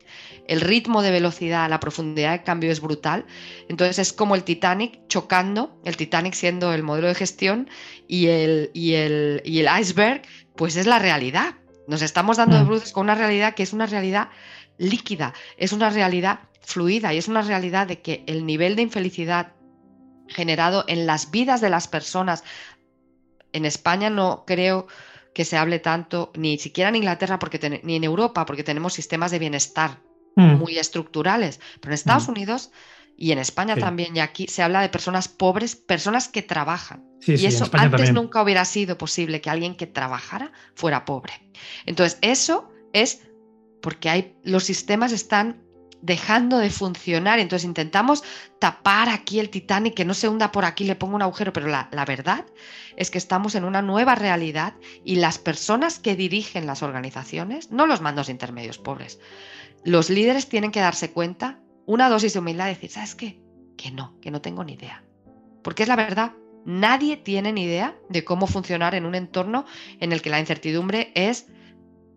El 0.47 0.61
ritmo 0.61 1.03
de 1.03 1.11
velocidad, 1.11 1.69
la 1.69 1.81
profundidad 1.81 2.33
de 2.33 2.43
cambio 2.45 2.71
es 2.71 2.81
brutal. 2.81 3.27
Entonces 3.69 3.99
es 3.99 4.13
como 4.13 4.35
el 4.35 4.45
Titanic 4.45 5.01
chocando, 5.09 5.81
el 5.85 5.97
Titanic 5.97 6.35
siendo 6.35 6.73
el 6.73 6.83
modelo 6.83 7.09
de 7.09 7.15
gestión 7.15 7.69
y 8.07 8.27
el, 8.27 8.71
y 8.73 8.95
el, 8.95 9.43
y 9.45 9.59
el 9.61 9.69
iceberg, 9.81 10.23
pues 10.57 10.77
es 10.77 10.87
la 10.87 10.99
realidad. 10.99 11.55
Nos 11.87 12.03
estamos 12.03 12.37
dando 12.37 12.57
de 12.57 12.65
mm. 12.65 12.67
bruces 12.67 12.93
con 12.93 13.05
una 13.05 13.15
realidad 13.15 13.55
que 13.55 13.63
es 13.63 13.73
una 13.73 13.87
realidad 13.87 14.29
líquida, 14.79 15.33
es 15.57 15.73
una 15.73 15.91
realidad 15.91 16.41
fluida 16.61 17.15
y 17.15 17.19
es 17.19 17.29
una 17.29 17.43
realidad 17.43 17.87
de 17.87 18.01
que 18.01 18.25
el 18.27 18.45
nivel 18.45 18.77
de 18.77 18.83
infelicidad 18.83 19.53
generado 20.29 20.85
en 20.89 21.07
las 21.07 21.31
vidas 21.31 21.61
de 21.61 21.71
las 21.71 21.89
personas. 21.89 22.43
En 23.53 23.65
España 23.65 24.11
no 24.11 24.45
creo 24.47 24.87
que 25.33 25.45
se 25.45 25.57
hable 25.57 25.79
tanto, 25.79 26.33
ni 26.35 26.59
siquiera 26.59 26.89
en 26.89 26.97
Inglaterra, 26.97 27.39
porque 27.39 27.81
ni 27.83 27.97
en 27.97 28.05
Europa, 28.05 28.47
porque 28.47 28.65
tenemos 28.65 28.95
sistemas 28.95 29.31
de 29.31 29.39
bienestar 29.39 29.99
mm. 30.35 30.57
muy 30.57 30.79
estructurales, 30.79 31.61
pero 31.81 31.93
en 31.93 31.95
Estados 31.95 32.29
mm. 32.29 32.31
Unidos 32.31 32.71
y 33.17 33.33
en 33.33 33.39
España 33.39 33.77
también, 33.77 34.15
y 34.17 34.21
aquí 34.21 34.47
se 34.47 34.63
habla 34.63 34.83
de 34.83 34.89
personas 34.89 35.29
pobres, 35.29 35.75
personas 35.75 36.29
que 36.29 36.43
trabajan. 36.43 37.05
y 37.27 37.47
eso 37.47 37.69
antes 37.73 38.13
nunca 38.13 38.43
hubiera 38.43 38.65
sido 38.65 38.99
posible 38.99 39.41
que 39.41 39.51
alguien 39.51 39.75
que 39.75 39.87
trabajara 39.87 40.53
fuera 40.75 41.05
pobre. 41.05 41.33
Entonces, 41.87 42.19
eso 42.21 42.71
es 42.93 43.23
porque 43.81 44.11
hay, 44.11 44.37
los 44.43 44.65
sistemas 44.65 45.13
están 45.13 45.67
dejando 46.03 46.59
de 46.59 46.71
funcionar. 46.71 47.39
Entonces 47.39 47.67
intentamos 47.67 48.23
tapar 48.59 49.09
aquí 49.09 49.41
el 49.41 49.51
Titanic, 49.51 49.95
que 49.95 50.05
no 50.05 50.15
se 50.15 50.29
hunda 50.29 50.53
por 50.53 50.65
aquí, 50.65 50.85
le 50.85 50.97
pongo 50.97 51.17
un 51.17 51.23
agujero, 51.23 51.53
pero 51.53 51.67
la, 51.67 52.05
verdad 52.07 52.47
es 52.97 53.11
que 53.11 53.19
estamos 53.19 53.55
en 53.55 53.65
una 53.65 53.83
nueva 53.83 54.15
realidad 54.15 54.75
y 55.05 55.17
las 55.17 55.39
personas 55.39 55.99
que 55.99 56.17
dirigen 56.17 56.67
las 56.67 56.83
organizaciones, 56.83 57.71
no 57.71 57.87
los 57.87 58.01
mandos 58.01 58.29
intermedios 58.29 58.79
pobres, 58.79 59.19
los 59.85 60.11
líderes 60.11 60.49
tienen 60.49 60.71
que 60.71 60.81
darse 60.81 61.11
cuenta, 61.11 61.61
una 61.87 62.09
dosis 62.09 62.33
de 62.33 62.41
humildad, 62.41 62.67
decir, 62.67 62.91
¿sabes 62.91 63.15
qué? 63.15 63.41
Que 63.77 63.91
no, 63.91 64.19
que 64.21 64.31
no 64.31 64.41
tengo 64.41 64.65
ni 64.65 64.75
idea. 64.75 65.05
Porque 65.63 65.85
es 65.85 65.89
la 65.89 65.97
verdad, 65.97 66.33
nadie 66.65 67.17
tiene 67.17 67.53
ni 67.53 67.65
idea 67.65 67.97
de 68.09 68.25
cómo 68.25 68.47
funcionar 68.47 68.95
en 68.95 69.07
un 69.07 69.15
entorno 69.15 69.65
en 70.01 70.13
el 70.13 70.21
que 70.21 70.31
la 70.31 70.41
incertidumbre 70.41 71.13
es 71.15 71.47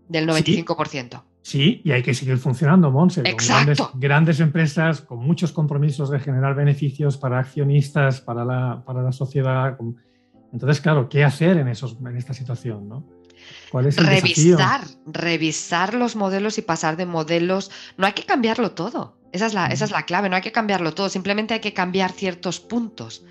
del 0.07 0.27
95%. 0.27 1.23
Sí, 1.41 1.81
y 1.85 1.91
hay 1.91 2.03
que 2.03 2.13
seguir 2.13 2.37
funcionando, 2.37 2.91
Monse. 2.91 3.23
grandes, 3.95 4.39
empresas 4.39 5.01
con 5.01 5.19
muchos 5.19 5.51
compromisos 5.51 6.09
de 6.09 6.19
generar 6.19 6.53
beneficios 6.53 7.17
para 7.17 7.39
accionistas, 7.39 8.19
para 8.21 8.43
la, 8.43 8.83
para 8.85 9.01
la 9.01 9.11
sociedad. 9.11 9.77
Entonces, 10.51 10.81
claro, 10.81 11.07
¿qué 11.07 11.23
hacer 11.23 11.57
en, 11.57 11.69
esos, 11.69 11.97
en 12.01 12.17
esta 12.17 12.33
situación? 12.33 12.89
¿no? 12.89 13.05
¿Cuál 13.71 13.87
es 13.87 13.97
el 13.97 14.07
revisar, 14.07 14.81
revisar 15.05 15.93
los 15.93 16.15
modelos 16.15 16.57
y 16.57 16.61
pasar 16.61 16.97
de 16.97 17.05
modelos. 17.05 17.71
No 17.97 18.05
hay 18.05 18.13
que 18.13 18.25
cambiarlo 18.25 18.71
todo. 18.71 19.18
Esa 19.31 19.45
es, 19.45 19.53
la, 19.53 19.67
esa 19.67 19.85
es 19.85 19.91
la 19.91 20.05
clave, 20.05 20.29
no 20.29 20.35
hay 20.35 20.41
que 20.41 20.51
cambiarlo 20.51 20.93
todo, 20.93 21.09
simplemente 21.09 21.53
hay 21.53 21.59
que 21.59 21.73
cambiar 21.73 22.11
ciertos 22.11 22.59
puntos 22.59 23.23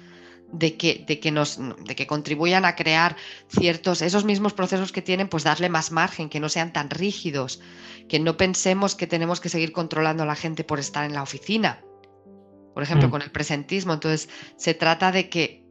de 0.52 0.76
que, 0.76 1.04
de 1.06 1.20
que, 1.20 1.30
nos, 1.30 1.58
de 1.58 1.94
que 1.94 2.06
contribuyan 2.06 2.64
a 2.64 2.74
crear 2.74 3.16
ciertos, 3.48 4.02
esos 4.02 4.24
mismos 4.24 4.54
procesos 4.54 4.92
que 4.92 5.02
tienen, 5.02 5.28
pues 5.28 5.44
darle 5.44 5.68
más 5.68 5.90
margen, 5.90 6.28
que 6.28 6.40
no 6.40 6.48
sean 6.48 6.72
tan 6.72 6.90
rígidos, 6.90 7.60
que 8.08 8.18
no 8.18 8.36
pensemos 8.36 8.94
que 8.94 9.06
tenemos 9.06 9.40
que 9.40 9.48
seguir 9.48 9.72
controlando 9.72 10.22
a 10.22 10.26
la 10.26 10.36
gente 10.36 10.64
por 10.64 10.78
estar 10.78 11.04
en 11.04 11.14
la 11.14 11.22
oficina, 11.22 11.82
por 12.74 12.82
ejemplo, 12.82 13.08
mm. 13.08 13.10
con 13.10 13.22
el 13.22 13.30
presentismo. 13.30 13.92
Entonces, 13.92 14.28
se 14.56 14.74
trata 14.74 15.12
de 15.12 15.28
que 15.28 15.64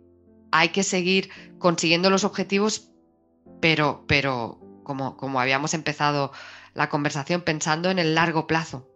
hay 0.52 0.70
que 0.70 0.84
seguir 0.84 1.30
consiguiendo 1.58 2.10
los 2.10 2.24
objetivos, 2.24 2.92
pero, 3.62 4.06
pero 4.08 4.60
como, 4.84 5.18
como 5.18 5.40
habíamos 5.40 5.74
empezado 5.74 6.32
la 6.74 6.90
conversación, 6.90 7.42
pensando 7.42 7.90
en 7.90 7.98
el 7.98 8.14
largo 8.14 8.46
plazo. 8.46 8.88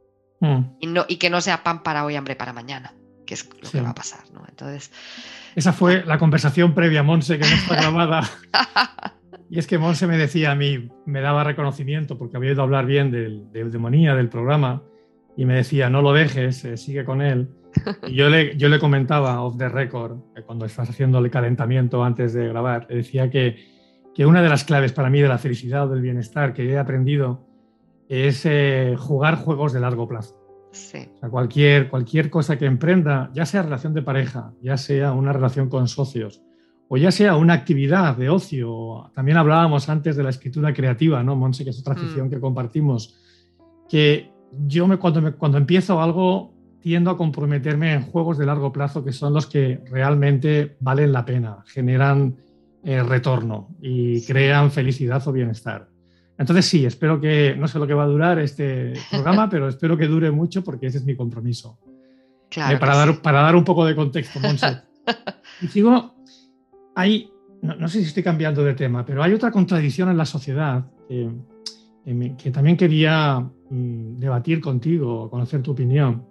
Mm. 0.42 0.60
Y, 0.80 0.88
no, 0.88 1.06
y 1.08 1.16
que 1.16 1.30
no 1.30 1.40
sea 1.40 1.64
pan 1.64 1.82
para 1.82 2.04
hoy, 2.04 2.16
hambre 2.16 2.36
para 2.36 2.52
mañana 2.52 2.94
qué 3.32 3.36
es 3.36 3.50
lo 3.64 3.72
que 3.72 3.80
va 3.80 3.92
a 3.92 3.96
pasar, 3.96 4.20
¿no? 4.34 4.44
Entonces. 4.46 4.92
Esa 5.56 5.72
fue 5.72 6.04
la 6.06 6.18
conversación 6.18 6.74
previa, 6.74 7.02
Monse, 7.02 7.40
que 7.40 7.48
no 7.48 7.56
está 7.56 7.76
grabada. 7.82 8.30
y 9.50 9.58
es 9.58 9.68
que 9.68 9.78
Monse 9.78 10.06
me 10.06 10.18
decía 10.18 10.52
a 10.52 10.56
mí, 10.56 10.90
me 11.06 11.22
daba 11.22 11.46
reconocimiento 11.46 12.18
porque 12.18 12.36
había 12.36 12.52
ido 12.52 12.62
a 12.62 12.66
hablar 12.66 12.86
bien 12.86 13.10
del, 13.10 13.50
del 13.54 13.72
demonía, 13.72 14.16
del 14.16 14.28
programa, 14.28 14.84
y 15.38 15.46
me 15.46 15.56
decía, 15.56 15.90
no 15.90 16.02
lo 16.02 16.12
dejes, 16.12 16.66
eh, 16.66 16.76
sigue 16.76 17.06
con 17.06 17.22
él. 17.22 17.50
Y 18.06 18.16
yo 18.16 18.30
le, 18.30 18.58
yo 18.58 18.68
le 18.68 18.80
comentaba 18.80 19.42
off 19.42 19.58
the 19.58 19.70
record, 19.70 20.18
cuando 20.46 20.66
estás 20.66 20.90
haciendo 20.90 21.20
el 21.20 21.32
calentamiento 21.32 22.04
antes 22.04 22.34
de 22.34 22.50
grabar, 22.50 22.86
le 22.90 22.98
decía 22.98 23.30
que, 23.30 23.66
que 24.14 24.26
una 24.26 24.42
de 24.42 24.50
las 24.50 24.66
claves 24.66 24.92
para 24.92 25.10
mí 25.10 25.22
de 25.22 25.30
la 25.30 25.38
felicidad 25.38 25.86
o 25.86 25.90
del 25.90 26.02
bienestar 26.02 26.54
que 26.54 26.70
he 26.70 26.78
aprendido 26.78 27.48
es 28.12 28.46
eh, 28.46 28.96
jugar 29.00 29.38
juegos 29.38 29.72
de 29.72 29.80
largo 29.80 30.06
plazo. 30.06 30.36
Sí. 30.74 30.98
O 31.16 31.18
sea, 31.18 31.30
cualquier, 31.30 31.90
cualquier 31.90 32.30
cosa 32.30 32.58
que 32.58 32.66
emprenda, 32.66 33.32
ya 33.34 33.46
sea 33.46 33.62
relación 33.62 33.94
de 33.94 34.02
pareja, 34.02 34.52
ya 34.62 34.76
sea 34.76 35.14
una 35.14 35.32
relación 35.32 35.70
con 35.70 35.88
socios, 35.88 36.42
o 36.90 36.98
ya 36.98 37.10
sea 37.10 37.38
una 37.38 37.54
actividad 37.54 38.18
de 38.18 38.30
ocio. 38.30 39.10
También 39.16 39.38
hablábamos 39.38 39.88
antes 39.88 40.18
de 40.18 40.24
la 40.24 40.30
escritura 40.30 40.74
creativa, 40.74 41.24
¿no, 41.24 41.38
Monse? 41.38 41.64
Que 41.64 41.70
es 41.70 41.80
otra 41.80 41.94
afición 41.94 42.30
que 42.30 42.42
compartimos. 42.42 43.18
Que 43.88 44.30
yo 44.68 44.88
me, 44.88 44.98
cuando, 44.98 45.22
me, 45.22 45.32
cuando 45.32 45.58
empiezo 45.58 46.02
algo 46.02 46.54
tiendo 46.82 47.12
a 47.12 47.18
comprometerme 47.18 47.94
en 47.94 48.02
juegos 48.02 48.38
de 48.38 48.46
largo 48.46 48.74
plazo 48.74 49.06
que 49.06 49.14
son 49.14 49.34
los 49.34 49.46
que 49.46 49.82
realmente 49.90 50.76
valen 50.82 51.14
la 51.14 51.24
pena, 51.24 51.64
generan 51.66 52.36
eh, 52.84 53.04
retorno 53.04 53.70
y 53.80 54.26
crean 54.26 54.70
felicidad 54.70 55.26
o 55.26 55.32
bienestar. 55.32 55.91
Entonces 56.38 56.66
sí, 56.66 56.86
espero 56.86 57.20
que, 57.20 57.56
no 57.58 57.68
sé 57.68 57.80
lo 57.80 57.88
que 57.88 57.94
va 57.94 58.04
a 58.04 58.08
durar 58.08 58.40
este 58.40 58.94
programa, 59.10 59.50
pero 59.52 59.68
espero 59.68 59.98
que 59.98 60.08
dure 60.08 60.32
mucho 60.32 60.64
porque 60.64 60.88
ese 60.88 60.98
es 60.98 61.06
mi 61.06 61.16
compromiso. 61.16 61.78
Claro 62.50 62.76
Eh, 62.76 62.80
para, 62.80 62.96
dar, 62.96 63.14
sí. 63.14 63.20
para 63.22 63.42
dar 63.42 63.56
un 63.56 63.64
poco 63.64 63.86
de 63.86 63.96
contexto, 63.96 64.40
Monse. 64.40 64.82
Y 65.62 65.68
sigo, 65.68 66.16
hay, 66.96 67.30
no, 67.62 67.76
no, 67.76 67.88
sé 67.88 68.00
si 68.00 68.06
estoy 68.06 68.24
cambiando 68.24 68.64
de 68.64 68.74
tema, 68.74 69.06
pero 69.06 69.22
hay 69.22 69.34
otra 69.34 69.52
contradicción 69.52 70.10
en 70.10 70.18
la 70.18 70.26
sociedad 70.26 70.86
que, 71.08 72.52
también 72.52 72.78
quería 72.78 73.40
mmm, 73.40 74.18
debatir 74.18 74.60
contigo, 74.60 75.30
conocer 75.30 75.62
tu 75.62 75.72
opinión. 75.72 76.26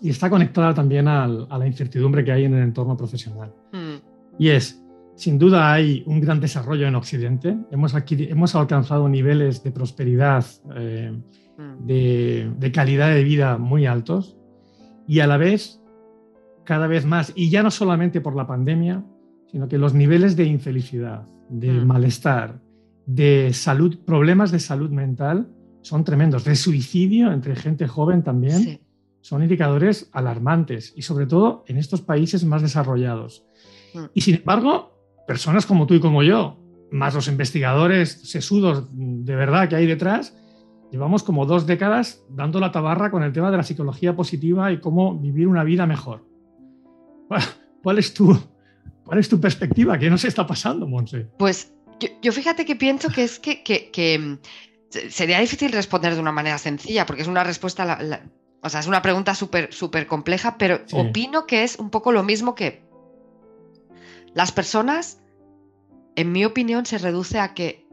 Y 0.00 0.10
está 0.10 0.30
conectada 0.30 0.74
también 0.74 1.08
al, 1.08 1.46
a 1.50 1.58
la 1.58 1.66
incertidumbre 1.66 2.24
que 2.24 2.30
hay 2.30 2.44
en 2.44 2.54
el 2.54 2.62
entorno 2.62 2.96
profesional. 2.96 3.52
Mm. 3.72 3.96
Y 4.38 4.48
es, 4.50 4.80
sin 5.18 5.36
duda 5.36 5.72
hay 5.72 6.04
un 6.06 6.20
gran 6.20 6.38
desarrollo 6.38 6.86
en 6.86 6.94
Occidente. 6.94 7.58
Hemos, 7.72 8.54
alcanzado 8.54 9.08
niveles 9.08 9.64
de 9.64 9.72
prosperidad, 9.72 10.46
eh, 10.76 11.12
mm. 11.58 11.86
de, 11.86 12.52
de, 12.56 12.72
calidad 12.72 13.12
de 13.12 13.24
vida 13.24 13.58
muy 13.58 13.84
altos. 13.84 14.36
Y 15.08 15.18
a 15.18 15.26
la 15.26 15.36
vez, 15.36 15.82
cada 16.62 16.86
vez 16.86 17.04
más, 17.04 17.32
y 17.34 17.50
ya 17.50 17.64
no 17.64 17.72
solamente 17.72 18.20
por 18.20 18.36
la 18.36 18.46
pandemia, 18.46 19.04
sino 19.50 19.66
que 19.66 19.76
los 19.76 19.92
niveles 19.92 20.36
de 20.36 20.44
infelicidad, 20.44 21.26
de 21.48 21.72
mm. 21.72 21.86
malestar, 21.86 22.60
de 23.04 23.52
salud, 23.52 23.98
problemas 24.06 24.52
de 24.52 24.60
salud 24.60 24.90
mental 24.90 25.48
son 25.82 26.04
tremendos. 26.04 26.44
De 26.44 26.54
suicidio 26.54 27.32
entre 27.32 27.56
gente 27.56 27.88
joven 27.88 28.22
también. 28.22 28.62
Sí. 28.62 28.80
Son 29.20 29.42
indicadores 29.42 30.10
alarmantes 30.12 30.92
y 30.94 31.02
sobre 31.02 31.26
todo 31.26 31.64
en 31.66 31.76
estos 31.76 32.02
países 32.02 32.44
más 32.44 32.62
desarrollados. 32.62 33.44
Mm. 33.94 34.04
Y 34.14 34.20
sin 34.20 34.36
embargo, 34.36 34.97
personas 35.28 35.66
como 35.66 35.86
tú 35.86 35.92
y 35.92 36.00
como 36.00 36.22
yo, 36.22 36.56
más 36.90 37.14
los 37.14 37.28
investigadores 37.28 38.22
sesudos 38.22 38.88
de 38.90 39.36
verdad 39.36 39.68
que 39.68 39.76
hay 39.76 39.86
detrás, 39.86 40.34
llevamos 40.90 41.22
como 41.22 41.44
dos 41.44 41.66
décadas 41.66 42.24
dando 42.30 42.58
la 42.60 42.72
tabarra 42.72 43.10
con 43.10 43.22
el 43.22 43.34
tema 43.34 43.50
de 43.50 43.58
la 43.58 43.62
psicología 43.62 44.16
positiva 44.16 44.72
y 44.72 44.80
cómo 44.80 45.18
vivir 45.18 45.46
una 45.46 45.64
vida 45.64 45.86
mejor. 45.86 46.24
¿Cuál 47.82 47.98
es 47.98 48.14
tu, 48.14 48.38
cuál 49.04 49.18
es 49.18 49.28
tu 49.28 49.38
perspectiva? 49.38 49.98
¿Qué 49.98 50.08
nos 50.08 50.24
está 50.24 50.46
pasando, 50.46 50.86
Monse? 50.86 51.26
Pues 51.38 51.74
yo, 52.00 52.08
yo 52.22 52.32
fíjate 52.32 52.64
que 52.64 52.74
pienso 52.74 53.10
que 53.10 53.24
es 53.24 53.38
que, 53.38 53.62
que, 53.62 53.90
que, 53.90 54.18
mm, 54.18 54.38
sería 55.10 55.40
difícil 55.40 55.72
responder 55.72 56.14
de 56.14 56.20
una 56.20 56.32
manera 56.32 56.56
sencilla, 56.56 57.04
porque 57.04 57.20
es 57.20 57.28
una 57.28 57.44
respuesta, 57.44 57.84
la, 57.84 58.02
la, 58.02 58.22
o 58.62 58.70
sea, 58.70 58.80
es 58.80 58.86
una 58.86 59.02
pregunta 59.02 59.34
súper 59.34 59.74
súper 59.74 60.06
compleja, 60.06 60.56
pero 60.56 60.80
sí. 60.86 60.96
opino 60.96 61.46
que 61.46 61.64
es 61.64 61.78
un 61.78 61.90
poco 61.90 62.12
lo 62.12 62.22
mismo 62.22 62.54
que 62.54 62.87
las 64.34 64.52
personas, 64.52 65.20
en 66.16 66.32
mi 66.32 66.44
opinión, 66.44 66.86
se 66.86 66.98
reduce 66.98 67.38
a 67.38 67.54
que 67.54 67.86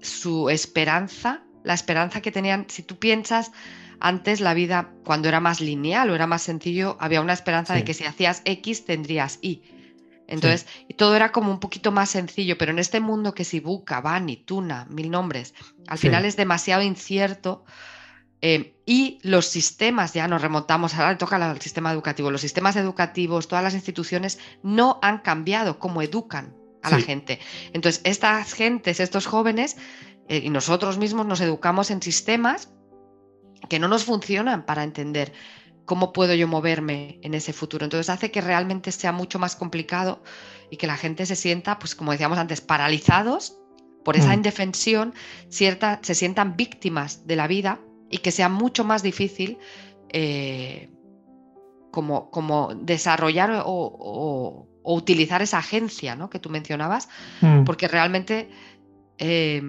su 0.00 0.48
esperanza, 0.50 1.42
la 1.62 1.74
esperanza 1.74 2.20
que 2.20 2.32
tenían, 2.32 2.66
si 2.68 2.82
tú 2.82 2.98
piensas 2.98 3.52
antes 4.00 4.40
la 4.40 4.54
vida 4.54 4.92
cuando 5.04 5.28
era 5.28 5.40
más 5.40 5.60
lineal 5.60 6.10
o 6.10 6.14
era 6.14 6.26
más 6.26 6.42
sencillo, 6.42 6.96
había 7.00 7.20
una 7.20 7.34
esperanza 7.34 7.74
sí. 7.74 7.80
de 7.80 7.84
que 7.84 7.94
si 7.94 8.04
hacías 8.04 8.42
X 8.44 8.86
tendrías 8.86 9.38
Y. 9.42 9.62
Entonces, 10.26 10.66
sí. 10.88 10.94
todo 10.94 11.16
era 11.16 11.32
como 11.32 11.50
un 11.50 11.60
poquito 11.60 11.92
más 11.92 12.08
sencillo, 12.10 12.56
pero 12.56 12.70
en 12.70 12.78
este 12.78 13.00
mundo 13.00 13.34
que 13.34 13.44
si 13.44 13.60
Buca, 13.60 14.00
Bani, 14.00 14.36
Tuna, 14.36 14.86
mil 14.88 15.10
nombres, 15.10 15.54
al 15.88 15.98
sí. 15.98 16.06
final 16.06 16.24
es 16.24 16.36
demasiado 16.36 16.82
incierto. 16.82 17.64
Eh, 18.42 18.74
y 18.86 19.18
los 19.22 19.46
sistemas, 19.46 20.14
ya 20.14 20.26
nos 20.26 20.42
remontamos, 20.42 20.94
ahora 20.94 21.16
toca 21.18 21.36
al 21.36 21.60
sistema 21.60 21.92
educativo, 21.92 22.30
los 22.30 22.40
sistemas 22.40 22.76
educativos, 22.76 23.48
todas 23.48 23.62
las 23.62 23.74
instituciones 23.74 24.38
no 24.62 24.98
han 25.02 25.18
cambiado 25.18 25.78
cómo 25.78 26.02
educan 26.02 26.54
a 26.82 26.88
sí. 26.88 26.94
la 26.94 27.00
gente. 27.02 27.38
Entonces, 27.72 28.00
estas 28.04 28.52
gentes, 28.54 28.98
estos 28.98 29.26
jóvenes 29.26 29.76
eh, 30.28 30.40
y 30.44 30.50
nosotros 30.50 30.98
mismos 30.98 31.26
nos 31.26 31.40
educamos 31.40 31.90
en 31.90 32.02
sistemas 32.02 32.72
que 33.68 33.78
no 33.78 33.88
nos 33.88 34.04
funcionan 34.04 34.64
para 34.64 34.84
entender 34.84 35.32
cómo 35.84 36.12
puedo 36.12 36.34
yo 36.34 36.48
moverme 36.48 37.18
en 37.22 37.34
ese 37.34 37.52
futuro. 37.52 37.84
Entonces 37.84 38.08
hace 38.10 38.30
que 38.30 38.40
realmente 38.40 38.92
sea 38.92 39.12
mucho 39.12 39.38
más 39.38 39.56
complicado 39.56 40.22
y 40.70 40.76
que 40.76 40.86
la 40.86 40.96
gente 40.96 41.26
se 41.26 41.36
sienta, 41.36 41.78
pues 41.78 41.94
como 41.94 42.12
decíamos 42.12 42.38
antes, 42.38 42.60
paralizados 42.60 43.58
por 44.04 44.16
esa 44.16 44.28
mm. 44.30 44.34
indefensión, 44.34 45.14
cierta, 45.48 45.98
se 46.02 46.14
sientan 46.14 46.56
víctimas 46.56 47.26
de 47.26 47.36
la 47.36 47.48
vida 47.48 47.80
y 48.10 48.18
que 48.18 48.32
sea 48.32 48.48
mucho 48.48 48.84
más 48.84 49.02
difícil 49.02 49.58
eh, 50.10 50.90
como, 51.90 52.30
como, 52.30 52.74
desarrollar 52.74 53.50
o, 53.50 53.62
o, 53.66 54.68
o, 54.82 54.94
utilizar 54.94 55.42
esa 55.42 55.58
agencia 55.58 56.16
¿no? 56.16 56.28
que 56.28 56.38
tú 56.38 56.50
mencionabas, 56.50 57.08
mm. 57.40 57.64
porque 57.64 57.88
realmente 57.88 58.50
eh, 59.18 59.62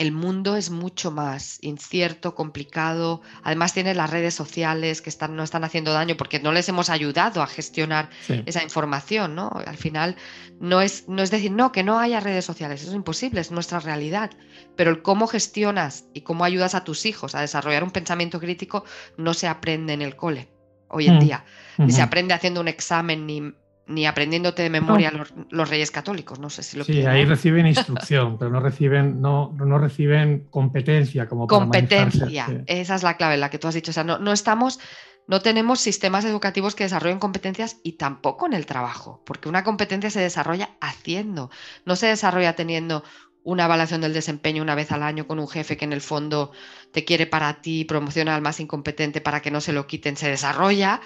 el 0.00 0.12
mundo 0.12 0.56
es 0.56 0.70
mucho 0.70 1.10
más 1.10 1.58
incierto, 1.60 2.34
complicado. 2.34 3.20
Además 3.42 3.74
tiene 3.74 3.94
las 3.94 4.08
redes 4.08 4.32
sociales 4.32 5.02
que 5.02 5.10
están, 5.10 5.36
no 5.36 5.42
están 5.42 5.62
haciendo 5.62 5.92
daño 5.92 6.16
porque 6.16 6.40
no 6.40 6.52
les 6.52 6.66
hemos 6.70 6.88
ayudado 6.88 7.42
a 7.42 7.46
gestionar 7.46 8.08
sí. 8.26 8.42
esa 8.46 8.62
información. 8.62 9.34
¿no? 9.34 9.50
Al 9.66 9.76
final 9.76 10.16
no 10.58 10.80
es, 10.80 11.06
no 11.06 11.22
es 11.22 11.30
decir, 11.30 11.52
no, 11.52 11.70
que 11.70 11.82
no 11.82 11.98
haya 11.98 12.18
redes 12.18 12.46
sociales, 12.46 12.80
eso 12.80 12.92
es 12.92 12.96
imposible, 12.96 13.42
es 13.42 13.50
nuestra 13.50 13.78
realidad. 13.78 14.30
Pero 14.74 14.90
el 14.90 15.02
cómo 15.02 15.26
gestionas 15.26 16.06
y 16.14 16.22
cómo 16.22 16.44
ayudas 16.44 16.74
a 16.74 16.82
tus 16.82 17.04
hijos 17.04 17.34
a 17.34 17.42
desarrollar 17.42 17.84
un 17.84 17.90
pensamiento 17.90 18.40
crítico 18.40 18.86
no 19.18 19.34
se 19.34 19.48
aprende 19.48 19.92
en 19.92 20.00
el 20.00 20.16
cole 20.16 20.48
hoy 20.88 21.08
en 21.08 21.16
mm. 21.16 21.20
día. 21.20 21.44
Ni 21.76 21.84
uh 21.84 21.88
-huh. 21.88 21.92
se 21.92 22.00
aprende 22.00 22.32
haciendo 22.32 22.62
un 22.62 22.68
examen, 22.68 23.26
ni 23.26 23.52
ni 23.90 24.06
aprendiéndote 24.06 24.62
de 24.62 24.70
memoria 24.70 25.10
no. 25.10 25.18
los, 25.18 25.34
los, 25.50 25.68
reyes 25.68 25.90
católicos, 25.90 26.38
no 26.38 26.48
sé 26.48 26.62
si 26.62 26.78
lo 26.78 26.84
Sí, 26.84 27.04
ahí 27.04 27.24
reciben 27.24 27.66
instrucción, 27.66 28.38
pero 28.38 28.50
no 28.50 28.60
reciben, 28.60 29.20
no, 29.20 29.52
no 29.58 29.78
reciben 29.78 30.46
competencia 30.50 31.28
como 31.28 31.46
para 31.46 31.58
Competencia, 31.58 32.46
sí. 32.46 32.58
esa 32.66 32.94
es 32.94 33.02
la 33.02 33.16
clave, 33.16 33.36
la 33.36 33.50
que 33.50 33.58
tú 33.58 33.68
has 33.68 33.74
dicho. 33.74 33.90
O 33.90 33.94
sea, 33.94 34.04
no, 34.04 34.18
no 34.18 34.32
estamos, 34.32 34.78
no 35.26 35.40
tenemos 35.40 35.80
sistemas 35.80 36.24
educativos 36.24 36.74
que 36.74 36.84
desarrollen 36.84 37.18
competencias 37.18 37.78
y 37.82 37.92
tampoco 37.92 38.46
en 38.46 38.52
el 38.52 38.64
trabajo, 38.64 39.22
porque 39.26 39.48
una 39.48 39.64
competencia 39.64 40.10
se 40.10 40.20
desarrolla 40.20 40.70
haciendo, 40.80 41.50
no 41.84 41.96
se 41.96 42.06
desarrolla 42.06 42.54
teniendo 42.54 43.02
una 43.42 43.64
evaluación 43.64 44.02
del 44.02 44.12
desempeño 44.12 44.62
una 44.62 44.74
vez 44.74 44.92
al 44.92 45.02
año 45.02 45.26
con 45.26 45.38
un 45.38 45.48
jefe 45.48 45.76
que 45.76 45.84
en 45.84 45.92
el 45.92 46.02
fondo 46.02 46.52
te 46.92 47.04
quiere 47.04 47.26
para 47.26 47.62
ti, 47.62 47.84
promociona 47.84 48.36
al 48.36 48.42
más 48.42 48.60
incompetente 48.60 49.20
para 49.20 49.40
que 49.40 49.50
no 49.50 49.60
se 49.60 49.72
lo 49.72 49.86
quiten, 49.86 50.16
se 50.16 50.28
desarrolla 50.28 51.00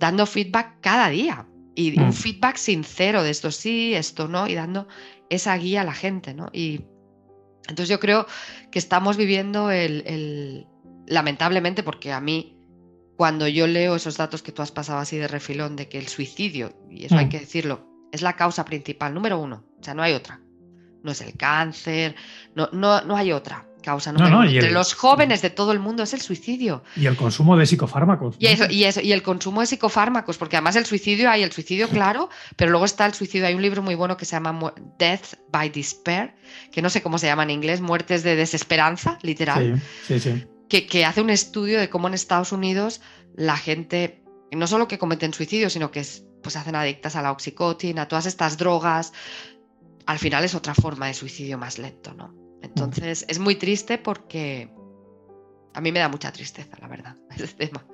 dando 0.00 0.26
feedback 0.26 0.80
cada 0.80 1.08
día 1.08 1.46
y 1.74 1.98
un 1.98 2.12
feedback 2.12 2.56
sincero 2.56 3.22
de 3.22 3.30
esto 3.30 3.50
sí, 3.50 3.94
esto 3.94 4.28
no, 4.28 4.46
y 4.46 4.54
dando 4.54 4.86
esa 5.30 5.56
guía 5.56 5.80
a 5.80 5.84
la 5.84 5.94
gente, 5.94 6.34
¿no? 6.34 6.48
Y 6.52 6.84
entonces 7.68 7.88
yo 7.88 7.98
creo 7.98 8.26
que 8.70 8.78
estamos 8.78 9.16
viviendo 9.16 9.70
el, 9.70 10.02
el, 10.06 10.66
lamentablemente, 11.06 11.82
porque 11.82 12.12
a 12.12 12.20
mí, 12.20 12.56
cuando 13.16 13.48
yo 13.48 13.66
leo 13.66 13.96
esos 13.96 14.16
datos 14.16 14.42
que 14.42 14.52
tú 14.52 14.62
has 14.62 14.72
pasado 14.72 14.98
así 14.98 15.16
de 15.16 15.28
refilón, 15.28 15.76
de 15.76 15.88
que 15.88 15.98
el 15.98 16.08
suicidio, 16.08 16.72
y 16.90 17.06
eso 17.06 17.16
mm. 17.16 17.18
hay 17.18 17.28
que 17.28 17.40
decirlo, 17.40 17.88
es 18.12 18.22
la 18.22 18.36
causa 18.36 18.64
principal, 18.64 19.14
número 19.14 19.38
uno, 19.38 19.64
o 19.80 19.82
sea, 19.82 19.94
no 19.94 20.02
hay 20.02 20.12
otra. 20.12 20.40
No 21.02 21.10
es 21.10 21.20
el 21.20 21.36
cáncer, 21.36 22.16
no, 22.54 22.70
no, 22.72 23.02
no 23.02 23.14
hay 23.14 23.30
otra 23.30 23.66
causa 23.84 24.12
número 24.12 24.30
no, 24.30 24.42
no, 24.42 24.48
entre 24.48 24.68
el, 24.68 24.74
los 24.74 24.94
jóvenes 24.94 25.42
de 25.42 25.50
todo 25.50 25.72
el 25.72 25.78
mundo 25.78 26.02
es 26.02 26.14
el 26.14 26.20
suicidio. 26.20 26.82
Y 26.96 27.06
el 27.06 27.16
consumo 27.16 27.56
de 27.56 27.66
psicofármacos. 27.66 28.36
Y, 28.38 28.46
eso, 28.46 28.64
y, 28.68 28.84
eso, 28.84 29.00
y 29.00 29.12
el 29.12 29.22
consumo 29.22 29.60
de 29.60 29.66
psicofármacos, 29.66 30.38
porque 30.38 30.56
además 30.56 30.76
el 30.76 30.86
suicidio 30.86 31.30
hay 31.30 31.42
el 31.42 31.52
suicidio, 31.52 31.88
claro, 31.88 32.30
pero 32.56 32.70
luego 32.70 32.86
está 32.86 33.06
el 33.06 33.14
suicidio. 33.14 33.46
Hay 33.46 33.54
un 33.54 33.62
libro 33.62 33.82
muy 33.82 33.94
bueno 33.94 34.16
que 34.16 34.24
se 34.24 34.32
llama 34.32 34.72
Death 34.98 35.36
by 35.52 35.70
Despair, 35.70 36.34
que 36.72 36.82
no 36.82 36.90
sé 36.90 37.02
cómo 37.02 37.18
se 37.18 37.26
llama 37.26 37.44
en 37.44 37.50
inglés, 37.50 37.80
muertes 37.80 38.22
de 38.22 38.34
desesperanza, 38.34 39.18
literal. 39.22 39.80
Sí, 40.06 40.18
sí, 40.18 40.30
sí. 40.32 40.44
Que, 40.68 40.86
que 40.86 41.04
hace 41.04 41.20
un 41.20 41.30
estudio 41.30 41.78
de 41.78 41.88
cómo 41.90 42.08
en 42.08 42.14
Estados 42.14 42.50
Unidos 42.50 43.00
la 43.36 43.56
gente 43.56 44.24
no 44.50 44.66
solo 44.66 44.88
que 44.88 44.98
cometen 44.98 45.32
suicidio, 45.32 45.70
sino 45.70 45.90
que 45.90 46.02
pues, 46.42 46.52
se 46.52 46.58
hacen 46.58 46.74
adictas 46.74 47.16
a 47.16 47.22
la 47.22 47.32
oxicotina, 47.32 48.02
a 48.02 48.08
todas 48.08 48.26
estas 48.26 48.56
drogas, 48.56 49.12
al 50.06 50.18
final 50.18 50.44
es 50.44 50.54
otra 50.54 50.74
forma 50.74 51.06
de 51.06 51.14
suicidio 51.14 51.58
más 51.58 51.78
lento, 51.78 52.12
¿no? 52.14 52.43
Entonces 52.64 53.24
es 53.28 53.38
muy 53.38 53.56
triste 53.56 53.98
porque 53.98 54.70
a 55.74 55.80
mí 55.80 55.92
me 55.92 55.98
da 55.98 56.08
mucha 56.08 56.32
tristeza, 56.32 56.76
la 56.80 56.88
verdad, 56.88 57.16
ese 57.36 57.54
tema. 57.54 57.84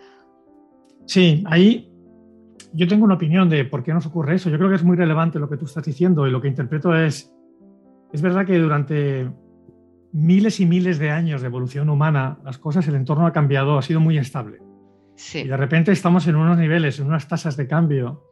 Sí, 1.06 1.42
ahí 1.46 1.90
yo 2.72 2.86
tengo 2.86 3.04
una 3.04 3.14
opinión 3.14 3.48
de 3.48 3.64
por 3.64 3.82
qué 3.82 3.92
nos 3.92 4.06
ocurre 4.06 4.36
eso. 4.36 4.48
Yo 4.48 4.58
creo 4.58 4.70
que 4.70 4.76
es 4.76 4.84
muy 4.84 4.96
relevante 4.96 5.38
lo 5.38 5.48
que 5.48 5.56
tú 5.56 5.64
estás 5.64 5.84
diciendo 5.84 6.26
y 6.26 6.30
lo 6.30 6.40
que 6.40 6.48
interpreto 6.48 6.94
es, 6.94 7.32
es 8.12 8.22
verdad 8.22 8.46
que 8.46 8.58
durante 8.58 9.28
miles 10.12 10.60
y 10.60 10.66
miles 10.66 10.98
de 10.98 11.10
años 11.10 11.40
de 11.40 11.48
evolución 11.48 11.88
humana, 11.90 12.38
las 12.44 12.58
cosas, 12.58 12.86
el 12.86 12.94
entorno 12.94 13.26
ha 13.26 13.32
cambiado, 13.32 13.76
ha 13.76 13.82
sido 13.82 14.00
muy 14.00 14.18
estable. 14.18 14.58
Y 15.34 15.48
de 15.48 15.56
repente 15.56 15.92
estamos 15.92 16.26
en 16.28 16.36
unos 16.36 16.56
niveles, 16.56 16.98
en 16.98 17.06
unas 17.06 17.28
tasas 17.28 17.56
de 17.56 17.66
cambio 17.66 18.29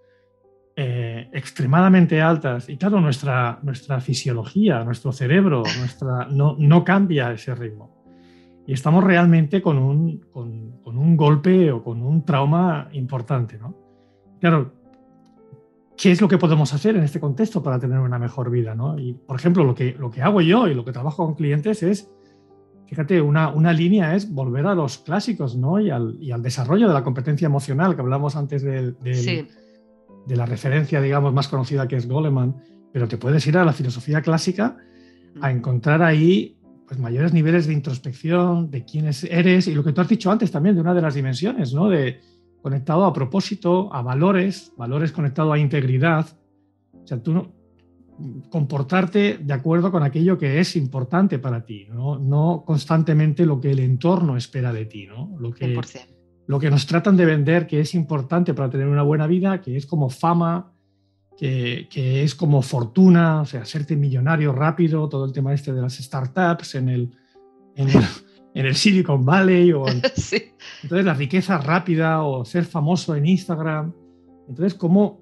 eh, 0.80 1.28
extremadamente 1.32 2.22
altas. 2.22 2.68
Y 2.68 2.76
claro, 2.76 3.00
nuestra, 3.00 3.58
nuestra 3.64 4.00
fisiología, 4.00 4.84
nuestro 4.84 5.10
cerebro, 5.10 5.64
nuestra, 5.76 6.28
no, 6.30 6.54
no 6.56 6.84
cambia 6.84 7.32
ese 7.32 7.52
ritmo. 7.56 8.04
Y 8.64 8.74
estamos 8.74 9.02
realmente 9.02 9.60
con 9.60 9.76
un, 9.76 10.20
con, 10.30 10.80
un 10.84 11.16
golpe 11.16 11.72
o 11.72 11.82
con 11.82 12.00
un 12.00 12.24
trauma 12.24 12.88
importante. 12.92 13.58
¿no? 13.58 13.74
Claro, 14.40 14.72
¿qué 15.96 16.12
es 16.12 16.20
lo 16.20 16.28
que 16.28 16.38
podemos 16.38 16.72
hacer 16.72 16.94
en 16.94 17.02
este 17.02 17.18
contexto 17.18 17.60
para 17.60 17.80
tener 17.80 17.98
una 17.98 18.20
mejor 18.20 18.48
vida? 18.48 18.76
¿no? 18.76 18.96
Y, 19.00 19.14
por 19.14 19.34
ejemplo, 19.34 19.64
lo 19.64 19.74
que, 19.74 19.96
lo 19.98 20.12
que 20.12 20.22
hago 20.22 20.40
yo 20.42 20.68
y 20.68 20.74
lo 20.74 20.84
que 20.84 20.92
trabajo 20.92 21.26
con 21.26 21.34
clientes 21.34 21.82
es, 21.82 22.08
fíjate, 22.86 23.20
una, 23.20 23.48
una 23.48 23.72
línea 23.72 24.14
es 24.14 24.32
volver 24.32 24.68
a 24.68 24.76
los 24.76 24.98
clásicos 24.98 25.56
¿no? 25.56 25.80
y, 25.80 25.90
al, 25.90 26.16
y 26.20 26.30
al 26.30 26.40
desarrollo 26.40 26.86
de 26.86 26.94
la 26.94 27.02
competencia 27.02 27.46
emocional 27.46 27.96
que 27.96 28.02
hablamos 28.02 28.36
antes 28.36 28.62
de, 28.62 28.94
de 30.26 30.36
la 30.36 30.46
referencia, 30.46 31.00
digamos, 31.00 31.32
más 31.32 31.48
conocida 31.48 31.88
que 31.88 31.96
es 31.96 32.08
Goleman, 32.08 32.56
pero 32.92 33.08
te 33.08 33.18
puedes 33.18 33.46
ir 33.46 33.56
a 33.56 33.64
la 33.64 33.72
filosofía 33.72 34.22
clásica 34.22 34.76
a 35.40 35.50
encontrar 35.50 36.02
ahí 36.02 36.58
pues, 36.86 36.98
mayores 36.98 37.32
niveles 37.32 37.66
de 37.66 37.74
introspección, 37.74 38.70
de 38.70 38.84
quién 38.84 39.06
eres 39.06 39.68
y 39.68 39.74
lo 39.74 39.84
que 39.84 39.92
tú 39.92 40.00
has 40.00 40.08
dicho 40.08 40.30
antes 40.30 40.50
también, 40.50 40.74
de 40.74 40.80
una 40.80 40.94
de 40.94 41.02
las 41.02 41.14
dimensiones, 41.14 41.72
¿no? 41.72 41.88
De, 41.88 42.20
conectado 42.62 43.04
a 43.04 43.12
propósito, 43.12 43.92
a 43.94 44.02
valores, 44.02 44.72
valores 44.76 45.12
conectados 45.12 45.54
a 45.54 45.58
integridad. 45.58 46.26
O 46.92 47.06
sea, 47.06 47.22
tú 47.22 47.52
comportarte 48.50 49.38
de 49.38 49.52
acuerdo 49.52 49.92
con 49.92 50.02
aquello 50.02 50.36
que 50.36 50.58
es 50.58 50.74
importante 50.74 51.38
para 51.38 51.64
ti, 51.64 51.86
no, 51.88 52.18
no 52.18 52.64
constantemente 52.66 53.46
lo 53.46 53.60
que 53.60 53.70
el 53.70 53.78
entorno 53.78 54.36
espera 54.36 54.72
de 54.72 54.86
ti, 54.86 55.06
¿no? 55.06 55.36
Lo 55.38 55.52
que, 55.52 55.80
lo 56.48 56.58
que 56.58 56.70
nos 56.70 56.86
tratan 56.86 57.16
de 57.16 57.24
vender 57.24 57.68
que 57.68 57.78
es 57.78 57.94
importante 57.94 58.54
para 58.54 58.68
tener 58.68 58.88
una 58.88 59.02
buena 59.02 59.28
vida, 59.28 59.60
que 59.60 59.76
es 59.76 59.86
como 59.86 60.10
fama, 60.10 60.72
que, 61.36 61.86
que, 61.88 62.24
es 62.24 62.34
como 62.34 62.62
fortuna, 62.62 63.42
o 63.42 63.44
sea, 63.44 63.62
hacerte 63.62 63.94
millonario 63.94 64.52
rápido, 64.52 65.08
todo 65.08 65.24
el 65.24 65.32
tema 65.32 65.54
este 65.54 65.72
de 65.72 65.82
las 65.82 65.98
startups 65.98 66.74
en 66.74 66.88
el, 66.88 67.10
en 67.76 67.90
el 67.90 68.02
en 68.54 68.66
el 68.66 68.74
Silicon 68.74 69.24
Valley 69.24 69.72
o 69.72 69.86
entonces 70.82 71.04
la 71.04 71.14
riqueza 71.14 71.58
rápida 71.58 72.22
o 72.22 72.44
ser 72.44 72.64
famoso 72.64 73.14
en 73.14 73.26
Instagram. 73.26 73.92
Entonces, 74.48 74.74
cómo 74.74 75.20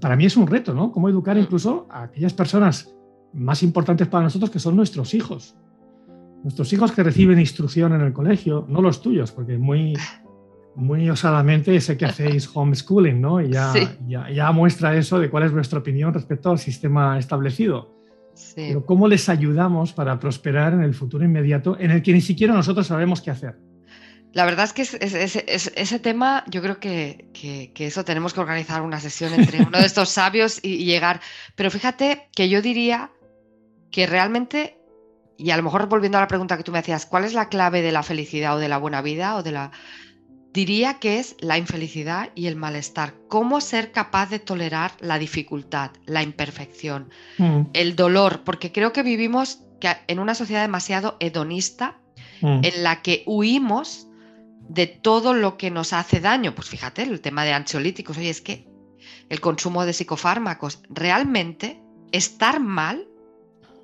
para 0.00 0.16
mí 0.16 0.24
es 0.24 0.36
un 0.36 0.46
reto, 0.46 0.74
¿no? 0.74 0.90
Cómo 0.90 1.08
educar 1.08 1.36
mm. 1.36 1.40
incluso 1.40 1.86
a 1.90 2.04
aquellas 2.04 2.32
personas 2.32 2.94
más 3.34 3.62
importantes 3.62 4.08
para 4.08 4.24
nosotros 4.24 4.50
que 4.50 4.58
son 4.58 4.74
nuestros 4.74 5.12
hijos. 5.14 5.54
Nuestros 6.42 6.72
hijos 6.72 6.92
que 6.92 7.02
reciben 7.02 7.38
instrucción 7.38 7.92
en 7.92 8.00
el 8.00 8.12
colegio, 8.12 8.64
no 8.68 8.80
los 8.80 9.02
tuyos, 9.02 9.32
porque 9.32 9.58
muy, 9.58 9.94
muy 10.78 11.10
osadamente 11.10 11.80
sé 11.80 11.96
que 11.96 12.06
hacéis 12.06 12.48
homeschooling, 12.54 13.20
¿no? 13.20 13.40
Y 13.40 13.50
ya, 13.50 13.72
ya, 14.06 14.30
ya, 14.30 14.52
muestra 14.52 14.96
eso 14.96 15.18
de 15.18 15.28
cuál 15.28 15.44
es 15.44 15.52
vuestra 15.52 15.80
opinión 15.80 16.14
respecto 16.14 16.50
al 16.50 16.58
sistema 16.58 17.18
establecido. 17.18 17.98
Pero 18.54 18.86
¿cómo 18.86 19.08
les 19.08 19.28
ayudamos 19.28 19.92
para 19.92 20.18
prosperar 20.18 20.72
en 20.72 20.82
el 20.82 20.94
futuro 20.94 21.24
inmediato 21.24 21.76
en 21.78 21.90
el 21.90 22.02
que 22.02 22.12
ni 22.12 22.20
siquiera 22.20 22.54
nosotros 22.54 22.86
sabemos 22.86 23.20
qué 23.20 23.32
hacer? 23.32 23.56
La 24.32 24.44
verdad 24.44 24.66
es 24.66 24.72
que 24.72 24.82
ese 24.82 25.98
tema, 25.98 26.44
yo 26.48 26.60
creo 26.62 26.78
que, 26.78 27.72
eso 27.76 28.04
tenemos 28.04 28.34
que 28.34 28.40
organizar 28.40 28.82
una 28.82 29.00
sesión 29.00 29.34
entre 29.34 29.62
uno 29.66 29.78
de 29.78 29.86
estos 29.86 30.10
sabios 30.10 30.60
y, 30.62 30.84
llegar. 30.84 31.20
Pero 31.56 31.70
fíjate 31.70 32.28
que 32.34 32.48
yo 32.48 32.62
diría 32.62 33.10
que 33.90 34.06
realmente, 34.06 34.78
y 35.36 35.50
a 35.50 35.56
lo 35.56 35.62
mejor 35.62 35.88
volviendo 35.88 36.18
a 36.18 36.20
la 36.20 36.28
pregunta 36.28 36.56
que 36.56 36.62
tú 36.62 36.72
me 36.72 36.78
hacías, 36.78 37.06
¿cuál 37.06 37.24
es 37.24 37.32
la 37.32 37.48
clave 37.48 37.82
de 37.82 37.90
la 37.90 38.02
felicidad 38.02 38.56
o 38.56 38.58
de 38.58 38.68
la 38.68 38.78
buena 38.78 39.02
vida 39.02 39.36
o 39.36 39.42
de 39.42 39.52
la 39.52 39.72
diría 40.58 40.94
que 40.94 41.20
es 41.20 41.36
la 41.38 41.56
infelicidad 41.56 42.30
y 42.34 42.48
el 42.48 42.56
malestar. 42.56 43.14
Cómo 43.28 43.60
ser 43.60 43.92
capaz 43.92 44.28
de 44.28 44.40
tolerar 44.40 44.90
la 44.98 45.16
dificultad, 45.16 45.92
la 46.04 46.24
imperfección, 46.24 47.10
mm. 47.38 47.60
el 47.74 47.94
dolor, 47.94 48.42
porque 48.42 48.72
creo 48.72 48.92
que 48.92 49.04
vivimos 49.04 49.60
en 50.08 50.18
una 50.18 50.34
sociedad 50.34 50.62
demasiado 50.62 51.16
hedonista 51.20 52.00
mm. 52.40 52.64
en 52.64 52.82
la 52.82 53.02
que 53.02 53.22
huimos 53.26 54.08
de 54.68 54.88
todo 54.88 55.32
lo 55.32 55.56
que 55.58 55.70
nos 55.70 55.92
hace 55.92 56.18
daño. 56.18 56.56
Pues 56.56 56.68
fíjate, 56.68 57.02
el 57.04 57.20
tema 57.20 57.44
de 57.44 57.52
ansiolíticos, 57.52 58.18
oye, 58.18 58.30
es 58.30 58.40
que 58.40 58.66
el 59.28 59.40
consumo 59.40 59.86
de 59.86 59.92
psicofármacos, 59.92 60.82
realmente 60.88 61.80
estar 62.10 62.58
mal 62.58 63.06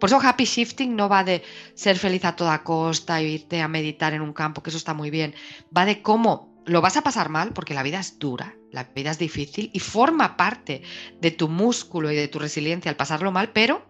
por 0.00 0.08
eso 0.10 0.20
happy 0.20 0.44
shifting 0.44 0.96
no 0.96 1.08
va 1.08 1.24
de 1.24 1.42
ser 1.74 1.96
feliz 1.96 2.24
a 2.26 2.36
toda 2.36 2.62
costa 2.62 3.22
irte 3.22 3.62
a 3.62 3.68
meditar 3.68 4.12
en 4.12 4.20
un 4.20 4.34
campo, 4.34 4.62
que 4.62 4.68
eso 4.68 4.76
está 4.76 4.92
muy 4.92 5.08
bien. 5.08 5.34
Va 5.74 5.86
de 5.86 6.02
cómo 6.02 6.53
lo 6.66 6.80
vas 6.80 6.96
a 6.96 7.02
pasar 7.02 7.28
mal 7.28 7.52
porque 7.52 7.74
la 7.74 7.82
vida 7.82 8.00
es 8.00 8.18
dura, 8.18 8.56
la 8.70 8.84
vida 8.84 9.10
es 9.10 9.18
difícil 9.18 9.70
y 9.72 9.80
forma 9.80 10.36
parte 10.36 10.82
de 11.20 11.30
tu 11.30 11.48
músculo 11.48 12.10
y 12.10 12.16
de 12.16 12.28
tu 12.28 12.38
resiliencia 12.38 12.90
al 12.90 12.96
pasarlo 12.96 13.30
mal, 13.32 13.52
pero 13.52 13.84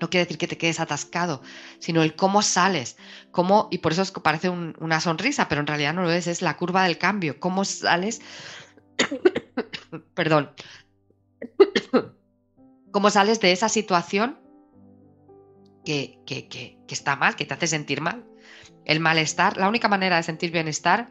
no 0.00 0.10
quiere 0.10 0.24
decir 0.24 0.38
que 0.38 0.48
te 0.48 0.58
quedes 0.58 0.80
atascado, 0.80 1.40
sino 1.78 2.02
el 2.02 2.14
cómo 2.14 2.42
sales, 2.42 2.96
cómo, 3.30 3.68
y 3.70 3.78
por 3.78 3.92
eso 3.92 4.02
es 4.02 4.10
que 4.10 4.20
parece 4.20 4.50
una 4.50 5.00
sonrisa, 5.00 5.48
pero 5.48 5.60
en 5.60 5.66
realidad 5.66 5.94
no 5.94 6.02
lo 6.02 6.10
es, 6.10 6.26
es 6.26 6.42
la 6.42 6.56
curva 6.56 6.84
del 6.84 6.98
cambio, 6.98 7.38
cómo 7.40 7.64
sales, 7.64 8.20
perdón, 10.14 10.50
cómo 12.90 13.10
sales 13.10 13.40
de 13.40 13.52
esa 13.52 13.68
situación 13.68 14.38
que, 15.84 16.18
que, 16.26 16.48
que, 16.48 16.78
que 16.86 16.94
está 16.94 17.16
mal, 17.16 17.36
que 17.36 17.44
te 17.44 17.54
hace 17.54 17.66
sentir 17.66 18.00
mal. 18.00 18.24
El 18.84 19.00
malestar, 19.00 19.56
la 19.56 19.68
única 19.68 19.88
manera 19.88 20.16
de 20.16 20.22
sentir 20.22 20.50
bienestar 20.50 21.10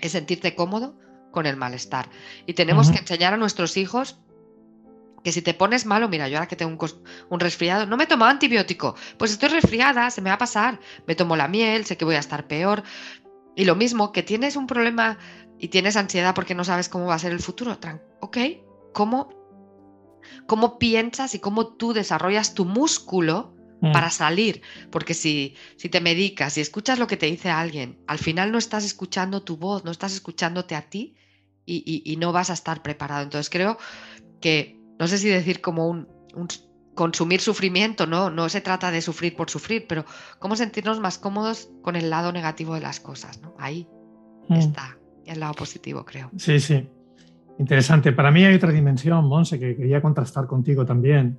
es 0.00 0.12
sentirte 0.12 0.54
cómodo 0.54 0.96
con 1.30 1.46
el 1.46 1.56
malestar. 1.56 2.08
Y 2.46 2.54
tenemos 2.54 2.90
que 2.90 2.98
enseñar 2.98 3.34
a 3.34 3.36
nuestros 3.36 3.76
hijos 3.76 4.18
que 5.22 5.32
si 5.32 5.42
te 5.42 5.54
pones 5.54 5.86
malo, 5.86 6.08
mira, 6.08 6.28
yo 6.28 6.38
ahora 6.38 6.48
que 6.48 6.56
tengo 6.56 6.86
un, 7.28 7.40
resfriado, 7.40 7.86
no 7.86 7.96
me 7.96 8.06
tomo 8.06 8.24
antibiótico, 8.24 8.94
pues 9.18 9.32
estoy 9.32 9.50
resfriada, 9.50 10.10
se 10.10 10.22
me 10.22 10.30
va 10.30 10.34
a 10.34 10.38
pasar, 10.38 10.80
me 11.06 11.14
tomo 11.14 11.36
la 11.36 11.46
miel, 11.46 11.84
sé 11.84 11.96
que 11.96 12.04
voy 12.04 12.14
a 12.14 12.20
estar 12.20 12.46
peor. 12.46 12.82
Y 13.54 13.64
lo 13.64 13.76
mismo, 13.76 14.12
que 14.12 14.22
tienes 14.22 14.56
un 14.56 14.66
problema 14.66 15.18
y 15.58 15.68
tienes 15.68 15.96
ansiedad 15.96 16.34
porque 16.34 16.54
no 16.54 16.64
sabes 16.64 16.88
cómo 16.88 17.06
va 17.06 17.14
a 17.14 17.18
ser 17.18 17.32
el 17.32 17.40
futuro, 17.40 17.78
ok, 18.20 18.38
¿cómo, 18.94 19.28
cómo 20.46 20.78
piensas 20.78 21.34
y 21.34 21.38
cómo 21.38 21.66
tú 21.74 21.92
desarrollas 21.92 22.54
tu 22.54 22.64
músculo 22.64 23.54
Mm. 23.80 23.92
para 23.92 24.10
salir, 24.10 24.60
porque 24.90 25.14
si, 25.14 25.54
si 25.76 25.88
te 25.88 26.00
medicas, 26.00 26.52
si 26.52 26.60
escuchas 26.60 26.98
lo 26.98 27.06
que 27.06 27.16
te 27.16 27.26
dice 27.26 27.48
alguien, 27.48 27.98
al 28.06 28.18
final 28.18 28.52
no 28.52 28.58
estás 28.58 28.84
escuchando 28.84 29.42
tu 29.42 29.56
voz, 29.56 29.84
no 29.84 29.90
estás 29.90 30.12
escuchándote 30.12 30.74
a 30.74 30.82
ti 30.82 31.16
y, 31.64 32.16
no 32.18 32.32
vas 32.32 32.50
a 32.50 32.54
estar 32.54 32.82
preparado. 32.82 33.22
Entonces 33.22 33.48
creo 33.48 33.78
que, 34.40 34.78
no 34.98 35.06
sé 35.06 35.18
si 35.18 35.28
decir 35.28 35.60
como 35.60 35.88
un, 35.88 36.08
consumir 36.94 37.40
sufrimiento, 37.40 38.06
¿no? 38.06 38.28
No 38.28 38.48
se 38.48 38.60
trata 38.60 38.90
de 38.90 39.00
sufrir 39.00 39.34
por 39.34 39.48
sufrir, 39.48 39.86
pero 39.88 40.04
cómo 40.38 40.56
sentirnos 40.56 41.00
más 41.00 41.16
cómodos 41.16 41.70
con 41.80 41.96
el 41.96 42.10
lado 42.10 42.32
negativo 42.32 42.74
de 42.74 42.80
las 42.80 43.00
cosas, 43.00 43.40
¿no? 43.40 43.54
Ahí 43.58 43.86
mm. 44.48 44.54
está 44.54 44.98
el 45.24 45.40
lado 45.40 45.54
positivo, 45.54 46.04
creo. 46.04 46.30
Sí, 46.36 46.60
sí. 46.60 46.86
Interesante. 47.58 48.12
Para 48.12 48.30
mí 48.30 48.44
hay 48.44 48.54
otra 48.54 48.72
dimensión, 48.72 49.24
Monse, 49.26 49.58
que 49.58 49.76
quería 49.76 50.02
contrastar 50.02 50.46
contigo 50.46 50.84
también. 50.84 51.38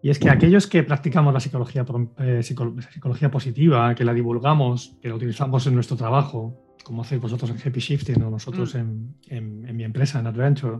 Y 0.00 0.10
es 0.10 0.18
que 0.18 0.30
aquellos 0.30 0.66
que 0.66 0.84
practicamos 0.84 1.34
la 1.34 1.40
psicología, 1.40 1.84
eh, 2.18 2.42
psicología 2.42 3.30
positiva, 3.30 3.94
que 3.94 4.04
la 4.04 4.14
divulgamos, 4.14 4.96
que 5.02 5.08
la 5.08 5.16
utilizamos 5.16 5.66
en 5.66 5.74
nuestro 5.74 5.96
trabajo, 5.96 6.76
como 6.84 7.02
hacéis 7.02 7.20
vosotros 7.20 7.50
en 7.50 7.56
Happy 7.56 7.80
Shifting 7.80 8.22
o 8.22 8.30
nosotros 8.30 8.74
mm. 8.74 8.78
en, 8.78 9.66
en, 9.68 9.76
mi 9.76 9.84
empresa, 9.84 10.20
en 10.20 10.28
Adventure, 10.28 10.78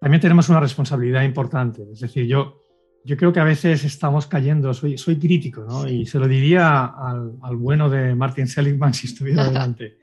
también 0.00 0.20
tenemos 0.20 0.48
una 0.48 0.58
responsabilidad 0.58 1.22
importante. 1.22 1.82
Es 1.92 2.00
decir, 2.00 2.26
yo, 2.26 2.64
yo 3.04 3.16
creo 3.16 3.32
que 3.32 3.40
a 3.40 3.44
veces 3.44 3.84
estamos 3.84 4.26
cayendo, 4.26 4.72
soy, 4.72 4.96
soy 4.96 5.18
crítico, 5.18 5.62
¿no? 5.62 5.86
y 5.86 6.06
se 6.06 6.18
lo 6.18 6.26
diría 6.26 6.86
al, 6.86 7.34
al 7.42 7.56
bueno 7.56 7.90
de 7.90 8.14
Martin 8.14 8.48
Seligman 8.48 8.94
si 8.94 9.06
estuviera 9.06 9.44
delante. 9.48 9.98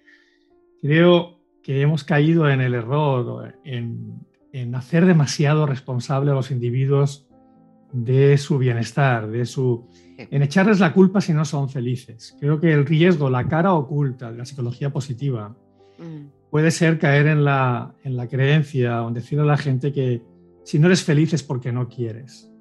Creo 0.79 1.39
que 1.63 1.81
hemos 1.81 2.03
caído 2.03 2.47
en 2.49 2.61
el 2.61 2.75
error, 2.75 3.55
en, 3.65 4.25
en 4.53 4.75
hacer 4.75 5.05
demasiado 5.05 5.65
responsable 5.65 6.31
a 6.31 6.35
los 6.35 6.51
individuos 6.51 7.28
de 7.91 8.37
su 8.37 8.57
bienestar, 8.57 9.29
de 9.29 9.45
su 9.45 9.87
en 10.29 10.41
echarles 10.41 10.79
la 10.79 10.93
culpa 10.93 11.21
si 11.21 11.33
no 11.33 11.45
son 11.45 11.69
felices. 11.69 12.35
Creo 12.39 12.59
que 12.59 12.73
el 12.73 12.85
riesgo, 12.85 13.29
la 13.29 13.47
cara 13.47 13.73
oculta 13.73 14.31
de 14.31 14.37
la 14.37 14.45
psicología 14.45 14.89
positiva, 14.89 15.55
mm. 15.97 16.49
puede 16.49 16.71
ser 16.71 16.99
caer 16.99 17.27
en 17.27 17.45
la, 17.45 17.95
en 18.03 18.17
la 18.17 18.27
creencia 18.27 19.03
o 19.03 19.11
decirle 19.11 19.43
a 19.43 19.47
la 19.47 19.57
gente 19.57 19.93
que 19.93 20.21
si 20.63 20.77
no 20.77 20.87
eres 20.87 21.03
feliz 21.03 21.33
es 21.33 21.41
porque 21.41 21.71
no 21.71 21.87
quieres, 21.87 22.51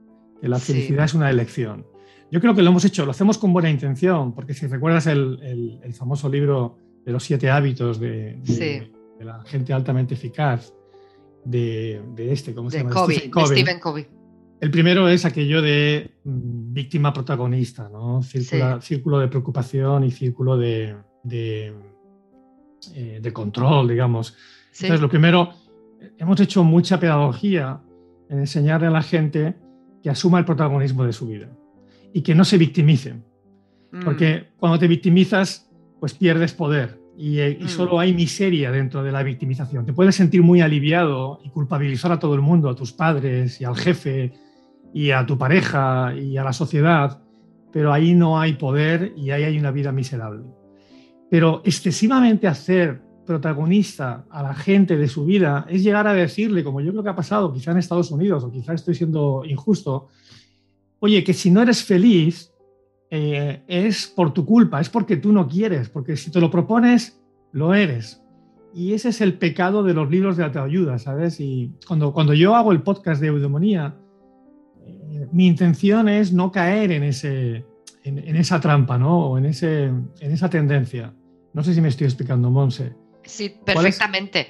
que 0.41 0.49
la 0.49 0.59
felicidad 0.59 1.05
es 1.05 1.15
una 1.15 1.31
elección. 1.31 1.85
Yo 2.31 2.41
creo 2.41 2.55
que 2.55 2.63
lo 2.63 2.71
hemos 2.71 2.85
hecho, 2.85 3.05
lo 3.05 3.11
hacemos 3.11 3.39
con 3.39 3.53
buena 3.53 3.71
intención, 3.71 4.35
porque 4.35 4.55
si 4.55 4.67
recuerdas 4.67 5.07
el, 5.07 5.81
el, 5.83 5.95
famoso 5.95 6.29
libro 6.29 6.77
de 7.05 7.13
los 7.13 7.25
siete 7.25 7.51
hábitos 7.51 7.99
de, 7.99 8.39
de, 8.45 9.25
la 9.25 9.43
gente 9.45 9.73
altamente 9.73 10.15
eficaz, 10.15 10.73
de, 11.45 12.03
este, 12.19 12.55
¿cómo 12.55 12.71
se 12.71 12.79
llama? 12.79 12.93
Stephen 12.93 13.81
Covey. 13.81 14.18
El 14.61 14.71
primero 14.71 15.09
es 15.09 15.25
aquello 15.25 15.63
de 15.63 16.11
mm, 16.25 16.73
víctima 16.73 17.13
protagonista, 17.13 17.89
¿no? 17.89 18.23
Círculo, 18.23 19.21
de 19.21 19.29
preocupación 19.29 20.05
y 20.05 20.11
círculo 20.11 20.57
de, 20.57 20.97
de, 21.23 21.73
eh, 22.95 23.33
control, 23.33 23.89
digamos. 23.89 24.37
Entonces, 24.73 25.01
lo 25.01 25.09
primero, 25.09 25.51
hemos 26.19 26.41
hecho 26.41 26.65
mucha 26.65 26.99
pedagogía 26.99 27.81
en 28.29 28.41
enseñarle 28.41 28.89
a 28.89 28.91
la 28.91 29.03
gente 29.03 29.57
que 30.03 30.11
asuma 30.11 30.39
el 30.39 30.45
protagonismo 30.45 31.05
de 31.05 31.13
su 31.13 31.29
vida 31.29 31.49
y 32.13 32.23
que 32.23 32.35
no 32.35 32.45
se 32.45 32.59
victimicen. 32.59 33.25
Mm. 33.93 34.05
Porque 34.05 34.49
cuando 34.57 34.79
te 34.79 34.89
victimizas, 34.89 35.71
pues 36.01 36.15
pierdes 36.15 36.53
poder 36.53 37.01
y, 37.17 37.41
eh, 37.41 37.59
mm. 37.61 37.69
solo 37.69 37.99
hay 37.99 38.15
miseria 38.15 38.71
dentro 38.71 39.03
de 39.03 39.11
la 39.11 39.23
victimización. 39.23 39.85
Te 39.85 39.93
puedes 39.93 40.15
sentir 40.15 40.43
muy 40.43 40.61
aliviado 40.61 41.41
y 41.45 41.51
culpabilizar 41.51 42.13
a 42.13 42.19
todo 42.19 42.35
el 42.35 42.41
mundo, 42.41 42.69
a 42.69 42.77
tus 42.77 42.93
padres 42.93 43.61
y 43.61 43.65
al 43.65 43.77
jefe 43.77 44.33
y 44.93 45.11
a 45.11 45.27
tu 45.27 45.39
pareja 45.39 46.15
y 46.15 46.37
a 46.37 46.45
la 46.45 46.53
sociedad, 46.53 47.23
pero 47.73 47.93
ahí 47.93 48.15
no 48.15 48.41
hay 48.41 48.55
poder 48.55 49.13
y 49.17 49.31
ahí 49.31 49.45
hay 49.45 49.59
una 49.59 49.71
vida 49.71 49.93
miserable. 49.93 50.45
Pero 51.31 51.61
excesivamente 51.65 52.47
hacer 52.47 53.03
protagonista 53.27 54.25
a 54.31 54.43
la 54.43 54.55
gente 54.55 54.97
de 54.97 55.07
su 55.07 55.27
vida 55.27 55.67
es 55.69 55.83
llegar 55.85 56.07
a 56.07 56.15
decirle, 56.15 56.65
como 56.65 56.81
yo 56.81 56.91
creo 56.93 57.03
que 57.03 57.11
ha 57.11 57.17
pasado 57.17 57.53
quizá 57.53 57.73
en 57.73 57.77
Estados 57.77 58.11
Unidos 58.11 58.43
o 58.43 58.51
quizá 58.51 58.73
estoy 58.73 58.95
siendo 58.95 59.43
injusto, 59.45 60.09
oye, 61.01 61.23
que 61.23 61.35
si 61.35 61.51
no 61.51 61.61
eres 61.61 61.85
feliz 61.85 62.51
eh, 63.11 63.63
es 63.67 64.07
por 64.07 64.33
tu 64.33 64.47
culpa, 64.47 64.81
es 64.81 64.89
porque 64.89 65.19
tú 65.19 65.33
no 65.33 65.47
quieres, 65.47 65.91
porque 65.91 66.17
si 66.17 66.31
te 66.31 66.41
lo 66.41 66.51
propones, 66.51 67.21
lo 67.53 67.75
eres. 67.75 68.23
Y 68.75 68.95
ese 68.95 69.11
es 69.11 69.21
el 69.21 69.35
pecado 69.35 69.83
de 69.83 69.95
los 69.95 70.11
libros 70.11 70.37
de 70.37 70.45
autoayuda, 70.45 70.99
¿sabes? 70.99 71.41
Y 71.41 71.73
cuando, 71.87 72.13
cuando 72.13 72.33
yo 72.33 72.55
hago 72.55 72.73
el 72.73 72.83
podcast 72.83 73.21
de 73.21 73.29
eudemonía, 73.29 73.95
mi 75.33 75.47
intención 75.47 76.09
es 76.09 76.33
no 76.33 76.51
caer 76.53 76.93
en, 76.93 77.05
ese, 77.05 77.65
en, 78.05 78.37
esa 78.37 78.61
trampa, 78.61 78.99
¿no? 78.99 79.31
O 79.31 79.39
en, 79.39 79.47
ese, 79.47 79.85
en 79.85 80.33
esa 80.33 80.49
tendencia. 80.49 81.13
No 81.53 81.63
sé 81.63 81.75
si 81.75 81.81
me 81.81 81.89
estoy 81.89 82.07
explicando, 82.07 82.51
Monse. 82.51 82.93
Sí, 83.25 83.55
perfectamente. 83.65 84.49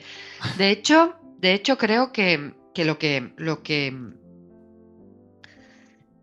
De 0.57 0.71
hecho, 0.71 1.15
de 1.41 1.55
hecho 1.55 1.79
creo 1.79 2.13
que, 2.13 2.55
que, 2.75 2.85
lo 2.85 2.99
que 2.99 3.33
lo 3.37 3.63
que 3.63 3.95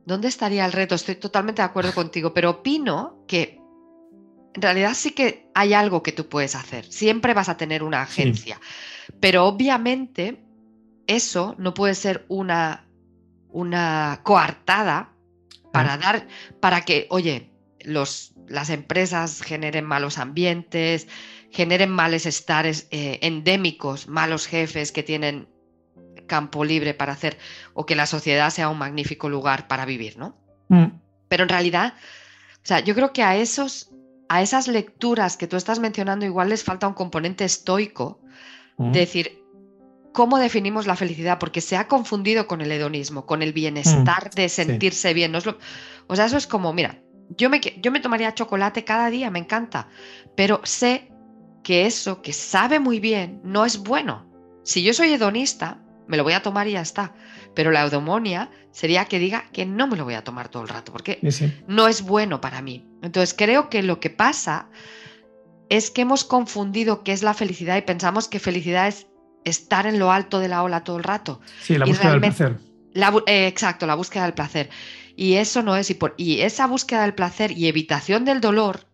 ¿Dónde 0.06 0.28
estaría 0.28 0.66
el 0.66 0.72
reto? 0.72 0.94
Estoy 0.94 1.16
totalmente 1.16 1.62
de 1.64 1.66
acuerdo 1.66 1.92
contigo, 1.94 2.34
pero 2.34 2.52
opino 2.52 3.24
que 3.28 3.60
en 4.54 4.62
realidad 4.62 4.94
sí 4.94 5.12
que 5.12 5.50
hay 5.56 5.74
algo 5.74 6.04
que 6.04 6.12
tú 6.12 6.30
puedes 6.30 6.56
hacer. 6.56 6.86
Siempre 6.86 7.34
vas 7.34 7.50
a 7.50 7.58
tener 7.58 7.82
una 7.82 8.04
agencia, 8.04 8.62
pero 9.20 9.46
obviamente 9.46 10.44
eso 11.08 11.56
no 11.58 11.74
puede 11.74 11.96
ser 11.96 12.26
una, 12.30 12.85
una 13.56 14.20
coartada 14.24 15.14
para 15.72 15.98
dar, 15.98 16.28
para 16.60 16.82
que, 16.82 17.08
oye, 17.10 17.52
los, 17.80 18.34
las 18.48 18.70
empresas 18.70 19.42
generen 19.42 19.86
malos 19.86 20.18
ambientes, 20.18 21.08
generen 21.52 21.90
malestares 21.90 22.88
eh, 22.92 23.20
endémicos, 23.22 24.10
malos 24.10 24.46
jefes 24.46 24.92
que 24.92 25.04
tienen 25.04 25.48
campo 26.28 26.66
libre 26.66 26.94
para 26.94 27.14
hacer 27.14 27.38
o 27.74 27.86
que 27.86 27.96
la 27.96 28.06
sociedad 28.06 28.50
sea 28.50 28.68
un 28.68 28.78
magnífico 28.78 29.30
lugar 29.30 29.68
para 29.68 29.86
vivir, 29.86 30.18
¿no? 30.18 30.36
Mm. 30.68 30.88
Pero 31.30 31.44
en 31.44 31.50
realidad, 31.50 31.94
o 32.56 32.68
sea, 32.68 32.82
yo 32.82 32.94
creo 32.94 33.14
que 33.14 33.24
a 33.24 33.38
esos 33.38 33.90
a 34.28 34.42
esas 34.42 34.68
lecturas 34.68 35.38
que 35.38 35.48
tú 35.48 35.56
estás 35.56 35.80
mencionando 35.80 36.26
igual 36.26 36.50
les 36.50 36.64
falta 36.64 36.88
un 36.88 36.94
componente 36.94 37.46
estoico 37.46 38.20
mm. 38.78 38.92
de 38.92 39.00
decir 39.00 39.45
cómo 40.16 40.40
definimos 40.40 40.88
la 40.88 40.96
felicidad 40.96 41.40
porque 41.40 41.60
se 41.60 41.76
ha 41.76 41.90
confundido 41.90 42.48
con 42.48 42.62
el 42.62 42.72
hedonismo, 42.72 43.26
con 43.26 43.42
el 43.42 43.52
bienestar 43.52 44.30
mm. 44.32 44.36
de 44.36 44.48
sentirse 44.48 45.14
bien, 45.14 45.34
¿no? 45.34 45.40
o 46.08 46.16
sea, 46.16 46.26
eso 46.26 46.38
es 46.38 46.48
como, 46.48 46.72
mira, 46.72 47.02
yo 47.38 47.50
me, 47.50 47.60
yo 47.60 47.92
me 47.92 48.00
tomaría 48.00 48.34
chocolate 48.34 48.86
cada 48.86 49.10
día, 49.10 49.30
me 49.30 49.40
encanta, 49.40 49.90
pero 50.38 50.62
sé 50.64 51.12
que 51.64 51.86
eso 51.86 52.22
que 52.22 52.32
sabe 52.32 52.80
muy 52.80 53.02
bien 53.02 53.42
no 53.44 53.66
es 53.66 53.78
bueno. 53.78 54.26
Si 54.64 54.84
yo 54.84 54.94
soy 54.94 55.12
hedonista, 55.12 55.82
me 56.08 56.16
lo 56.16 56.24
voy 56.24 56.34
a 56.34 56.42
tomar 56.42 56.68
y 56.70 56.72
ya 56.72 56.82
está. 56.82 57.14
Pero 57.54 57.72
la 57.72 57.84
eudemonia 57.84 58.50
sería 58.72 59.06
que 59.06 59.20
diga 59.20 59.50
que 59.52 59.66
no 59.66 59.86
me 59.86 59.98
lo 59.98 60.06
voy 60.06 60.14
a 60.14 60.24
tomar 60.24 60.48
todo 60.48 60.64
el 60.64 60.70
rato, 60.70 60.94
porque 60.94 61.20
no 61.68 61.90
es 61.90 62.04
bueno 62.04 62.40
para 62.40 62.62
mí. 62.62 62.88
Entonces 63.02 63.36
creo 63.38 63.70
que 63.70 63.84
lo 63.84 64.00
que 64.00 64.10
pasa 64.10 64.70
es 65.68 65.92
que 65.92 66.04
hemos 66.04 66.24
confundido 66.24 67.04
qué 67.04 67.12
es 67.12 67.22
la 67.22 67.34
felicidad 67.34 67.76
y 67.76 67.82
pensamos 67.82 68.30
que 68.30 68.40
felicidad 68.40 68.88
es 68.88 69.08
estar 69.46 69.88
en 69.88 70.00
lo 70.00 70.12
alto 70.12 70.40
de 70.40 70.50
la 70.50 70.64
ola 70.64 70.84
todo 70.84 70.98
el 70.98 71.04
rato. 71.04 71.40
Sí, 71.62 71.78
la 71.78 71.86
búsqueda 71.86 72.12
del 72.12 72.20
placer. 72.20 72.58
Eh, 73.28 73.48
exacto, 73.48 73.86
la 73.86 73.96
búsqueda 73.96 74.24
del 74.24 74.34
placer. 74.34 74.70
Y 75.16 75.36
eso 75.36 75.64
no 75.64 75.76
es, 75.78 75.90
y, 75.90 75.94
por, 75.94 76.14
y 76.18 76.42
esa 76.42 76.68
búsqueda 76.68 77.04
del 77.04 77.14
placer 77.14 77.52
y 77.52 77.68
evitación 77.68 78.26
del 78.26 78.42
dolor 78.42 78.88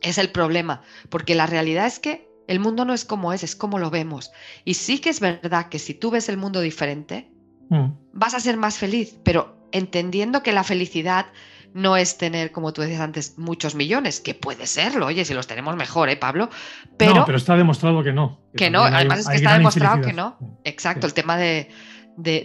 es 0.00 0.18
el 0.18 0.30
problema, 0.30 0.82
porque 1.08 1.34
la 1.34 1.46
realidad 1.46 1.86
es 1.86 1.98
que 1.98 2.28
el 2.46 2.60
mundo 2.60 2.84
no 2.84 2.92
es 2.92 3.04
como 3.04 3.32
es, 3.32 3.42
es 3.42 3.56
como 3.56 3.78
lo 3.78 3.90
vemos. 3.90 4.30
Y 4.64 4.74
sí 4.74 4.98
que 4.98 5.10
es 5.10 5.20
verdad 5.20 5.68
que 5.68 5.78
si 5.78 5.94
tú 5.94 6.10
ves 6.10 6.28
el 6.28 6.36
mundo 6.36 6.60
diferente, 6.60 7.30
mm. 7.70 7.86
vas 8.12 8.34
a 8.34 8.40
ser 8.40 8.56
más 8.56 8.78
feliz, 8.78 9.16
pero 9.24 9.56
entendiendo 9.72 10.42
que 10.42 10.52
la 10.52 10.62
felicidad 10.62 11.26
no 11.74 11.96
es 11.96 12.16
tener, 12.16 12.52
como 12.52 12.72
tú 12.72 12.80
decías 12.80 13.00
antes, 13.00 13.36
muchos 13.36 13.74
millones, 13.74 14.20
que 14.20 14.34
puede 14.34 14.66
serlo, 14.66 15.06
oye, 15.06 15.24
si 15.26 15.34
los 15.34 15.46
tenemos 15.46 15.76
mejor, 15.76 16.08
¿eh, 16.08 16.16
Pablo? 16.16 16.48
Pero, 16.96 17.14
no, 17.14 17.24
pero 17.26 17.36
está 17.36 17.56
demostrado 17.56 18.02
que 18.02 18.12
no. 18.12 18.40
Que, 18.56 18.70
no, 18.70 18.84
además 18.84 19.20
es 19.20 19.28
que 19.28 19.36
está 19.36 19.58
demostrado 19.58 20.00
que 20.00 20.12
no. 20.12 20.38
Exacto, 20.64 21.06
el 21.06 21.12
tema 21.12 21.36
de, 21.36 21.68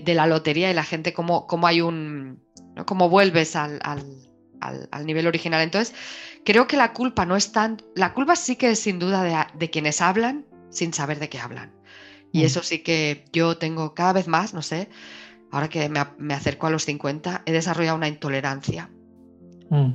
la 0.06 0.28
lotería 0.28 0.70
y 0.70 0.74
la 0.74 0.84
gente, 0.84 1.14
cómo, 1.14 1.48
cómo 1.48 1.68
hay 1.68 1.80
un... 1.80 2.44
cómo 2.86 3.08
vuelves 3.08 3.56
al, 3.56 3.80
al 3.82 5.06
nivel 5.06 5.28
original. 5.28 5.62
Entonces, 5.62 5.96
Creo 6.46 6.68
que 6.68 6.78
la 6.78 6.94
culpa 6.94 7.26
no 7.26 7.36
es 7.36 7.52
tan... 7.52 7.82
La 7.96 8.14
culpa 8.14 8.36
sí 8.36 8.56
que 8.56 8.72
es 8.72 8.80
sin 8.80 9.00
duda 9.00 9.48
de, 9.58 9.70
quienes 9.70 10.02
hablan 10.02 10.46
sin 10.70 10.94
saber 10.94 11.20
de 11.20 11.30
qué 11.30 11.40
hablan. 11.40 11.74
Y 12.32 12.42
mm. 12.42 12.46
eso 12.46 12.64
sí 12.64 12.80
que 12.80 13.26
yo 13.34 13.58
tengo 13.58 13.94
cada 13.94 14.14
vez 14.14 14.28
más, 14.28 14.54
no 14.54 14.62
sé, 14.62 14.90
ahora 15.52 15.68
que 15.68 15.90
me, 15.90 16.34
acerco 16.34 16.68
a 16.68 16.70
los 16.70 16.86
50, 16.86 17.44
he 17.46 17.52
desarrollado 17.52 17.98
una 17.98 18.08
intolerancia 18.08 18.90
mm. 19.70 19.92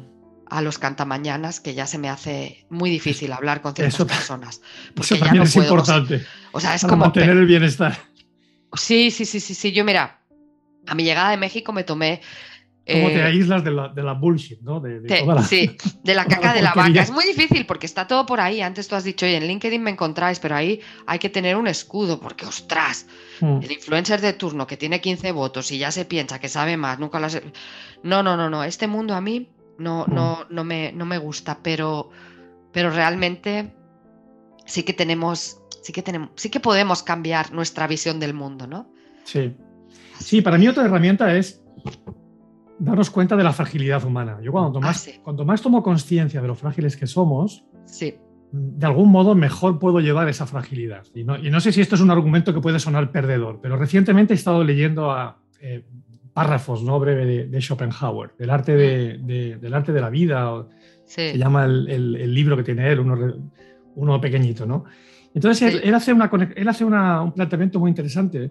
a 0.49 0.63
los 0.63 0.79
cantamañanas 0.79 1.61
que 1.61 1.75
ya 1.75 1.87
se 1.87 1.99
me 1.99 2.09
hace 2.09 2.67
muy 2.71 2.91
difícil 2.91 3.33
hablar 3.33 3.61
con 3.61 3.75
ciertas 3.75 4.05
personas. 4.07 4.61
Porque 4.95 5.15
eso 5.15 5.25
también 5.25 5.45
es 5.45 5.57
importante. 5.57 6.25
O 6.53 6.61
sea, 6.61 6.75
es 6.75 6.83
como... 6.83 6.97
Mantener 6.97 7.37
el 7.37 7.47
bienestar. 7.47 7.99
Sí, 8.75 9.11
sí, 9.11 9.25
sí, 9.25 9.41
sí, 9.41 9.55
sí. 9.55 9.73
Yo, 9.73 9.85
mira, 9.85 10.21
a 10.87 10.95
mi 10.95 11.05
llegada 11.05 11.31
de 11.31 11.37
México 11.37 11.73
me 11.73 11.85
tomé 11.85 12.21
¿Cómo 12.87 13.09
te 13.09 13.17
eh, 13.17 13.23
aíslas 13.23 13.65
de 13.65 13.71
la, 13.71 13.89
de 13.89 14.03
la 14.03 14.13
bullshit, 14.13 14.61
¿no? 14.61 14.79
De, 14.79 15.01
sí, 15.49 15.75
de 16.03 16.15
la 16.15 16.25
caca 16.27 16.53
de 16.53 16.61
la 16.61 16.75
vaca. 16.75 17.01
Es 17.01 17.11
muy 17.11 17.25
difícil 17.25 17.65
porque 17.65 17.87
está 17.87 18.07
todo 18.07 18.27
por 18.27 18.41
ahí. 18.41 18.61
Antes 18.61 18.89
tú 18.89 18.95
has 18.95 19.05
dicho, 19.05 19.25
oye, 19.25 19.39
en 19.39 19.47
LinkedIn 19.47 19.83
me 19.83 19.91
encontráis, 19.91 20.39
pero 20.39 20.55
ahí 20.55 20.81
hay 21.07 21.19
que 21.19 21.31
tener 21.31 21.57
un 21.57 21.67
escudo 21.67 22.21
porque, 22.21 22.45
ostras, 22.45 23.07
hmm. 23.41 23.61
el 23.63 23.73
influencer 23.73 24.21
de 24.21 24.35
turno 24.35 24.67
que 24.67 24.77
tiene 24.77 25.01
15 25.01 25.33
votos 25.33 25.73
y 25.73 25.79
ya 25.79 25.91
se 25.93 26.05
piensa 26.05 26.39
que 26.39 26.51
sabe 26.51 26.77
más, 26.77 26.99
nunca 26.99 27.19
lo 27.21 27.27
has... 27.27 27.41
No, 28.03 28.23
no, 28.23 28.37
no, 28.37 28.51
no. 28.51 28.65
Este 28.65 28.87
mundo 28.87 29.15
a 29.15 29.23
mí 29.23 29.49
no, 29.79 30.05
hmm. 30.07 30.15
no, 30.15 30.39
no, 30.51 30.65
me, 30.65 30.93
no 30.93 31.07
me 31.07 31.19
gusta, 31.19 31.59
pero, 31.63 32.11
pero 32.73 32.91
realmente 32.91 33.75
sí 34.67 34.83
que 34.83 34.93
tenemos, 34.93 35.61
sí 35.83 35.93
que 35.93 36.03
tenemos, 36.03 36.31
sí 36.37 36.51
que 36.51 36.61
podemos 36.61 37.03
cambiar 37.03 37.53
nuestra 37.53 37.87
visión 37.87 38.21
del 38.21 38.35
mundo, 38.35 38.67
¿no? 38.67 38.91
Sí. 39.25 39.57
Sí, 40.19 40.43
para 40.43 40.59
mí 40.59 40.69
otra 40.69 40.85
herramienta 40.85 41.35
es 41.37 41.63
darnos 42.79 43.11
cuenta 43.11 43.37
de 43.37 43.45
la 43.45 43.53
fragilidad 43.53 44.05
humana. 44.05 44.39
Yo 44.43 44.53
cuando 44.53 44.81
más, 44.81 45.11
cuanto 45.23 45.45
más 45.45 45.63
tomo 45.63 45.83
conciencia 45.83 46.41
de 46.41 46.49
lo 46.49 46.55
frágiles 46.55 46.97
que 46.97 47.07
somos, 47.07 47.65
sí. 47.85 48.15
de 48.53 48.87
algún 48.87 49.11
modo 49.11 49.35
mejor 49.35 49.79
puedo 49.79 50.01
llevar 50.01 50.29
esa 50.29 50.47
fragilidad. 50.47 51.05
Y 51.15 51.25
no, 51.25 51.61
sé 51.61 51.73
si 51.73 51.81
esto 51.81 51.95
es 51.95 52.01
un 52.01 52.11
argumento 52.11 52.55
que 52.55 52.61
puede 52.61 52.79
sonar 52.79 53.11
perdedor, 53.13 53.61
pero 53.61 53.77
recientemente 53.77 54.35
he 54.35 54.37
estado 54.37 54.65
leyendo 54.65 55.11
a, 55.11 55.39
eh, 55.61 55.85
párrafos 56.35 56.83
¿no? 56.83 56.99
breve 56.99 57.47
de, 57.47 57.61
Schopenhauer, 57.61 58.33
del 58.37 58.51
arte 58.51 58.75
de, 58.77 59.57
del 59.59 59.75
arte 59.75 59.93
de 59.93 60.01
la 60.01 60.11
vida, 60.11 60.67
se 61.07 61.39
llama 61.39 61.65
el, 61.65 62.35
libro 62.35 62.57
que 62.57 62.65
tiene 62.65 62.91
él, 62.91 63.01
uno, 63.01 63.17
uno 63.95 64.21
pequeñito. 64.21 64.67
¿no? 64.67 64.85
Entonces 65.33 65.81
él, 65.83 65.95
hace, 65.95 66.13
una, 66.13 66.31
él 66.57 66.69
hace 66.69 66.85
un 66.85 67.33
planteamiento 67.33 67.79
muy 67.79 67.89
interesante 67.89 68.51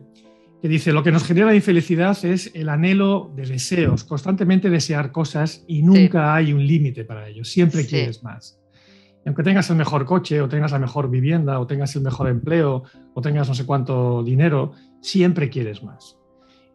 que 0.61 0.69
dice, 0.69 0.93
lo 0.93 1.03
que 1.03 1.11
nos 1.11 1.25
genera 1.25 1.53
infelicidad 1.53 2.17
es 2.23 2.49
el 2.53 2.69
anhelo 2.69 3.33
de 3.35 3.45
deseos, 3.45 4.05
constantemente 4.05 4.69
desear 4.69 5.11
cosas 5.11 5.65
y 5.67 5.83
nunca 5.83 6.33
hay 6.33 6.53
un 6.53 6.65
límite 6.65 7.03
para 7.03 7.27
ello, 7.27 7.43
siempre 7.43 7.85
quieres 7.85 8.23
más. 8.23 8.61
Y 9.25 9.29
aunque 9.29 9.43
tengas 9.43 9.69
el 9.69 9.75
mejor 9.75 10.05
coche, 10.05 10.41
o 10.41 10.47
tengas 10.47 10.71
la 10.71 10.79
mejor 10.79 11.09
vivienda, 11.09 11.59
o 11.59 11.67
tengas 11.67 11.95
el 11.97 12.01
mejor 12.01 12.29
empleo, 12.29 12.83
o 13.13 13.21
tengas 13.21 13.47
no 13.47 13.55
sé 13.55 13.65
cuánto 13.65 14.23
dinero, 14.23 14.71
siempre 15.01 15.49
quieres 15.49 15.83
más. 15.83 16.17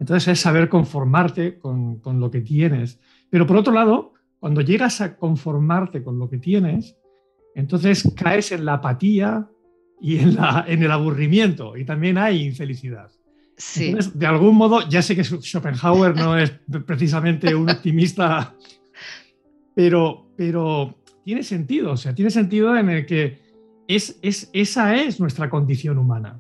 Entonces 0.01 0.29
es 0.29 0.41
saber 0.41 0.69
conformarte 0.69 1.59
con, 1.59 1.99
con 2.01 2.21
lo 2.21 2.31
que 2.31 2.41
tienes. 2.41 3.01
Pero 3.31 3.47
por 3.47 3.57
otro 3.57 3.73
lado, 3.73 4.15
cuando 4.39 4.61
llegas 4.61 5.01
a 5.01 5.17
conformarte 5.17 6.03
con 6.03 6.19
lo 6.19 6.29
que 6.29 6.39
tienes, 6.39 6.97
entonces 7.55 8.09
caes 8.15 8.53
en 8.53 8.65
la 8.65 8.75
apatía 8.75 9.49
y 10.01 10.19
en, 10.19 10.37
la, 10.37 10.65
en 10.69 10.83
el 10.83 10.91
aburrimiento 10.91 11.77
y 11.77 11.85
también 11.85 12.19
hay 12.19 12.45
infelicidad. 12.45 13.11
Sí. 13.57 13.93
de 14.15 14.27
algún 14.27 14.55
modo, 14.55 14.89
ya 14.89 15.03
sé 15.03 15.17
que 15.17 15.25
Schopenhauer 15.25 16.15
no 16.15 16.39
es 16.39 16.53
precisamente 16.87 17.53
un 17.57 17.69
optimista, 17.69 18.55
pero, 19.75 20.31
pero 20.37 21.03
tiene 21.25 21.43
sentido, 21.43 21.91
o 21.91 21.97
sea, 21.97 22.15
tiene 22.15 22.31
sentido 22.31 22.77
en 22.77 22.89
el 22.89 23.05
que 23.05 23.39
es, 23.89 24.17
es, 24.23 24.49
esa 24.53 24.95
es 24.95 25.19
nuestra 25.19 25.51
condición 25.51 25.99
humana. 25.99 26.39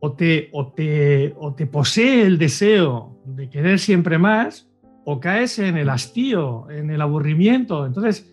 O 0.00 0.12
te, 0.12 0.48
o, 0.52 0.68
te, 0.72 1.34
o 1.38 1.54
te 1.54 1.66
posee 1.66 2.22
el 2.22 2.38
deseo 2.38 3.18
de 3.24 3.50
querer 3.50 3.78
siempre 3.78 4.18
más, 4.18 4.68
o 5.04 5.20
caes 5.20 5.58
en 5.58 5.76
el 5.76 5.88
hastío, 5.88 6.70
en 6.70 6.90
el 6.90 7.00
aburrimiento. 7.00 7.86
Entonces, 7.86 8.30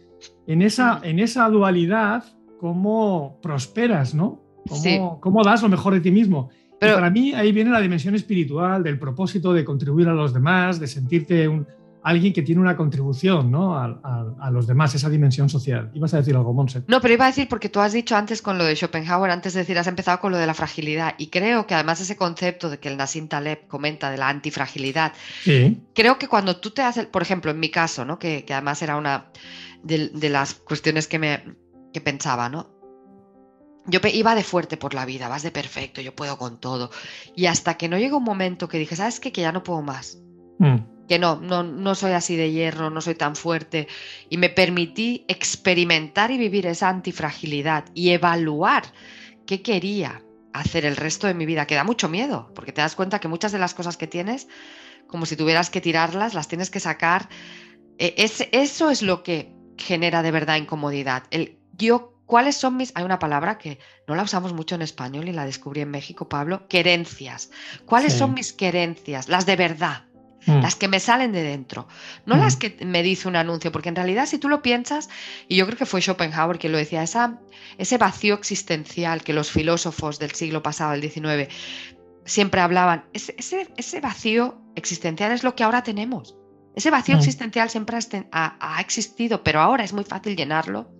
en 0.48 0.62
esa, 0.62 1.00
en 1.04 1.20
esa 1.20 1.50
dualidad, 1.50 2.24
¿cómo 2.60 3.40
prosperas, 3.42 4.14
no? 4.14 4.42
¿Cómo, 4.68 5.20
¿Cómo, 5.22 5.44
das 5.44 5.62
lo 5.62 5.70
mejor 5.70 5.94
de 5.94 6.02
ti 6.02 6.12
mismo? 6.12 6.50
Pero, 6.80 6.96
para 6.96 7.10
mí 7.10 7.34
ahí 7.34 7.52
viene 7.52 7.72
la 7.72 7.80
dimensión 7.80 8.16
espiritual, 8.16 8.84
del 8.84 9.00
propósito 9.00 9.54
de 9.54 9.64
contribuir 9.64 10.08
a 10.08 10.14
los 10.14 10.34
demás, 10.34 10.80
de 10.80 10.88
sentirte 10.88 11.48
un, 11.48 11.66
alguien 12.06 12.34
que 12.34 12.44
tiene 12.44 12.62
una 12.62 12.78
contribución 12.78 13.50
¿no? 13.50 13.76
a, 13.76 14.00
a, 14.04 14.26
a, 14.40 14.52
los 14.52 14.68
demás, 14.68 14.94
esa 14.94 15.10
dimensión 15.10 15.50
social. 15.50 15.90
¿Ibas 15.96 16.14
a 16.14 16.18
decir 16.18 16.36
algo, 16.36 16.54
Monse? 16.54 16.84
No, 16.88 17.02
pero 17.02 17.16
iba 17.16 17.26
a 17.26 17.30
decir, 17.30 17.48
porque 17.50 17.68
tú 17.68 17.80
has 17.80 17.94
dicho 17.94 18.16
antes 18.16 18.44
con 18.44 18.60
lo 18.60 18.64
de 18.64 18.76
Schopenhauer, 18.76 19.32
antes 19.32 19.56
de 19.56 19.62
decir, 19.62 19.78
has 19.80 19.88
empezado 19.88 20.20
con 20.20 20.32
lo 20.32 20.38
de 20.38 20.46
la 20.46 20.54
fragilidad, 20.54 21.16
y 21.18 21.28
creo 21.28 21.66
que 21.66 21.74
además 21.74 22.00
ese 22.02 22.16
concepto 22.16 22.70
de 22.70 22.78
que 22.78 22.90
el 22.90 22.98
Nassim 22.98 23.28
Taleb 23.28 23.68
comenta 23.68 24.12
de 24.12 24.18
la 24.18 24.30
antifragilidad, 24.30 25.14
sí. 25.44 25.82
creo 25.96 26.20
que 26.20 26.28
cuando 26.28 26.58
tú 26.58 26.70
te 26.70 26.84
haces, 26.84 27.08
por 27.08 27.24
ejemplo, 27.24 27.50
en 27.50 27.60
mi 27.60 27.70
caso, 27.72 28.06
¿no? 28.06 28.20
que, 28.20 28.46
que 28.46 28.54
además 28.54 28.84
era 28.84 28.98
una 28.98 29.32
de, 29.82 30.10
de 30.10 30.30
las 30.30 30.54
cuestiones 30.54 31.08
que, 31.08 31.18
me, 31.18 31.44
que 31.92 32.02
pensaba, 32.02 32.50
¿no? 32.50 32.70
Yo 33.88 34.00
iba 34.14 34.36
de 34.36 34.44
fuerte 34.44 34.78
por 34.78 34.94
la 34.94 35.06
vida, 35.06 35.28
vas 35.28 35.42
de 35.42 35.50
perfecto, 35.50 36.02
yo 36.02 36.16
puedo 36.16 36.38
con 36.38 36.60
todo. 36.60 36.92
Y 37.36 37.48
hasta 37.48 37.78
que 37.78 37.90
no 37.90 37.98
llegó 37.98 38.18
un 38.18 38.24
momento 38.24 38.68
que 38.68 38.78
dije, 38.78 38.96
¿sabes 38.96 39.20
qué? 39.20 39.32
Que 39.32 39.42
ya 39.42 39.52
no 39.52 39.64
puedo 39.64 39.82
más. 39.82 40.20
Mm. 40.60 40.95
Que 41.08 41.20
no, 41.20 41.36
no, 41.36 41.64
no 41.64 41.96
soy 41.96 42.12
así 42.12 42.36
de 42.36 42.52
hierro, 42.52 42.90
no 42.90 43.02
soy 43.02 43.16
tan 43.16 43.36
fuerte. 43.36 43.88
Y 44.30 44.38
me 44.38 44.50
permití 44.50 45.26
experimentar 45.28 46.32
y 46.32 46.38
vivir 46.38 46.66
esa 46.66 46.90
antifragilidad 46.90 47.86
y 47.94 48.10
evaluar 48.10 48.84
qué 49.46 49.62
quería 49.62 50.24
hacer 50.54 50.86
el 50.86 50.96
resto 50.96 51.28
de 51.28 51.34
mi 51.34 51.46
vida, 51.46 51.68
que 51.68 51.76
da 51.76 51.84
mucho 51.84 52.10
miedo, 52.10 52.52
porque 52.56 52.72
te 52.72 52.82
das 52.82 52.96
cuenta 52.96 53.20
que 53.20 53.28
muchas 53.28 53.52
de 53.52 53.60
las 53.60 53.74
cosas 53.74 53.98
que 53.98 54.08
tienes, 54.08 54.48
como 55.08 55.26
si 55.26 55.36
tuvieras 55.36 55.70
que 55.70 55.82
tirarlas, 55.82 56.34
las 56.34 56.48
tienes 56.48 56.70
que 56.70 56.80
sacar. 56.80 57.30
Eh, 57.98 58.16
es, 58.18 58.48
eso 58.52 58.90
es 58.90 59.02
lo 59.02 59.22
que 59.22 59.54
genera 59.78 60.24
de 60.24 60.32
verdad 60.32 60.56
incomodidad. 60.56 61.24
El 61.30 61.60
yo 61.74 62.16
¿Cuáles 62.26 62.58
son 62.58 62.78
mis.? 62.78 62.92
Hay 62.96 63.04
una 63.04 63.20
palabra 63.20 63.58
que 63.58 63.80
no 64.08 64.16
la 64.16 64.24
usamos 64.24 64.54
mucho 64.54 64.76
en 64.76 64.82
español 64.82 65.28
y 65.28 65.32
la 65.32 65.46
descubrí 65.46 65.82
en 65.82 65.92
México, 65.92 66.28
Pablo. 66.28 66.68
Querencias. 66.68 67.52
¿Cuáles 67.86 68.14
sí. 68.14 68.20
son 68.20 68.34
mis 68.34 68.52
querencias? 68.52 69.30
Las 69.30 69.46
de 69.46 69.56
verdad. 69.56 70.05
Mm. 70.46 70.62
Las 70.62 70.76
que 70.76 70.88
me 70.88 71.00
salen 71.00 71.32
de 71.32 71.44
dentro. 71.44 71.88
No 72.26 72.36
mm. 72.36 72.40
las 72.40 72.56
que 72.56 72.78
me 72.86 73.04
dice 73.04 73.28
un 73.28 73.36
anuncio, 73.36 73.72
porque 73.72 73.90
en 73.90 73.96
realidad, 73.96 74.26
si 74.26 74.38
tú 74.38 74.50
lo 74.50 74.62
piensas, 74.62 75.10
y 75.48 75.56
yo 75.56 75.66
creo 75.66 75.78
que 75.78 75.86
fue 75.86 76.02
Schopenhauer 76.02 76.60
quien 76.60 76.72
lo 76.72 76.78
decía, 76.78 77.04
esa, 77.04 77.40
ese 77.78 77.98
vacío 77.98 78.36
existencial 78.36 79.24
que 79.24 79.34
los 79.34 79.52
filósofos 79.52 80.20
del 80.20 80.32
siglo 80.32 80.62
pasado, 80.62 80.92
del 80.92 81.10
XIX, 81.10 81.54
siempre 82.26 82.62
hablaban, 82.62 83.06
ese, 83.14 83.36
ese, 83.38 83.68
ese 83.78 84.02
vacío 84.02 84.62
existencial 84.76 85.32
es 85.32 85.44
lo 85.44 85.56
que 85.56 85.64
ahora 85.64 85.84
tenemos. 85.84 86.36
Ese 86.76 86.92
vacío 86.92 87.16
mm. 87.16 87.20
existencial 87.20 87.70
siempre 87.70 87.98
ha, 88.32 88.58
ha 88.60 88.82
existido, 88.82 89.44
pero 89.44 89.62
ahora 89.62 89.84
es 89.84 89.94
muy 89.94 90.04
fácil 90.04 90.36
llenarlo 90.36 90.92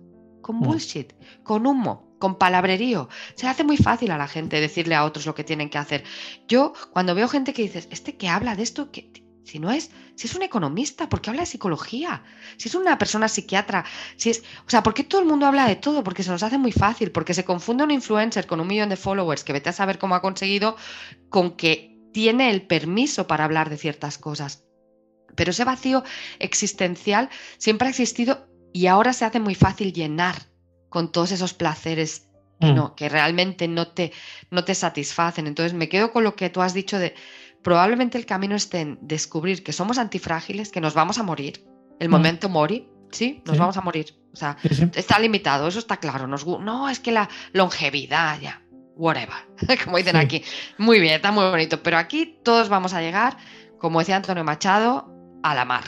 con 0.46 0.60
bullshit, 0.60 1.12
con 1.42 1.66
humo, 1.66 2.14
con 2.20 2.38
palabrerío. 2.38 3.08
Se 3.34 3.48
hace 3.48 3.64
muy 3.64 3.76
fácil 3.76 4.12
a 4.12 4.18
la 4.18 4.28
gente 4.28 4.60
decirle 4.60 4.94
a 4.94 5.04
otros 5.04 5.26
lo 5.26 5.34
que 5.34 5.42
tienen 5.42 5.70
que 5.70 5.78
hacer. 5.78 6.04
Yo, 6.46 6.72
cuando 6.92 7.16
veo 7.16 7.26
gente 7.26 7.52
que 7.52 7.62
dices, 7.62 7.88
este 7.90 8.16
que 8.16 8.28
habla 8.28 8.54
de 8.54 8.62
esto, 8.62 8.92
que 8.92 9.10
si 9.46 9.60
no 9.60 9.70
es, 9.70 9.92
si 10.16 10.26
es 10.26 10.34
un 10.34 10.42
economista, 10.42 11.08
¿por 11.08 11.20
qué 11.20 11.30
habla 11.30 11.42
de 11.42 11.46
psicología? 11.46 12.24
Si 12.56 12.68
es 12.68 12.74
una 12.74 12.98
persona 12.98 13.28
psiquiatra, 13.28 13.84
si 14.16 14.30
es, 14.30 14.42
o 14.66 14.70
sea, 14.70 14.82
¿por 14.82 14.92
qué 14.92 15.04
todo 15.04 15.20
el 15.20 15.28
mundo 15.28 15.46
habla 15.46 15.68
de 15.68 15.76
todo? 15.76 16.02
Porque 16.02 16.24
se 16.24 16.30
nos 16.30 16.42
hace 16.42 16.58
muy 16.58 16.72
fácil, 16.72 17.12
porque 17.12 17.32
se 17.32 17.44
confunde 17.44 17.84
un 17.84 17.92
influencer 17.92 18.48
con 18.48 18.58
un 18.58 18.66
millón 18.66 18.88
de 18.88 18.96
followers 18.96 19.44
que 19.44 19.52
vete 19.52 19.68
a 19.68 19.72
saber 19.72 19.98
cómo 19.98 20.16
ha 20.16 20.20
conseguido 20.20 20.76
con 21.28 21.56
que 21.56 21.96
tiene 22.12 22.50
el 22.50 22.62
permiso 22.62 23.28
para 23.28 23.44
hablar 23.44 23.70
de 23.70 23.76
ciertas 23.76 24.18
cosas. 24.18 24.64
Pero 25.36 25.52
ese 25.52 25.64
vacío 25.64 26.02
existencial 26.40 27.30
siempre 27.56 27.86
ha 27.86 27.90
existido 27.90 28.48
y 28.72 28.88
ahora 28.88 29.12
se 29.12 29.24
hace 29.24 29.38
muy 29.38 29.54
fácil 29.54 29.92
llenar 29.92 30.42
con 30.88 31.12
todos 31.12 31.30
esos 31.30 31.54
placeres 31.54 32.26
que, 32.58 32.72
no, 32.72 32.94
que 32.96 33.08
realmente 33.08 33.68
no 33.68 33.88
te, 33.88 34.12
no 34.50 34.64
te 34.64 34.74
satisfacen. 34.74 35.46
Entonces 35.46 35.74
me 35.74 35.88
quedo 35.88 36.10
con 36.10 36.24
lo 36.24 36.34
que 36.34 36.50
tú 36.50 36.62
has 36.62 36.74
dicho 36.74 36.98
de 36.98 37.14
probablemente 37.66 38.16
el 38.16 38.26
camino 38.26 38.54
esté 38.54 38.78
en 38.82 38.96
descubrir 39.02 39.64
que 39.64 39.72
somos 39.72 39.98
antifrágiles, 39.98 40.70
que 40.70 40.80
nos 40.80 40.94
vamos 40.94 41.18
a 41.18 41.24
morir, 41.24 41.66
el 41.98 42.08
momento 42.08 42.48
mori, 42.48 42.88
¿sí? 43.10 43.42
Nos 43.44 43.56
Sí. 43.56 43.58
vamos 43.60 43.76
a 43.76 43.80
morir. 43.80 44.14
O 44.32 44.36
sea, 44.36 44.56
Sí, 44.62 44.68
sí. 44.72 44.84
está 44.94 45.18
limitado, 45.18 45.66
eso 45.66 45.80
está 45.80 45.96
claro. 45.96 46.28
Nos, 46.28 46.46
no, 46.46 46.88
es 46.88 47.00
que 47.00 47.10
la 47.10 47.28
longevidad, 47.52 48.38
ya, 48.40 48.62
whatever, 48.94 49.34
como 49.84 49.96
dicen 49.96 50.14
aquí. 50.14 50.44
Muy 50.78 51.00
bien, 51.00 51.14
está 51.14 51.32
muy 51.32 51.44
bonito, 51.50 51.82
pero 51.82 51.98
aquí 51.98 52.38
todos 52.44 52.68
vamos 52.68 52.94
a 52.94 53.00
llegar, 53.00 53.36
como 53.80 53.98
decía 53.98 54.14
Antonio 54.14 54.44
Machado, 54.44 55.12
a 55.42 55.52
la 55.56 55.64
mar 55.64 55.84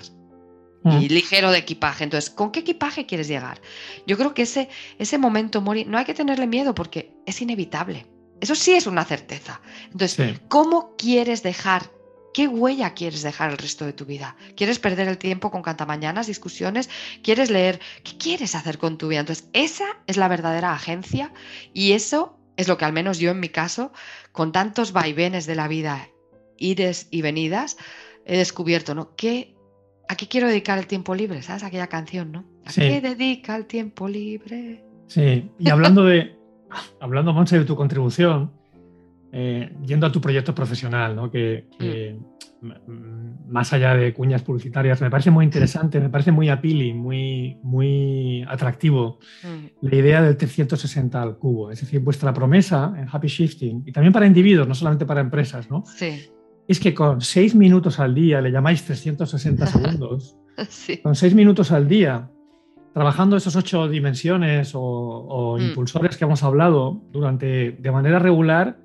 Mm. 0.82 0.98
y 1.02 1.08
ligero 1.08 1.50
de 1.52 1.58
equipaje. 1.58 2.02
Entonces, 2.04 2.28
¿con 2.30 2.50
qué 2.50 2.60
equipaje 2.60 3.06
quieres 3.06 3.28
llegar? 3.28 3.60
Yo 4.06 4.16
creo 4.16 4.34
que 4.34 4.42
ese, 4.42 4.68
ese 4.98 5.16
momento 5.18 5.60
mori 5.60 5.84
no 5.84 5.96
hay 5.98 6.04
que 6.04 6.14
tenerle 6.14 6.46
miedo 6.48 6.74
porque 6.74 7.14
es 7.24 7.40
inevitable. 7.40 8.06
Eso 8.40 8.54
sí 8.54 8.72
es 8.74 8.86
una 8.86 9.04
certeza. 9.04 9.60
Entonces, 9.84 10.12
Sí. 10.12 10.40
¿cómo 10.48 10.94
quieres 10.96 11.42
dejar? 11.42 11.90
¿Qué 12.34 12.46
huella 12.46 12.94
quieres 12.94 13.22
dejar 13.22 13.50
el 13.50 13.58
resto 13.58 13.84
de 13.84 13.92
tu 13.92 14.04
vida? 14.04 14.36
¿Quieres 14.56 14.78
perder 14.78 15.08
el 15.08 15.18
tiempo 15.18 15.50
con 15.50 15.62
cantamañanas, 15.62 16.26
discusiones? 16.28 16.88
¿Quieres 17.22 17.50
leer? 17.50 17.80
¿Qué 18.04 18.16
quieres 18.16 18.54
hacer 18.54 18.78
con 18.78 18.96
tu 18.98 19.08
vida? 19.08 19.20
Entonces, 19.20 19.48
esa 19.54 19.86
es 20.06 20.16
la 20.16 20.28
verdadera 20.28 20.72
agencia 20.72 21.32
y 21.72 21.92
eso 21.92 22.38
es 22.56 22.68
lo 22.68 22.76
que 22.78 22.84
al 22.84 22.92
menos 22.92 23.18
yo 23.18 23.30
en 23.30 23.40
mi 23.40 23.48
caso, 23.48 23.92
con 24.32 24.52
tantos 24.52 24.92
vaivenes 24.92 25.46
de 25.46 25.54
la 25.56 25.66
vida, 25.68 26.08
ires 26.58 27.08
y 27.10 27.22
venidas, 27.22 27.76
he 28.24 28.36
descubierto, 28.36 28.94
¿no? 28.94 29.16
¿Qué, 29.16 29.56
¿A 30.08 30.16
qué 30.16 30.28
quiero 30.28 30.48
dedicar 30.48 30.78
el 30.78 30.86
tiempo 30.86 31.14
libre? 31.14 31.42
¿Sabes? 31.42 31.62
Aquella 31.64 31.86
canción, 31.88 32.30
¿no? 32.30 32.44
¿A 32.66 32.70
Sí. 32.72 32.82
qué 32.82 33.00
dedica 33.00 33.56
el 33.56 33.66
tiempo 33.66 34.06
libre? 34.08 34.84
Sí, 35.08 35.50
y 35.58 35.70
hablando 35.70 36.04
de, 36.04 36.37
hablando, 37.00 37.32
Monse, 37.32 37.58
de 37.58 37.64
tu 37.64 37.76
contribución, 37.76 38.52
eh, 39.32 39.74
yendo 39.84 40.06
a 40.06 40.12
tu 40.12 40.20
proyecto 40.20 40.54
profesional, 40.54 41.14
¿no? 41.14 41.30
que, 41.30 41.66
que, 41.78 42.18
mm, 42.60 43.50
más 43.50 43.72
allá 43.72 43.94
de 43.94 44.12
cuñas 44.14 44.42
publicitarias, 44.42 45.00
me 45.00 45.10
parece 45.10 45.30
muy 45.30 45.44
interesante, 45.44 46.00
me 46.00 46.08
parece 46.08 46.32
muy 46.32 46.48
appealing, 46.48 46.96
muy, 46.96 47.58
muy 47.62 48.44
atractivo 48.48 49.18
Mm, 49.42 49.86
la 49.86 49.94
idea 49.96 50.22
del 50.22 50.36
360 50.36 51.22
al 51.22 51.38
cubo. 51.38 51.70
Es 51.70 51.80
decir, 51.80 52.00
vuestra 52.00 52.32
promesa 52.32 52.94
en 52.96 53.06
Happy 53.10 53.28
Shifting, 53.28 53.84
y 53.86 53.92
también 53.92 54.12
para 54.12 54.26
individuos, 54.26 54.66
no 54.66 54.74
solamente 54.74 55.06
para 55.06 55.20
empresas, 55.20 55.70
¿no? 55.70 55.84
Sí, 55.86 56.30
es 56.66 56.80
que 56.80 56.92
con 56.94 57.20
seis 57.20 57.54
minutos 57.54 57.98
al 57.98 58.14
día, 58.14 58.40
le 58.40 58.50
llamáis 58.50 58.84
360 58.84 59.66
segundos, 59.66 60.36
sí. 60.68 60.98
con 60.98 61.14
seis 61.14 61.34
minutos 61.34 61.72
al 61.72 61.88
día, 61.88 62.30
trabajando 62.98 63.36
esas 63.36 63.54
ocho 63.54 63.86
dimensiones 63.86 64.74
o, 64.74 64.80
o 64.82 65.56
Mm. 65.56 65.62
impulsores 65.68 66.16
que 66.16 66.24
hemos 66.24 66.42
hablado 66.42 67.00
durante 67.12 67.70
de 67.70 67.90
manera 67.92 68.18
regular, 68.18 68.76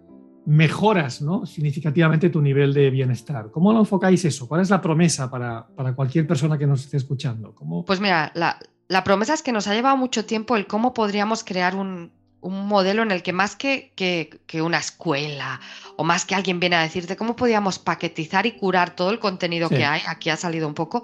mejoras 0.46 1.20
¿no? 1.24 1.48
significativamente 1.48 2.30
tu 2.30 2.40
nivel 2.40 2.76
de 2.76 2.92
bienestar. 2.92 3.50
¿Cómo 3.50 3.74
lo 3.74 3.80
enfocáis 3.80 4.24
eso? 4.24 4.48
¿Cuál 4.48 4.62
es 4.62 4.70
la 4.70 4.82
promesa 4.82 5.32
para, 5.32 5.66
para 5.76 5.96
cualquier 5.96 6.28
persona 6.28 6.60
que 6.60 6.68
nos 6.68 6.84
esté 6.84 6.98
escuchando? 6.98 7.56
¿Cómo? 7.56 7.86
Pues 7.86 8.00
mira, 8.00 8.32
la, 8.36 8.60
la 8.88 9.04
promesa 9.04 9.34
es 9.34 9.42
que 9.42 9.52
nos 9.52 9.68
ha 9.68 9.74
llevado 9.74 9.98
mucho 9.98 10.26
tiempo 10.26 10.56
el 10.58 10.68
cómo 10.68 10.94
podríamos 10.94 11.44
crear 11.44 11.76
un, 11.76 12.12
un 12.44 12.68
modelo 12.68 13.02
en 13.02 13.12
el 13.12 13.24
que 13.24 13.34
más 13.34 13.56
que, 13.56 13.92
que, 13.96 14.40
que 14.46 14.62
una 14.62 14.78
escuela 14.78 15.60
o 15.96 16.04
más 16.04 16.26
que 16.26 16.36
alguien 16.36 16.60
viene 16.60 16.76
a 16.76 16.82
decirte 16.82 17.16
cómo 17.16 17.36
podíamos 17.36 17.80
paquetizar 17.80 18.46
y 18.46 18.52
curar 18.52 18.96
todo 18.96 19.10
el 19.12 19.20
contenido 19.20 19.70
Sí. 19.70 19.76
que 19.76 19.86
hay, 19.86 20.02
aquí 20.08 20.30
ha 20.30 20.38
salido 20.38 20.68
un 20.68 20.74
poco, 20.74 21.04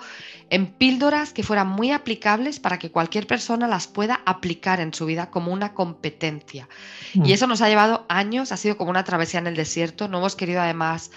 en 0.50 0.68
píldoras 0.68 1.32
que 1.32 1.44
fueran 1.44 1.68
muy 1.68 1.92
aplicables 1.92 2.60
para 2.60 2.78
que 2.78 2.92
cualquier 2.92 3.26
persona 3.26 3.68
las 3.68 3.88
pueda 3.88 4.22
aplicar 4.26 4.80
en 4.80 4.94
su 4.94 5.06
vida 5.06 5.30
como 5.30 5.54
una 5.54 5.74
competencia. 5.74 6.68
Mm. 7.14 7.26
Y 7.26 7.34
eso 7.34 7.48
nos 7.48 7.62
ha 7.62 7.70
llevado 7.70 8.06
años, 8.10 8.52
ha 8.52 8.58
sido 8.58 8.78
como 8.78 8.90
una 8.90 9.04
travesía 9.04 9.40
en 9.40 9.48
el 9.48 9.56
desierto. 9.56 10.08
No 10.08 10.18
hemos 10.18 10.36
querido 10.36 10.62
además 10.62 11.12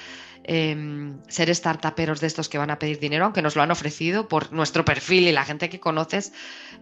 em, 0.45 1.18
ser 1.28 1.55
startuperos 1.55 2.20
de 2.20 2.26
estos 2.26 2.49
que 2.49 2.59
van 2.59 2.70
a 2.70 2.78
pedir 2.78 2.99
dinero, 2.99 3.24
aunque 3.24 3.43
nos 3.43 3.57
lo 3.57 3.62
han 3.62 3.70
ofrecido 3.70 4.28
por 4.28 4.53
nuestro 4.53 4.84
perfil 4.84 5.28
y 5.28 5.32
la 5.32 5.45
gente 5.45 5.68
que 5.68 5.80
conoces. 5.80 6.32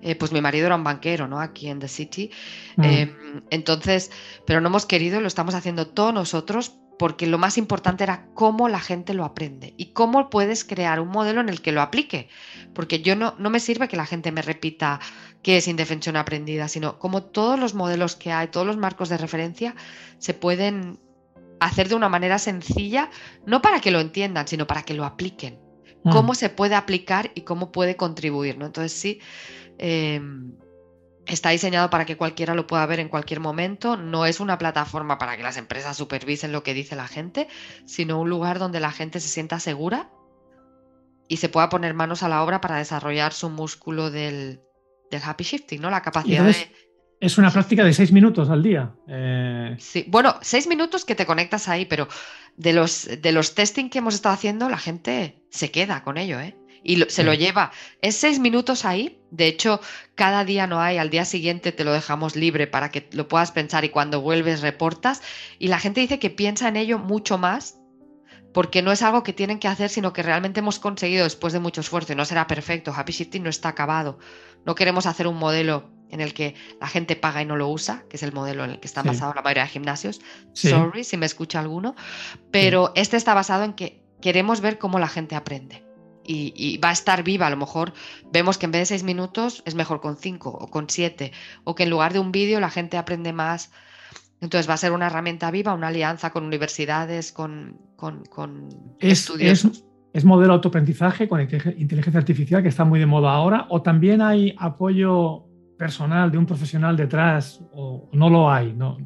Eh, 0.03 0.15
pues 0.15 0.33
mi 0.33 0.41
marido 0.41 0.67
era 0.67 0.77
un 0.77 0.85
banquero, 0.85 1.29
¿no? 1.29 1.41
Aquí 1.41 1.69
en 1.69 1.79
The 1.79 1.89
City. 1.89 2.31
Mm. 2.77 2.85
Em, 2.85 3.43
entonces, 3.51 4.11
pero 4.47 4.61
no 4.61 4.69
hemos 4.69 4.87
querido, 4.87 5.21
lo 5.21 5.29
estamos 5.29 5.55
haciendo 5.55 5.89
todos 5.89 6.15
nosotros 6.15 6.77
porque 7.01 7.27
lo 7.27 7.39
más 7.39 7.57
importante 7.57 8.05
era 8.05 8.27
cómo 8.35 8.69
la 8.69 8.79
gente 8.79 9.15
lo 9.15 9.25
aprende 9.25 9.73
y 9.79 9.93
cómo 9.93 10.29
puedes 10.29 10.65
crear 10.65 11.01
un 11.01 11.09
modelo 11.09 11.41
en 11.41 11.49
el 11.49 11.63
que 11.63 11.73
lo 11.73 11.81
aplique. 11.81 12.29
Porque 12.75 13.01
yo 13.01 13.17
no, 13.17 13.35
no 13.39 13.49
me 13.49 13.59
sirve 13.59 13.89
que 13.89 13.97
la 13.97 14.05
gente 14.05 14.33
me 14.33 14.43
repita 14.43 15.01
qué 15.43 15.57
es 15.57 15.67
indefensión 15.67 16.17
aprendida, 16.17 16.69
sino 16.69 16.99
como 16.99 17.23
todos 17.23 17.59
los 17.59 17.73
modelos 17.73 18.17
que 18.17 18.33
hay, 18.33 18.49
todos 18.49 18.67
los 18.67 18.77
marcos 18.77 19.09
de 19.09 19.17
referencia 19.17 19.75
se 20.19 20.35
pueden 20.35 20.99
hacer 21.61 21.89
de 21.89 21.95
una 21.95 22.09
manera 22.09 22.39
sencilla, 22.39 23.11
no 23.47 23.63
para 23.63 23.81
que 23.81 23.91
lo 23.91 24.01
entiendan, 24.01 24.49
sino 24.49 24.67
para 24.67 24.83
que 24.83 24.95
lo 24.95 25.05
apliquen. 25.05 25.61
Mm. 26.05 26.11
Cómo 26.11 26.35
se 26.35 26.49
puede 26.49 26.75
aplicar 26.75 27.31
y 27.35 27.43
cómo 27.43 27.71
puede 27.71 27.97
contribuir. 27.97 28.59
¿no? 28.59 28.67
Entonces 28.67 28.93
sí, 28.93 29.21
eh, 29.79 30.21
Está 31.31 31.51
diseñado 31.51 31.91
para 31.91 32.07
que 32.07 32.17
cualquiera 32.17 32.55
lo 32.55 32.67
pueda 32.67 32.85
ver 32.87 32.99
en 32.99 33.09
cualquier 33.09 33.39
momento. 33.39 33.97
No 33.97 34.27
es 34.27 34.41
una 34.41 34.59
plataforma 34.59 35.17
para 35.17 35.37
que 35.37 35.45
las 35.45 35.57
empresas 35.57 35.97
supervisen 35.97 36.51
lo 36.51 36.65
que 36.65 36.75
dice 36.75 36.97
la 36.97 37.07
gente, 37.07 37.47
sino 37.87 38.21
un 38.21 38.29
lugar 38.29 38.59
donde 38.59 38.81
la 38.81 38.91
gente 38.91 39.21
se 39.21 39.29
sienta 39.29 39.61
segura 39.61 40.11
y 41.29 41.37
se 41.37 41.49
pueda 41.49 41.69
poner 41.69 41.95
manos 41.95 42.25
a 42.25 42.29
la 42.29 42.43
obra 42.43 42.61
para 42.61 42.79
desarrollar 42.79 43.33
su 43.33 43.49
músculo 43.49 44.11
del, 44.11 44.61
del 45.11 45.23
happy 45.23 45.45
shifting, 45.45 45.81
¿no? 45.81 45.91
La 45.91 46.03
capacidad 46.03 46.39
entonces- 46.47 46.69
de. 46.71 46.90
Es 47.21 47.37
una 47.37 47.51
práctica 47.51 47.85
de 47.85 47.93
seis 47.93 48.13
minutos 48.13 48.49
al 48.49 48.63
día. 48.63 48.95
Eh, 49.07 49.77
Sí. 49.79 50.05
Bueno, 50.09 50.37
seis 50.41 50.67
minutos 50.67 51.05
que 51.05 51.15
te 51.15 51.27
conectas 51.27 51.69
ahí, 51.69 51.85
pero 51.85 52.09
de 52.57 52.73
los, 52.73 53.09
de 53.21 53.33
los 53.33 53.55
testing 53.55 53.91
que 53.91 53.99
hemos 53.99 54.15
estado 54.15 54.35
haciendo, 54.35 54.69
la 54.71 54.79
gente 54.79 55.43
se 55.51 55.71
queda 55.71 56.03
con 56.03 56.17
ello, 56.17 56.41
¿eh? 56.41 56.57
Y 56.83 56.97
lo- 56.97 57.11
se 57.11 57.25
lo 57.25 57.35
lleva. 57.35 57.73
Es 58.01 58.17
seis 58.17 58.39
minutos 58.39 58.87
ahí. 58.87 59.21
De 59.31 59.47
hecho, 59.49 59.81
cada 60.15 60.47
día 60.47 60.67
no 60.67 60.81
hay. 60.81 60.97
Al 60.97 61.11
día 61.11 61.27
siguiente 61.27 61.73
te 61.73 61.85
lo 61.85 61.93
dejamos 61.93 62.37
libre 62.37 62.67
para 62.67 62.91
que 62.91 63.07
lo 63.13 63.29
puedas 63.29 63.53
pensar 63.53 63.85
y 63.85 63.91
cuando 63.91 64.23
vuelves 64.23 64.63
reportas. 64.63 65.21
Y 65.59 65.69
la 65.69 65.79
gente 65.79 66.01
dice 66.01 66.19
que 66.19 66.31
piensa 66.31 66.69
en 66.69 66.77
ello 66.77 66.99
mucho 66.99 67.37
más 67.37 67.77
porque 68.55 68.81
no 68.81 68.93
es 68.93 69.03
algo 69.03 69.23
que 69.23 69.35
tienen 69.35 69.59
que 69.59 69.69
hacer, 69.69 69.91
sino 69.91 70.15
que 70.15 70.23
realmente 70.23 70.61
hemos 70.61 70.79
conseguido 70.79 71.25
después 71.25 71.53
de 71.53 71.61
mucho 71.61 71.83
esfuerzo. 71.83 72.15
Y 72.15 72.17
no 72.17 72.25
será 72.25 72.47
perfecto. 72.47 72.95
Happy 72.97 73.13
Shifting 73.13 73.43
no 73.43 73.51
está 73.51 73.69
acabado. 73.69 74.19
No 74.65 74.75
queremos 74.75 75.05
hacer 75.05 75.27
un 75.27 75.37
modelo 75.37 75.91
en 76.11 76.21
el 76.21 76.35
que 76.35 76.55
la 76.81 76.87
gente 76.87 77.17
paga 77.17 77.43
y 77.43 77.47
no 77.47 77.57
lo 77.57 77.69
usa, 77.69 78.05
que 78.09 78.17
es 78.17 78.23
el 78.23 78.33
modelo 78.33 78.65
en 78.65 78.71
el 78.71 78.81
que 78.81 78.87
están 78.87 79.05
Sí. 79.05 79.09
basados 79.09 79.35
la 79.37 79.43
mayoría 79.43 79.63
de 79.65 79.69
gimnasios. 79.71 80.21
Sí. 80.55 80.69
Sorry 80.69 81.05
si 81.05 81.17
me 81.17 81.27
escucha 81.27 81.61
alguno. 81.61 81.95
Pero 82.51 82.93
este 82.97 83.17
está 83.17 83.35
basado 83.35 83.65
en 83.65 83.73
que 83.75 84.03
queremos 84.21 84.61
ver 84.61 84.79
cómo 84.79 84.99
la 84.99 85.09
gente 85.09 85.35
aprende. 85.37 85.85
Y, 86.25 86.53
y 86.55 86.79
va 86.79 86.91
a 86.91 86.93
estar 86.93 87.23
viva. 87.25 87.47
A 87.47 87.51
lo 87.51 87.57
mejor 87.57 87.93
vemos 88.33 88.59
que 88.59 88.67
en 88.67 88.73
vez 88.73 88.81
de 88.83 88.87
seis 88.87 89.03
minutos 89.03 89.63
es 89.67 89.75
mejor 89.75 90.01
con 90.01 90.17
cinco 90.17 90.51
o 90.51 90.69
con 90.69 90.89
siete. 90.89 91.33
O 91.65 91.75
que 91.75 91.85
en 91.85 91.91
lugar 91.91 92.13
de 92.13 92.19
un 92.19 92.31
vídeo 92.31 92.61
la 92.61 92.71
gente 92.71 92.99
aprende 92.99 93.33
más. 93.33 93.73
Entonces 94.41 94.69
va 94.69 94.75
a 94.75 94.79
ser 94.79 94.93
una 94.93 95.07
herramienta 95.07 95.51
viva, 95.51 95.75
una 95.75 95.89
alianza 95.89 96.31
con 96.31 96.45
universidades, 96.45 97.33
con, 97.33 97.79
con, 97.97 98.25
con 98.27 98.69
es, 99.01 99.21
estudiosos. 99.21 99.71
es- 99.79 99.85
es 100.13 100.25
modelo 100.25 100.55
de 100.55 100.57
autoaprendizaje 100.57 101.29
con 101.29 101.41
inte- 101.41 101.75
inteligencia 101.79 102.19
artificial 102.19 102.63
que 102.63 102.69
está 102.69 102.85
muy 102.85 102.99
de 102.99 103.07
moda 103.07 103.31
ahora, 103.33 103.67
o 103.71 103.81
también 103.83 104.21
hay 104.21 104.55
apoyo 104.59 105.45
personal 105.81 106.31
de 106.31 106.37
un 106.39 106.45
profesional 106.47 106.95
detrás, 106.97 107.61
o 107.73 108.07
no 108.13 108.29
lo 108.29 108.51
hay. 108.51 108.75
¿no? 108.75 108.99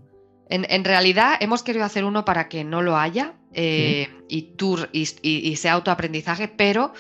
En, 0.49 0.67
en 0.69 0.85
realidad 0.85 1.37
hemos 1.41 1.63
querido 1.63 1.85
hacer 1.85 2.05
uno 2.05 2.25
para 2.25 2.49
que 2.49 2.65
no 2.65 2.83
lo 2.83 2.97
haya 2.97 3.35
eh, 3.53 4.09
y, 4.29 4.43
tú, 4.57 4.77
y, 4.93 5.09
y- 5.23 5.49
y 5.51 5.57
sea 5.57 5.75
autoaprendizaje, 5.75 6.49
pero 6.49 6.93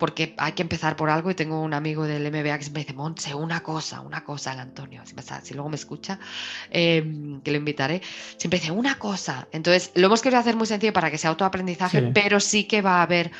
porque 0.00 0.34
hay 0.38 0.52
que 0.52 0.62
empezar 0.62 0.96
por 0.96 1.10
algo 1.10 1.30
y 1.30 1.34
tengo 1.34 1.60
un 1.62 1.74
amigo 1.74 2.04
del 2.06 2.26
MBA 2.32 2.56
que 2.56 2.64
siempre 2.64 2.82
dice, 2.82 2.94
Montse, 2.94 3.34
una 3.34 3.60
cosa, 3.62 4.00
una 4.00 4.24
cosa, 4.24 4.52
el 4.54 4.58
Antonio, 4.60 5.02
si, 5.04 5.14
me 5.14 5.22
si 5.22 5.54
luego 5.54 5.68
me 5.68 5.76
escucha, 5.76 6.18
eh, 6.70 7.38
que 7.44 7.50
lo 7.52 7.58
invitaré, 7.58 8.00
siempre 8.36 8.58
dice, 8.58 8.72
una 8.72 8.94
cosa. 8.98 9.46
Entonces, 9.52 9.92
lo 9.94 10.06
hemos 10.06 10.22
querido 10.22 10.40
hacer 10.40 10.56
muy 10.56 10.66
sencillo 10.66 10.92
para 10.94 11.10
que 11.10 11.18
sea 11.18 11.30
autoaprendizaje, 11.30 12.00
Sí. 12.00 12.10
pero 12.14 12.40
sí 12.40 12.64
que 12.64 12.80
va 12.82 12.98
a 13.00 13.02
haber, 13.02 13.30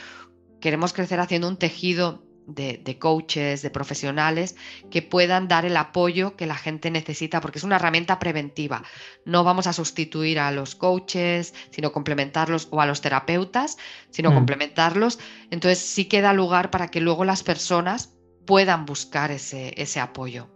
queremos 0.61 0.93
crecer 0.93 1.18
haciendo 1.18 1.49
un 1.49 1.57
tejido 1.57 2.22
de, 2.55 2.80
de 2.82 2.98
coaches, 2.98 3.62
de 3.62 3.70
profesionales 3.70 4.57
que 4.90 5.03
puedan 5.03 5.48
dar 5.48 5.64
el 5.64 5.76
apoyo 5.76 6.36
que 6.36 6.46
la 6.46 6.57
gente 6.57 6.90
necesita, 6.90 7.40
porque 7.40 7.59
es 7.59 7.64
una 7.64 7.76
herramienta 7.76 8.18
preventiva. 8.18 8.82
No 9.24 9.44
vamos 9.44 9.66
a 9.66 9.72
sustituir 9.72 10.38
a 10.38 10.51
los 10.51 10.74
coaches, 10.74 11.55
sino 11.70 11.92
complementarlos, 11.92 12.68
o 12.70 12.80
a 12.80 12.86
los 12.86 13.01
terapeutas, 13.01 13.76
sino 14.11 14.30
Mm. 14.30 14.34
complementarlos. 14.34 15.18
Entonces 15.51 15.78
sí 15.78 16.07
queda 16.07 16.32
lugar 16.32 16.70
para 16.70 16.88
que 16.88 17.01
luego 17.01 17.24
las 17.24 17.42
personas 17.42 18.14
puedan 18.46 18.84
buscar 18.86 19.30
ese, 19.30 19.74
ese 19.76 20.01
apoyo. 20.01 20.48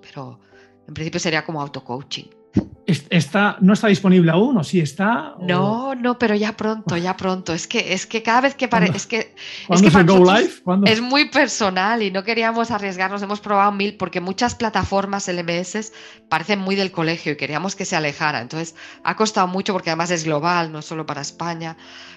Pero 0.00 0.40
en 0.86 0.94
principio 0.94 1.20
sería 1.20 1.44
como 1.44 1.60
auto-coaching. 1.60 2.37
Está, 2.86 3.58
¿No 3.60 3.74
está 3.74 3.88
disponible 3.88 4.30
aún 4.30 4.56
o 4.56 4.64
sí 4.64 4.80
está? 4.80 5.34
o- 5.34 5.44
No, 5.46 5.94
no, 5.94 6.18
pero 6.18 6.34
ya 6.34 6.56
pronto, 6.56 6.96
ya 6.96 7.18
pronto. 7.18 7.52
Es 7.52 7.66
que, 7.66 7.92
es 7.92 8.06
que 8.06 8.22
cada 8.22 8.40
vez 8.40 8.54
que 8.54 8.66
parece. 8.66 8.92
¿Cuándo- 8.92 8.96
Es 8.96 9.06
que, 9.06 9.18
es 9.18 9.66
¿Cuándo 9.66 9.82
que 9.82 9.88
es 9.88 9.94
el 9.94 10.06
para 10.06 10.18
Go 10.18 10.24
nosotros 10.24 10.80
Live? 10.86 10.92
Es 10.92 11.00
muy 11.02 11.28
personal 11.28 12.02
y 12.02 12.10
no 12.10 12.24
queríamos 12.24 12.70
arriesgarnos. 12.70 13.20
Hemos 13.20 13.40
probado 13.40 13.72
mil 13.72 13.96
porque 13.98 14.22
muchas 14.22 14.54
plataformas 14.54 15.28
LMS 15.28 15.92
parecen 16.30 16.60
muy 16.60 16.76
del 16.76 16.90
colegio 16.90 17.32
y 17.32 17.36
queríamos 17.36 17.76
que 17.76 17.84
se 17.84 17.94
alejara. 17.94 18.40
Entonces 18.40 18.74
ha 19.04 19.16
costado 19.16 19.48
mucho 19.48 19.74
porque 19.74 19.90
además 19.90 20.10
es 20.10 20.24
global, 20.24 20.72
no 20.72 20.80
solo 20.80 21.04
para 21.04 21.20
España. 21.20 21.76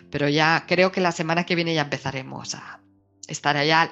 Pero 0.10 0.30
ya 0.30 0.64
creo 0.68 0.92
que 0.94 1.02
la 1.02 1.12
semana 1.12 1.46
que 1.46 1.56
viene 1.56 1.74
ya 1.74 1.82
empezaremos 1.82 2.56
a 2.56 2.80
estar 3.28 3.58
allá 3.58 3.90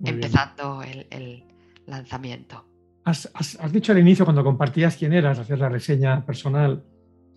Muy 0.00 0.10
empezando 0.10 0.82
el, 0.82 1.06
el 1.10 1.44
lanzamiento. 1.86 2.64
Has, 3.08 3.30
has- 3.34 3.58
has 3.60 3.72
dicho 3.72 3.92
al 3.92 3.98
inicio, 3.98 4.24
cuando 4.24 4.44
compartías 4.44 4.96
quién 4.96 5.12
eras, 5.12 5.38
hacer 5.38 5.58
la 5.58 5.68
reseña 5.68 6.24
personal, 6.26 6.84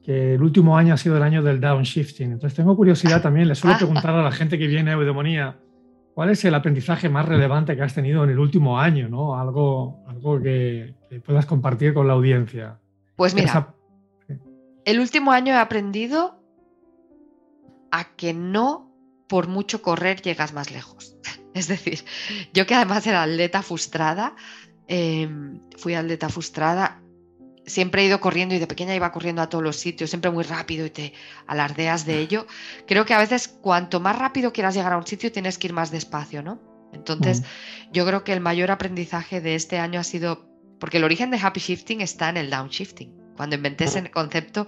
que 0.04 0.34
el 0.36 0.42
último 0.42 0.76
año 0.78 0.94
ha 0.94 0.98
sido 0.98 1.16
el 1.18 1.24
año 1.24 1.42
del 1.44 1.62
downshifting. 1.62 2.34
Entonces 2.34 2.56
tengo 2.58 2.76
curiosidad 2.76 3.22
también, 3.28 3.48
le 3.48 3.56
suelo 3.56 3.78
preguntar 3.78 4.12
a 4.16 4.22
la 4.24 4.32
gente 4.32 4.58
que 4.58 4.68
viene 4.68 4.92
a 4.92 4.96
Eudemonía, 4.96 5.58
¿cuál 6.14 6.30
es 6.32 6.44
el 6.44 6.56
aprendizaje 6.56 7.08
más 7.08 7.26
relevante 7.28 7.76
que 7.76 7.84
has 7.84 7.94
tenido 7.94 8.24
en 8.24 8.32
el 8.32 8.40
último 8.40 8.80
año? 8.80 9.08
¿no? 9.08 9.40
Algo, 9.40 10.04
algo 10.08 10.42
que, 10.42 10.96
que 11.10 11.20
puedas 11.22 11.46
compartir 11.46 11.94
con 11.94 12.06
la 12.08 12.14
audiencia. 12.14 12.80
Pues 13.16 13.34
mira, 13.34 13.48
Esa- 13.48 13.76
el 14.84 15.00
último 15.00 15.32
año 15.32 15.54
he 15.54 15.58
aprendido 15.58 16.40
a 17.92 18.16
que 18.16 18.34
no 18.34 18.92
por 19.28 19.48
mucho 19.48 19.82
correr 19.82 20.22
llegas 20.22 20.54
más 20.54 20.72
lejos. 20.72 21.16
Es 21.54 21.68
decir, 21.68 22.00
yo 22.54 22.66
que 22.66 22.76
además 22.76 23.06
era 23.06 23.24
atleta 23.24 23.62
frustrada, 23.62 24.36
eh, 24.88 25.30
fui 25.78 25.96
atleta 25.96 26.30
frustrada, 26.30 27.02
siempre 27.66 28.04
he 28.04 28.06
ido 28.06 28.20
corriendo 28.20 28.56
y 28.56 28.60
de 28.60 28.68
pequeña 28.68 28.96
iba 28.96 29.12
corriendo 29.12 29.42
a 29.42 29.50
todos 29.50 29.64
los 29.64 29.78
sitios, 29.78 30.10
siempre 30.10 30.32
muy 30.32 30.44
rápido 30.44 30.86
y 30.86 30.90
te 30.90 31.14
alardeas 31.48 32.06
de 32.06 32.20
ello. 32.20 32.48
Creo 32.88 33.06
que 33.06 33.14
a 33.14 33.20
veces 33.20 33.48
cuanto 33.48 34.00
más 34.00 34.18
rápido 34.18 34.54
quieras 34.54 34.76
llegar 34.76 34.94
a 34.94 34.98
un 34.98 35.08
sitio 35.08 35.32
tienes 35.32 35.58
que 35.58 35.68
ir 35.68 35.74
más 35.74 35.92
despacio, 35.92 36.42
¿no? 36.44 36.60
Entonces, 36.94 37.44
yo 37.94 38.06
creo 38.06 38.26
que 38.26 38.34
el 38.34 38.42
mayor 38.42 38.70
aprendizaje 38.70 39.40
de 39.40 39.56
este 39.56 39.80
año 39.80 40.00
ha 40.00 40.04
sido, 40.04 40.46
porque 40.78 40.98
el 40.98 41.06
origen 41.06 41.32
de 41.32 41.40
Happy 41.42 41.62
Shifting 41.62 42.02
está 42.02 42.28
en 42.28 42.36
el 42.36 42.50
Downshifting. 42.50 43.16
Cuando 43.38 43.56
inventé 43.56 43.86
ese 43.86 44.12
concepto 44.12 44.68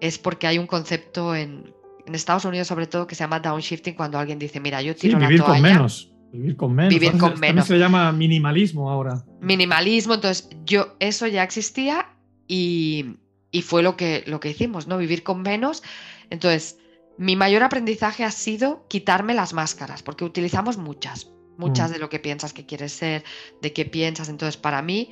es 0.00 0.18
porque 0.18 0.46
hay 0.46 0.58
un 0.58 0.66
concepto 0.66 1.34
en, 1.34 1.72
en 2.06 2.14
Estados 2.14 2.44
Unidos 2.44 2.68
sobre 2.68 2.86
todo 2.86 3.06
que 3.06 3.14
se 3.14 3.24
llama 3.24 3.40
Downshifting 3.40 3.94
cuando 3.94 4.18
alguien 4.18 4.38
dice, 4.38 4.60
mira, 4.60 4.82
yo 4.82 4.92
sí, 4.92 5.00
tiro 5.00 5.18
vivir 5.18 5.40
la 5.40 5.46
con 5.46 5.62
menos. 5.62 6.12
Vivir 6.32 6.56
con 6.56 6.74
menos. 6.74 6.92
Vivir 6.94 7.12
con 7.12 7.20
se- 7.20 7.26
también 7.32 7.54
menos. 7.54 7.66
se 7.66 7.72
le 7.74 7.78
llama 7.80 8.12
minimalismo 8.12 8.90
ahora. 8.90 9.24
minimalismo, 9.40 10.14
entonces 10.14 10.48
yo 10.64 10.96
eso 11.00 11.26
ya 11.26 11.42
existía 11.42 12.08
y, 12.46 13.16
y 13.50 13.62
fue 13.62 13.82
lo 13.82 13.96
que, 13.96 14.24
lo 14.26 14.40
que 14.40 14.50
hicimos, 14.50 14.86
¿no? 14.86 14.98
Vivir 14.98 15.22
con 15.22 15.42
menos. 15.42 15.82
Entonces, 16.30 16.78
mi 17.16 17.34
mayor 17.36 17.62
aprendizaje 17.62 18.24
ha 18.24 18.30
sido 18.30 18.86
quitarme 18.88 19.34
las 19.34 19.52
máscaras, 19.54 20.02
porque 20.02 20.24
utilizamos 20.24 20.76
muchas, 20.76 21.30
muchas 21.56 21.90
Mm. 21.90 21.92
de 21.94 21.98
lo 21.98 22.08
que 22.10 22.18
piensas 22.20 22.52
que 22.52 22.66
quieres 22.66 22.92
ser, 22.92 23.24
de 23.62 23.72
qué 23.72 23.84
piensas. 23.84 24.28
Entonces, 24.28 24.56
para 24.56 24.82
mí, 24.82 25.10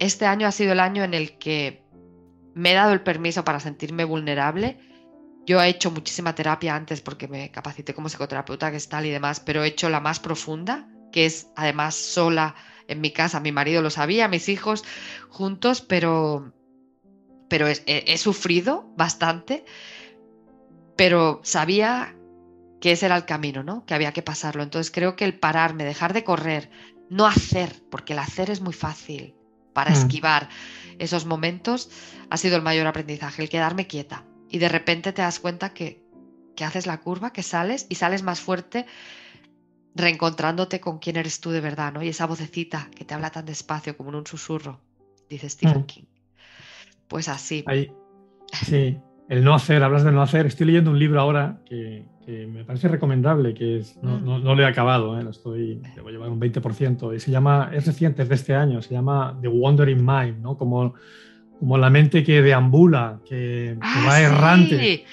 este 0.00 0.26
año 0.26 0.46
ha 0.46 0.52
sido 0.52 0.72
el 0.72 0.80
año 0.80 1.04
en 1.04 1.14
el 1.14 1.38
que 1.38 1.82
me 2.54 2.72
he 2.72 2.74
dado 2.74 2.92
el 2.92 3.00
permiso 3.02 3.44
para 3.44 3.60
sentirme 3.60 4.04
vulnerable. 4.04 4.78
Yo 5.46 5.60
he 5.60 5.68
hecho 5.68 5.90
muchísima 5.90 6.34
terapia 6.34 6.74
antes 6.74 7.02
porque 7.02 7.28
me 7.28 7.50
capacité 7.50 7.92
como 7.92 8.08
psicoterapeuta 8.08 8.70
gestal 8.70 9.04
y 9.06 9.10
demás, 9.10 9.40
pero 9.40 9.62
he 9.62 9.68
hecho 9.68 9.90
la 9.90 10.00
más 10.00 10.18
profunda, 10.18 10.88
que 11.12 11.26
es 11.26 11.48
además 11.54 11.94
sola 11.94 12.54
en 12.88 13.00
mi 13.00 13.10
casa. 13.10 13.40
Mi 13.40 13.52
marido 13.52 13.82
lo 13.82 13.90
sabía, 13.90 14.28
mis 14.28 14.48
hijos 14.48 14.84
juntos, 15.28 15.82
pero, 15.82 16.52
pero 17.48 17.66
he 17.68 18.18
sufrido 18.18 18.86
bastante, 18.96 19.64
pero 20.96 21.40
sabía 21.42 22.16
que 22.80 22.92
ese 22.92 23.06
era 23.06 23.16
el 23.16 23.24
camino, 23.24 23.62
¿no? 23.62 23.84
Que 23.84 23.94
había 23.94 24.12
que 24.12 24.22
pasarlo. 24.22 24.62
Entonces 24.62 24.90
creo 24.90 25.14
que 25.14 25.24
el 25.24 25.38
pararme, 25.38 25.84
dejar 25.84 26.14
de 26.14 26.24
correr, 26.24 26.70
no 27.10 27.26
hacer, 27.26 27.82
porque 27.90 28.14
el 28.14 28.18
hacer 28.18 28.50
es 28.50 28.60
muy 28.60 28.72
fácil 28.72 29.34
para 29.74 29.90
Mm. 29.90 29.94
esquivar 29.94 30.48
esos 30.98 31.26
momentos, 31.26 31.90
ha 32.30 32.36
sido 32.38 32.56
el 32.56 32.62
mayor 32.62 32.86
aprendizaje, 32.86 33.42
el 33.42 33.48
quedarme 33.48 33.86
quieta 33.86 34.24
y 34.54 34.58
de 34.58 34.68
repente 34.68 35.12
te 35.12 35.20
das 35.22 35.40
cuenta 35.40 35.70
que, 35.70 36.00
que 36.54 36.64
haces 36.64 36.86
la 36.86 36.98
curva, 37.00 37.32
que 37.32 37.42
sales 37.42 37.86
y 37.88 37.96
sales 37.96 38.22
más 38.22 38.40
fuerte 38.40 38.86
reencontrándote 39.96 40.78
con 40.80 40.98
quién 40.98 41.16
eres 41.16 41.40
tú 41.40 41.50
de 41.50 41.60
verdad, 41.60 41.92
¿no? 41.92 42.02
Y 42.04 42.08
esa 42.08 42.26
vocecita 42.26 42.88
que 42.96 43.04
te 43.04 43.14
habla 43.14 43.30
tan 43.30 43.46
despacio 43.46 43.96
como 43.96 44.10
en 44.10 44.16
un 44.16 44.26
susurro, 44.26 44.80
dice 45.28 45.48
Stephen 45.48 45.82
Mm. 45.82 45.86
King. 45.86 46.04
Pues 47.08 47.28
así. 47.28 47.64
Ahí, 47.66 47.90
sí, 48.64 48.96
el 49.28 49.42
no 49.42 49.54
hacer, 49.54 49.82
hablas 49.82 50.04
de 50.04 50.12
no 50.12 50.22
hacer. 50.22 50.46
Estoy 50.46 50.66
leyendo 50.66 50.92
un 50.92 50.98
libro 51.00 51.20
ahora 51.20 51.60
que, 51.66 52.04
que 52.24 52.46
me 52.46 52.64
parece 52.64 52.86
recomendable, 52.86 53.54
que 53.54 53.78
es, 53.78 53.96
no, 54.02 54.18
Mm. 54.20 54.24
no- 54.24 54.38
no 54.38 54.54
lo 54.54 54.62
he 54.62 54.66
acabado, 54.66 55.18
¿eh? 55.18 55.24
lo 55.24 55.30
estoy, 55.30 55.82
debo 55.96 56.10
llevar 56.10 56.30
un 56.30 56.38
20%, 56.38 57.12
y 57.12 57.18
se 57.18 57.30
llama, 57.32 57.70
es 57.72 57.86
reciente, 57.86 58.22
es 58.22 58.28
de 58.28 58.34
este 58.36 58.54
año, 58.54 58.82
se 58.82 58.94
llama 58.94 59.36
The 59.40 59.48
Wandering 59.48 60.04
Mind, 60.04 60.38
¿no? 60.40 60.56
Como, 60.56 60.94
como 61.58 61.78
la 61.78 61.90
mente 61.90 62.22
que 62.24 62.42
deambula, 62.42 63.20
que, 63.24 63.76
que 63.78 63.78
Ah, 63.80 64.04
va 64.08 64.20
errante. 64.20 64.78
sí. 64.78 65.04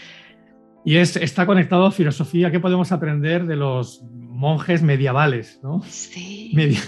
Y 0.83 0.95
es, 0.97 1.15
está 1.15 1.45
conectado 1.45 1.85
a 1.85 1.91
filosofía 1.91 2.49
que 2.51 2.59
podemos 2.59 2.91
aprender 2.91 3.45
de 3.45 3.55
los 3.55 4.03
monjes 4.11 4.81
medievales, 4.81 5.59
¿no? 5.61 5.81
Sí. 5.87 6.51
Media. 6.55 6.79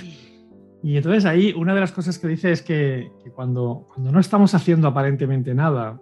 Y 0.81 0.97
entonces 0.97 1.25
ahí 1.25 1.53
una 1.55 1.73
de 1.75 1.79
las 1.79 1.91
cosas 1.91 2.17
que 2.17 2.27
dice 2.27 2.51
es 2.51 2.61
que, 2.63 3.09
que 3.23 3.29
cuando, 3.31 3.87
cuando 3.93 4.11
no 4.11 4.19
estamos 4.19 4.53
haciendo 4.55 4.87
aparentemente 4.87 5.53
nada, 5.53 6.01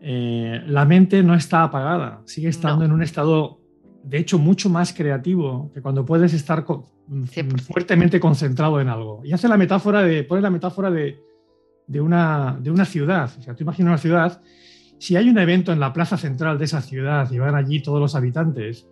eh, 0.00 0.62
la 0.66 0.84
mente 0.84 1.22
no 1.22 1.34
está 1.34 1.64
apagada, 1.64 2.22
sigue 2.26 2.48
estando 2.48 2.80
No. 2.80 2.84
en 2.86 2.92
un 2.92 3.02
estado, 3.02 3.60
de 4.04 4.18
hecho, 4.18 4.38
mucho 4.38 4.70
más 4.70 4.92
creativo 4.92 5.70
que 5.74 5.82
cuando 5.82 6.04
puedes 6.04 6.32
estar 6.32 6.64
co- 6.64 6.86
100%. 7.08 7.72
fuertemente 7.72 8.20
concentrado 8.20 8.80
en 8.80 8.88
algo. 8.88 9.22
Y 9.24 9.32
hace 9.32 9.48
la 9.48 9.56
metáfora 9.56 10.02
de, 10.02 10.22
pone 10.22 10.40
la 10.42 10.50
metáfora 10.50 10.90
de, 10.90 11.18
de 11.86 12.00
una, 12.00 12.56
de 12.60 12.70
una 12.70 12.84
ciudad. 12.84 13.30
O 13.38 13.42
sea, 13.42 13.54
tú 13.54 13.62
imaginas 13.64 13.88
una 13.90 13.98
ciudad, 13.98 14.42
si 14.98 15.16
hay 15.16 15.28
un 15.28 15.38
evento 15.38 15.72
en 15.72 15.80
la 15.80 15.92
plaza 15.92 16.16
central 16.16 16.58
de 16.58 16.64
esa 16.64 16.80
ciudad 16.80 17.30
y 17.30 17.38
van 17.38 17.54
allí 17.54 17.80
todos 17.82 18.00
los 18.00 18.14
habitantes, 18.14 18.86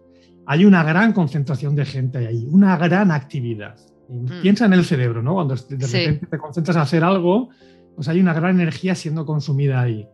hay 0.47 0.65
una 0.65 0.83
gran 0.85 1.13
concentración 1.13 1.75
de 1.75 1.85
gente 1.87 2.19
ahí, 2.27 2.47
una 2.51 2.77
gran 2.77 3.11
actividad. 3.11 3.77
Y 4.09 4.43
Piensa 4.43 4.67
en 4.67 4.75
el 4.75 4.85
cerebro, 4.85 5.23
¿no? 5.23 5.35
Cuando 5.35 5.55
de 5.57 5.77
Mm. 5.77 5.81
Sí. 5.81 5.97
repente 5.99 6.27
te 6.27 6.39
concentras 6.39 6.77
a 6.77 6.83
hacer 6.83 7.03
algo, 7.03 7.49
pues 7.97 8.07
hay 8.09 8.21
una 8.21 8.35
gran 8.35 8.61
energía 8.61 8.95
siendo 8.95 9.25
consumida 9.25 9.81
ahí. 9.81 10.07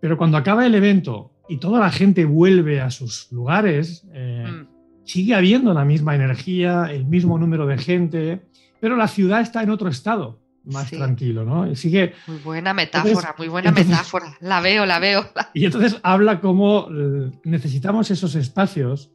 Pero 0.00 0.16
cuando 0.18 0.36
acaba 0.36 0.66
el 0.66 0.74
evento 0.74 1.30
y 1.48 1.58
toda 1.58 1.78
la 1.78 1.90
gente 1.90 2.24
vuelve 2.24 2.80
a 2.80 2.90
sus 2.90 3.30
lugares, 3.30 4.04
eh, 4.12 4.46
Mm. 4.48 4.66
sigue 5.04 5.34
habiendo 5.34 5.72
la 5.74 5.84
misma 5.84 6.14
energía, 6.16 6.86
el 6.90 7.04
mismo 7.06 7.38
número 7.38 7.66
de 7.66 7.78
gente, 7.78 8.42
pero 8.80 8.96
la 8.96 9.06
ciudad 9.08 9.40
está 9.40 9.62
en 9.62 9.70
otro 9.70 9.88
estado, 9.88 10.40
más 10.70 10.88
Sí. 10.88 10.96
tranquilo, 10.96 11.44
¿no? 11.44 11.74
Sigue 11.74 12.12
Muy 12.26 12.38
buena 12.38 12.72
metáfora, 12.74 13.10
Entonces- 13.10 13.38
muy 13.38 13.48
buena 13.48 13.68
entonces- 13.70 13.90
metáfora. 13.90 14.36
La 14.40 14.60
veo, 14.60 14.86
la 14.86 14.98
veo. 14.98 15.24
Y 15.54 15.64
entonces 15.66 15.98
habla 16.02 16.40
cómo 16.40 16.88
eh, 16.90 17.30
necesitamos 17.44 18.10
esos 18.10 18.34
espacios 18.34 19.12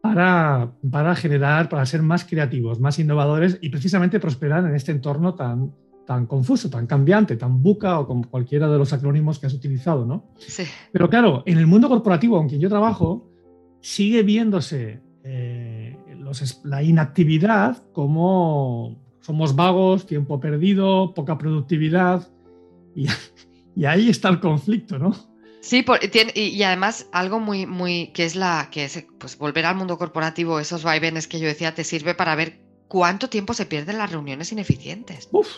para, 0.00 0.72
para 0.90 1.14
generar, 1.14 1.68
para 1.68 1.86
ser 1.86 2.02
más 2.02 2.24
creativos, 2.24 2.80
más 2.80 2.98
innovadores 2.98 3.58
y 3.60 3.68
precisamente 3.68 4.18
prosperar 4.18 4.64
en 4.64 4.74
este 4.74 4.90
entorno 4.92 5.34
tan, 5.34 5.72
tan 6.06 6.26
confuso, 6.26 6.68
tan 6.68 6.86
cambiante, 6.88 7.36
tan 7.36 7.62
buca 7.62 8.00
o 8.00 8.06
con 8.08 8.24
cualquiera 8.24 8.68
de 8.68 8.78
los 8.78 8.92
acrónimos 8.92 9.38
que 9.38 9.46
has 9.46 9.54
utilizado, 9.54 10.04
¿no? 10.04 10.32
Sí. 10.38 10.64
Pero 10.92 11.08
claro, 11.08 11.44
en 11.46 11.58
el 11.58 11.68
mundo 11.68 11.88
corporativo, 11.88 12.36
aunque 12.36 12.58
yo 12.58 12.68
trabajo, 12.68 13.30
sigue 13.80 14.22
viéndose 14.24 15.00
eh, 15.24 15.96
los 16.18 16.60
la 16.64 16.82
inactividad 16.82 17.84
como 17.92 19.01
somos 19.22 19.56
vagos, 19.56 20.06
tiempo 20.06 20.38
perdido, 20.38 21.14
poca 21.14 21.38
productividad. 21.38 22.28
Y, 22.94 23.06
y 23.76 23.84
ahí 23.86 24.10
está 24.10 24.28
el 24.28 24.38
conflicto, 24.40 24.98
¿no? 24.98 25.14
Sí, 25.62 25.82
por- 25.82 26.00
tiene- 26.00 26.32
y, 26.34 26.48
y 26.48 26.62
además 26.64 27.06
algo 27.12 27.38
muy, 27.40 27.66
muy, 27.66 28.08
que 28.08 28.24
es 28.24 28.34
la, 28.36 28.68
que 28.70 28.84
es, 28.84 29.06
pues 29.18 29.38
volver 29.38 29.64
al 29.64 29.76
mundo 29.76 29.96
corporativo, 29.96 30.58
esos 30.60 30.82
vaivenes 30.82 31.26
que 31.28 31.38
yo 31.40 31.46
decía, 31.46 31.72
te 31.74 31.84
sirve 31.84 32.14
para 32.14 32.34
ver 32.34 32.60
cuánto 32.88 33.28
tiempo 33.30 33.54
se 33.54 33.64
pierde 33.64 33.92
en 33.92 33.98
las 33.98 34.10
reuniones 34.12 34.50
ineficientes. 34.52 35.28
Uf, 35.32 35.48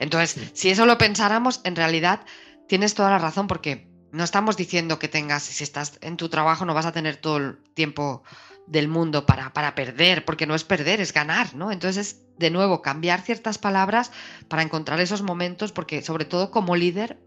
Entonces, 0.00 0.30
Sí. 0.32 0.50
si 0.52 0.68
eso 0.70 0.84
lo 0.84 0.98
pensáramos, 0.98 1.60
en 1.64 1.76
realidad 1.76 2.20
tienes 2.68 2.94
toda 2.94 3.08
la 3.10 3.18
razón, 3.18 3.46
porque 3.46 3.88
no 4.16 4.24
estamos 4.24 4.56
diciendo 4.56 4.98
que 4.98 5.08
tengas, 5.08 5.42
si 5.44 5.62
estás 5.62 5.98
en 6.00 6.16
tu 6.16 6.28
trabajo, 6.28 6.64
no 6.64 6.74
vas 6.74 6.86
a 6.86 6.92
tener 6.92 7.16
todo 7.16 7.36
el 7.36 7.58
tiempo 7.74 8.22
del 8.66 8.88
mundo 8.88 9.26
para, 9.26 9.52
para 9.52 9.74
perder, 9.74 10.24
porque 10.24 10.46
no 10.46 10.54
es 10.54 10.64
perder, 10.64 11.00
es 11.00 11.12
ganar, 11.12 11.54
¿no? 11.54 11.70
Entonces, 11.70 11.96
es, 12.08 12.22
de 12.38 12.50
nuevo, 12.50 12.82
cambiar 12.82 13.20
ciertas 13.22 13.58
palabras 13.58 14.10
para 14.48 14.62
encontrar 14.62 15.00
esos 15.00 15.22
momentos, 15.22 15.70
porque 15.72 16.02
sobre 16.02 16.24
todo 16.24 16.50
como 16.50 16.74
líder, 16.74 17.18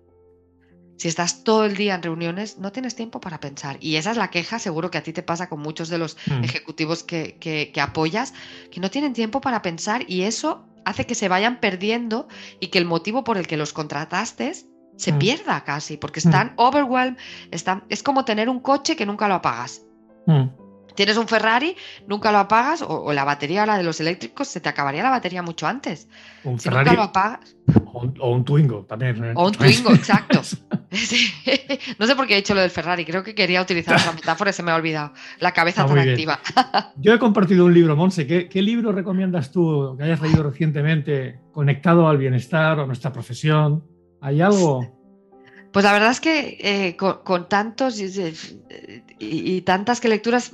si 0.98 1.08
estás 1.08 1.44
todo 1.46 1.64
el 1.64 1.78
día 1.78 1.96
en 1.96 2.04
reuniones, 2.04 2.58
no 2.58 2.74
tienes 2.74 2.94
tiempo 2.96 3.22
para 3.22 3.40
pensar. 3.40 3.78
Y 3.80 3.96
esa 3.96 4.12
es 4.12 4.18
la 4.18 4.30
queja, 4.32 4.60
seguro 4.60 4.92
que 4.92 4.98
a 4.98 5.04
ti 5.04 5.14
te 5.14 5.24
pasa 5.24 5.48
con 5.48 5.62
muchos 5.62 5.88
de 5.88 5.98
los 5.98 6.18
Mm. 6.28 6.44
ejecutivos 6.44 7.04
que, 7.04 7.38
que- 7.40 7.72
que 7.74 7.80
apoyas, 7.82 8.34
que 8.70 8.82
no 8.82 8.90
tienen 8.92 9.14
tiempo 9.14 9.40
para 9.40 9.62
pensar 9.62 10.04
y 10.10 10.24
eso 10.24 10.66
hace 10.86 11.06
que 11.06 11.16
se 11.16 11.30
vayan 11.30 11.60
perdiendo 11.62 12.28
y 12.60 12.68
que 12.68 12.80
el 12.80 12.86
motivo 12.86 13.24
por 13.24 13.38
el 13.38 13.48
que 13.48 13.56
los 13.58 13.72
contrataste 13.72 14.52
se 15.00 15.14
Mm. 15.14 15.18
pierda 15.20 15.64
casi, 15.64 15.96
porque 15.98 16.20
están 16.20 16.52
overwhelmed, 16.58 17.18
están, 17.52 17.84
es 17.90 18.04
como 18.04 18.26
tener 18.26 18.50
un 18.50 18.60
coche 18.60 18.96
que 18.96 19.06
nunca 19.06 19.28
lo 19.28 19.36
apagas. 19.36 19.82
mm, 20.28 20.44
Tienes 20.96 21.16
un 21.16 21.30
Ferrari, 21.30 21.78
nunca 22.08 22.30
lo 22.30 22.40
apagas, 22.40 22.82
o, 22.82 22.88
o 22.88 23.14
la 23.14 23.24
batería, 23.24 23.66
la 23.66 23.78
de 23.78 23.84
los 23.84 24.02
eléctricos, 24.02 24.50
se 24.50 24.60
te 24.60 24.68
acabaría 24.68 25.02
la 25.02 25.10
batería 25.12 25.42
mucho 25.42 25.66
antes. 25.66 26.10
un 26.44 26.60
Si 26.60 26.68
Ferrari 26.68 26.90
nunca 26.90 27.02
lo 27.02 27.04
apagas, 27.08 27.56
o 27.94 28.00
un, 28.02 28.14
o 28.20 28.32
un 28.32 28.44
Twingo 28.44 28.84
también. 28.86 29.24
¿eh? 29.24 29.32
o 29.36 29.46
un 29.48 29.54
Twingo, 29.54 29.92
exacto. 29.94 30.42
Sí. 30.92 31.32
No 32.00 32.06
sé 32.08 32.16
por 32.16 32.26
qué 32.28 32.34
he 32.34 32.38
dicho 32.38 32.54
lo 32.56 32.62
del 32.62 32.72
Ferrari, 32.72 33.06
creo 33.06 33.24
que 33.24 33.34
quería 33.36 33.62
utilizar 33.62 33.96
esa 33.96 34.12
metáfora 34.20 34.50
y 34.50 34.54
se 34.54 34.64
me 34.64 34.72
ha 34.72 34.76
olvidado. 34.76 35.14
La 35.40 35.54
cabeza 35.54 35.82
Está 35.84 35.94
tan 35.96 36.06
muy 36.06 36.14
bien. 36.16 36.30
activa. 36.30 36.92
Yo 36.98 37.14
he 37.14 37.20
compartido 37.20 37.64
un 37.66 37.74
libro, 37.74 37.96
Monse. 37.96 38.28
¿Qué, 38.28 38.50
qué 38.50 38.62
libro 38.62 38.92
recomiendas 38.92 39.52
tú 39.54 39.96
que 39.98 40.04
hayas 40.04 40.20
leído 40.20 40.44
recientemente 40.44 41.40
conectado 41.54 42.10
al 42.10 42.18
bienestar 42.18 42.80
o 42.80 42.84
a 42.84 42.88
nuestra 42.88 43.14
profesión? 43.14 43.84
¿Hay 44.22 44.42
algo? 44.42 44.86
Pues 45.72 45.86
la 45.86 45.94
verdad 45.94 46.12
es 46.12 46.20
que 46.20 46.58
eh, 46.60 46.96
con, 46.98 47.20
con 47.24 47.48
tantos 47.48 48.00
y, 48.00 48.06
y- 49.20 49.56
y 49.56 49.62
tantas 49.62 50.00
que 50.02 50.08
lecturas, 50.10 50.52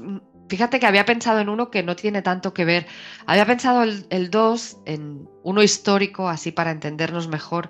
fíjate 0.50 0.80
que 0.80 0.86
había 0.86 1.06
pensado 1.06 1.40
en 1.40 1.50
uno 1.50 1.72
que 1.72 1.84
no 1.84 1.96
tiene 1.96 2.22
tanto 2.22 2.54
que 2.54 2.66
ver. 2.66 2.86
Había 3.26 3.46
pensado 3.46 3.84
el, 3.84 4.06
el 4.10 4.30
2 4.30 4.78
en 4.86 5.28
uno 5.44 5.64
histórico, 5.64 6.28
así 6.28 6.52
para 6.52 6.72
entendernos 6.72 7.28
mejor, 7.30 7.70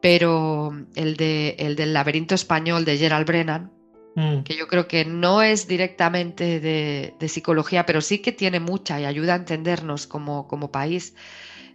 pero 0.00 0.72
el, 0.96 1.16
de, 1.16 1.56
el 1.58 1.76
del 1.76 1.92
laberinto 1.94 2.34
español 2.34 2.84
de 2.84 2.98
Gerald 2.98 3.26
Brennan, 3.26 3.70
Mm, 4.14 4.42
que 4.42 4.56
yo 4.56 4.66
creo 4.68 4.88
que 4.88 5.06
no 5.06 5.40
es 5.40 5.66
directamente 5.66 6.60
de, 6.60 7.14
de 7.18 7.28
psicología, 7.28 7.86
pero 7.86 8.02
sí 8.02 8.18
que 8.18 8.32
tiene 8.32 8.60
mucha 8.60 9.00
y 9.00 9.06
ayuda 9.06 9.32
a 9.34 9.36
entendernos 9.36 10.06
como, 10.06 10.46
como 10.48 10.70
país, 10.70 11.14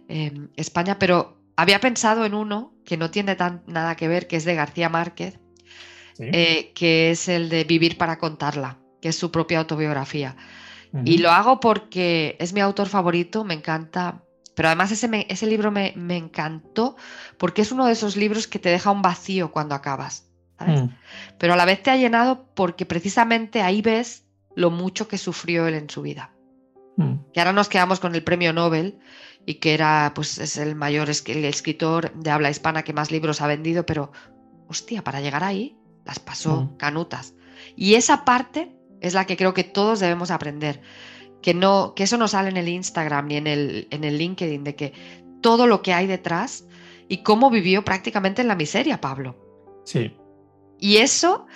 eh, 0.08 0.32
España, 0.56 0.98
pero 0.98 1.37
había 1.58 1.80
pensado 1.80 2.24
en 2.24 2.34
uno 2.34 2.72
que 2.84 2.96
no 2.96 3.10
tiene 3.10 3.34
tan, 3.36 3.62
nada 3.66 3.96
que 3.96 4.06
ver, 4.08 4.26
que 4.28 4.36
es 4.36 4.44
de 4.44 4.54
García 4.54 4.88
Márquez, 4.88 5.38
sí. 6.16 6.24
eh, 6.32 6.72
que 6.74 7.10
es 7.10 7.28
el 7.28 7.48
de 7.48 7.64
Vivir 7.64 7.98
para 7.98 8.18
contarla, 8.18 8.78
que 9.02 9.08
es 9.08 9.16
su 9.18 9.30
propia 9.30 9.58
autobiografía. 9.58 10.36
Y 11.04 11.18
lo 11.18 11.30
hago 11.30 11.60
porque 11.60 12.36
es 12.40 12.52
mi 12.54 12.60
autor 12.60 12.88
favorito, 12.88 13.44
me 13.44 13.54
encanta. 13.54 14.22
Pero 14.54 14.68
además 14.68 14.90
ese, 14.90 15.06
me- 15.08 15.26
ese 15.28 15.46
libro 15.46 15.70
me, 15.70 15.92
me 15.96 16.16
encantó 16.16 16.96
porque 17.38 17.62
es 17.62 17.72
uno 17.72 17.84
de 17.86 17.92
esos 17.92 18.16
libros 18.16 18.46
que 18.46 18.58
te 18.58 18.70
deja 18.70 18.90
un 18.90 19.02
vacío 19.02 19.50
cuando 19.52 19.74
acabas. 19.74 20.30
¿sabes? 20.58 20.82
Mm, 20.82 20.88
Pero 21.38 21.52
a 21.52 21.56
la 21.56 21.64
vez 21.66 21.82
te 21.82 21.90
ha 21.90 21.96
llenado 21.96 22.46
porque 22.54 22.86
precisamente 22.86 23.62
ahí 23.62 23.82
ves 23.82 24.24
lo 24.56 24.70
mucho 24.70 25.08
que 25.08 25.18
sufrió 25.18 25.66
él 25.68 25.74
en 25.74 25.90
su 25.90 26.02
vida. 26.02 26.32
mm, 26.96 27.32
Que 27.32 27.40
ahora 27.40 27.52
nos 27.52 27.68
quedamos 27.68 28.00
con 28.00 28.14
el 28.14 28.24
premio 28.24 28.52
Nobel 28.52 28.98
y 29.48 29.54
que 29.54 29.72
era, 29.72 30.12
pues, 30.14 30.36
es 30.36 30.58
el 30.58 30.74
mayor 30.74 31.08
es- 31.08 31.24
el 31.26 31.42
escritor 31.46 32.12
de 32.12 32.30
habla 32.30 32.50
hispana 32.50 32.82
que 32.82 32.92
más 32.92 33.10
libros 33.10 33.40
ha 33.40 33.46
vendido, 33.46 33.86
pero, 33.86 34.12
hostia, 34.68 35.02
para 35.02 35.22
llegar 35.22 35.42
ahí 35.42 35.74
las 36.04 36.18
pasó 36.18 36.64
Mm. 36.64 36.76
canutas. 36.76 37.32
Y 37.74 37.94
esa 37.94 38.26
parte 38.26 38.76
es 39.00 39.14
la 39.14 39.24
que 39.24 39.38
creo 39.38 39.54
que 39.54 39.64
todos 39.64 40.00
debemos 40.00 40.30
aprender. 40.30 40.82
Que, 41.40 41.54
no, 41.54 41.94
que 41.96 42.02
eso 42.02 42.18
no 42.18 42.28
sale 42.28 42.50
en 42.50 42.58
el 42.58 42.68
Instagram 42.68 43.26
ni 43.28 43.36
en 43.36 43.46
el, 43.46 43.88
en 43.90 44.04
el 44.04 44.18
LinkedIn, 44.18 44.64
de 44.64 44.74
que 44.76 44.92
todo 45.40 45.66
lo 45.66 45.80
que 45.80 45.94
hay 45.94 46.06
detrás 46.06 46.66
y 47.08 47.22
cómo 47.22 47.48
vivió 47.48 47.82
prácticamente 47.86 48.42
en 48.42 48.48
la 48.48 48.54
miseria, 48.54 49.00
Pablo. 49.00 49.34
Sí. 49.86 50.14
Y 50.78 50.98
eso 50.98 51.46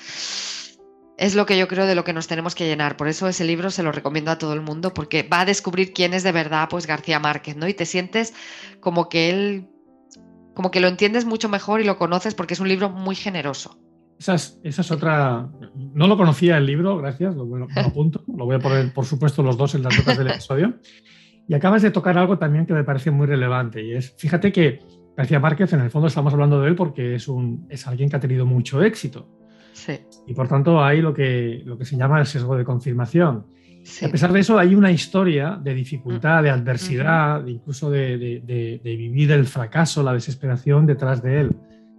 es 1.22 1.36
lo 1.36 1.46
que 1.46 1.56
yo 1.56 1.68
creo 1.68 1.86
de 1.86 1.94
lo 1.94 2.02
que 2.02 2.12
nos 2.12 2.26
tenemos 2.26 2.56
que 2.56 2.66
llenar. 2.66 2.96
Por 2.96 3.06
eso 3.06 3.28
ese 3.28 3.44
libro 3.44 3.70
se 3.70 3.84
lo 3.84 3.92
recomiendo 3.92 4.32
a 4.32 4.38
todo 4.38 4.54
el 4.54 4.60
mundo, 4.60 4.92
porque 4.92 5.22
va 5.22 5.42
a 5.42 5.44
descubrir 5.44 5.92
quién 5.92 6.14
es 6.14 6.24
de 6.24 6.32
verdad, 6.32 6.66
pues 6.68 6.88
García 6.88 7.20
Márquez, 7.20 7.56
¿no? 7.56 7.68
Y 7.68 7.74
te 7.74 7.86
sientes 7.86 8.34
como 8.80 9.08
que 9.08 9.30
él, 9.30 9.68
como 10.52 10.72
que 10.72 10.80
lo 10.80 10.88
entiendes 10.88 11.24
mucho 11.24 11.48
mejor 11.48 11.80
y 11.80 11.84
lo 11.84 11.96
conoces 11.96 12.34
porque 12.34 12.54
es 12.54 12.60
un 12.60 12.66
libro 12.66 12.90
muy 12.90 13.14
generoso. 13.14 13.78
Esa 14.18 14.34
es, 14.34 14.58
esa 14.64 14.80
es 14.80 14.90
otra. 14.90 15.48
No 15.94 16.08
lo 16.08 16.16
conocía 16.16 16.56
el 16.56 16.66
libro, 16.66 16.98
gracias, 16.98 17.36
lo, 17.36 17.46
bueno, 17.46 17.68
lo 17.72 17.82
apunto. 17.82 18.24
Lo 18.26 18.44
voy 18.44 18.56
a 18.56 18.58
poner, 18.58 18.92
por 18.92 19.04
supuesto, 19.04 19.44
los 19.44 19.56
dos 19.56 19.76
en 19.76 19.84
las 19.84 19.96
notas 19.96 20.18
del 20.18 20.26
episodio. 20.26 20.74
Y 21.46 21.54
acabas 21.54 21.82
de 21.82 21.92
tocar 21.92 22.18
algo 22.18 22.36
también 22.36 22.66
que 22.66 22.74
me 22.74 22.82
parece 22.82 23.12
muy 23.12 23.28
relevante. 23.28 23.80
Y 23.80 23.92
es, 23.92 24.12
fíjate 24.18 24.50
que 24.50 24.80
García 25.16 25.38
Márquez, 25.38 25.72
en 25.72 25.82
el 25.82 25.90
fondo 25.90 26.08
estamos 26.08 26.32
hablando 26.32 26.60
de 26.60 26.68
él 26.68 26.74
porque 26.74 27.14
es, 27.14 27.28
un, 27.28 27.64
es 27.70 27.86
alguien 27.86 28.10
que 28.10 28.16
ha 28.16 28.20
tenido 28.20 28.44
mucho 28.44 28.82
éxito. 28.82 29.28
Sí. 29.72 29.98
Y 30.26 30.34
por 30.34 30.48
tanto 30.48 30.82
hay 30.82 31.00
lo 31.00 31.12
que, 31.12 31.62
lo 31.64 31.78
que 31.78 31.84
se 31.84 31.96
llama 31.96 32.20
el 32.20 32.26
sesgo 32.26 32.56
de 32.56 32.64
confirmación. 32.64 33.46
A 34.02 34.08
pesar 34.08 34.32
de 34.32 34.40
eso, 34.40 34.58
hay 34.58 34.74
una 34.74 34.92
historia 34.92 35.58
de 35.60 35.74
dificultad, 35.74 36.42
de 36.42 36.50
adversidad, 36.50 37.44
incluso 37.46 37.90
de, 37.90 38.80
vivir 38.84 39.32
el 39.32 39.46
fracaso, 39.46 40.02
la 40.02 40.12
desesperación 40.12 40.86
detrás 40.86 41.22
de 41.22 41.40
él. 41.40 41.56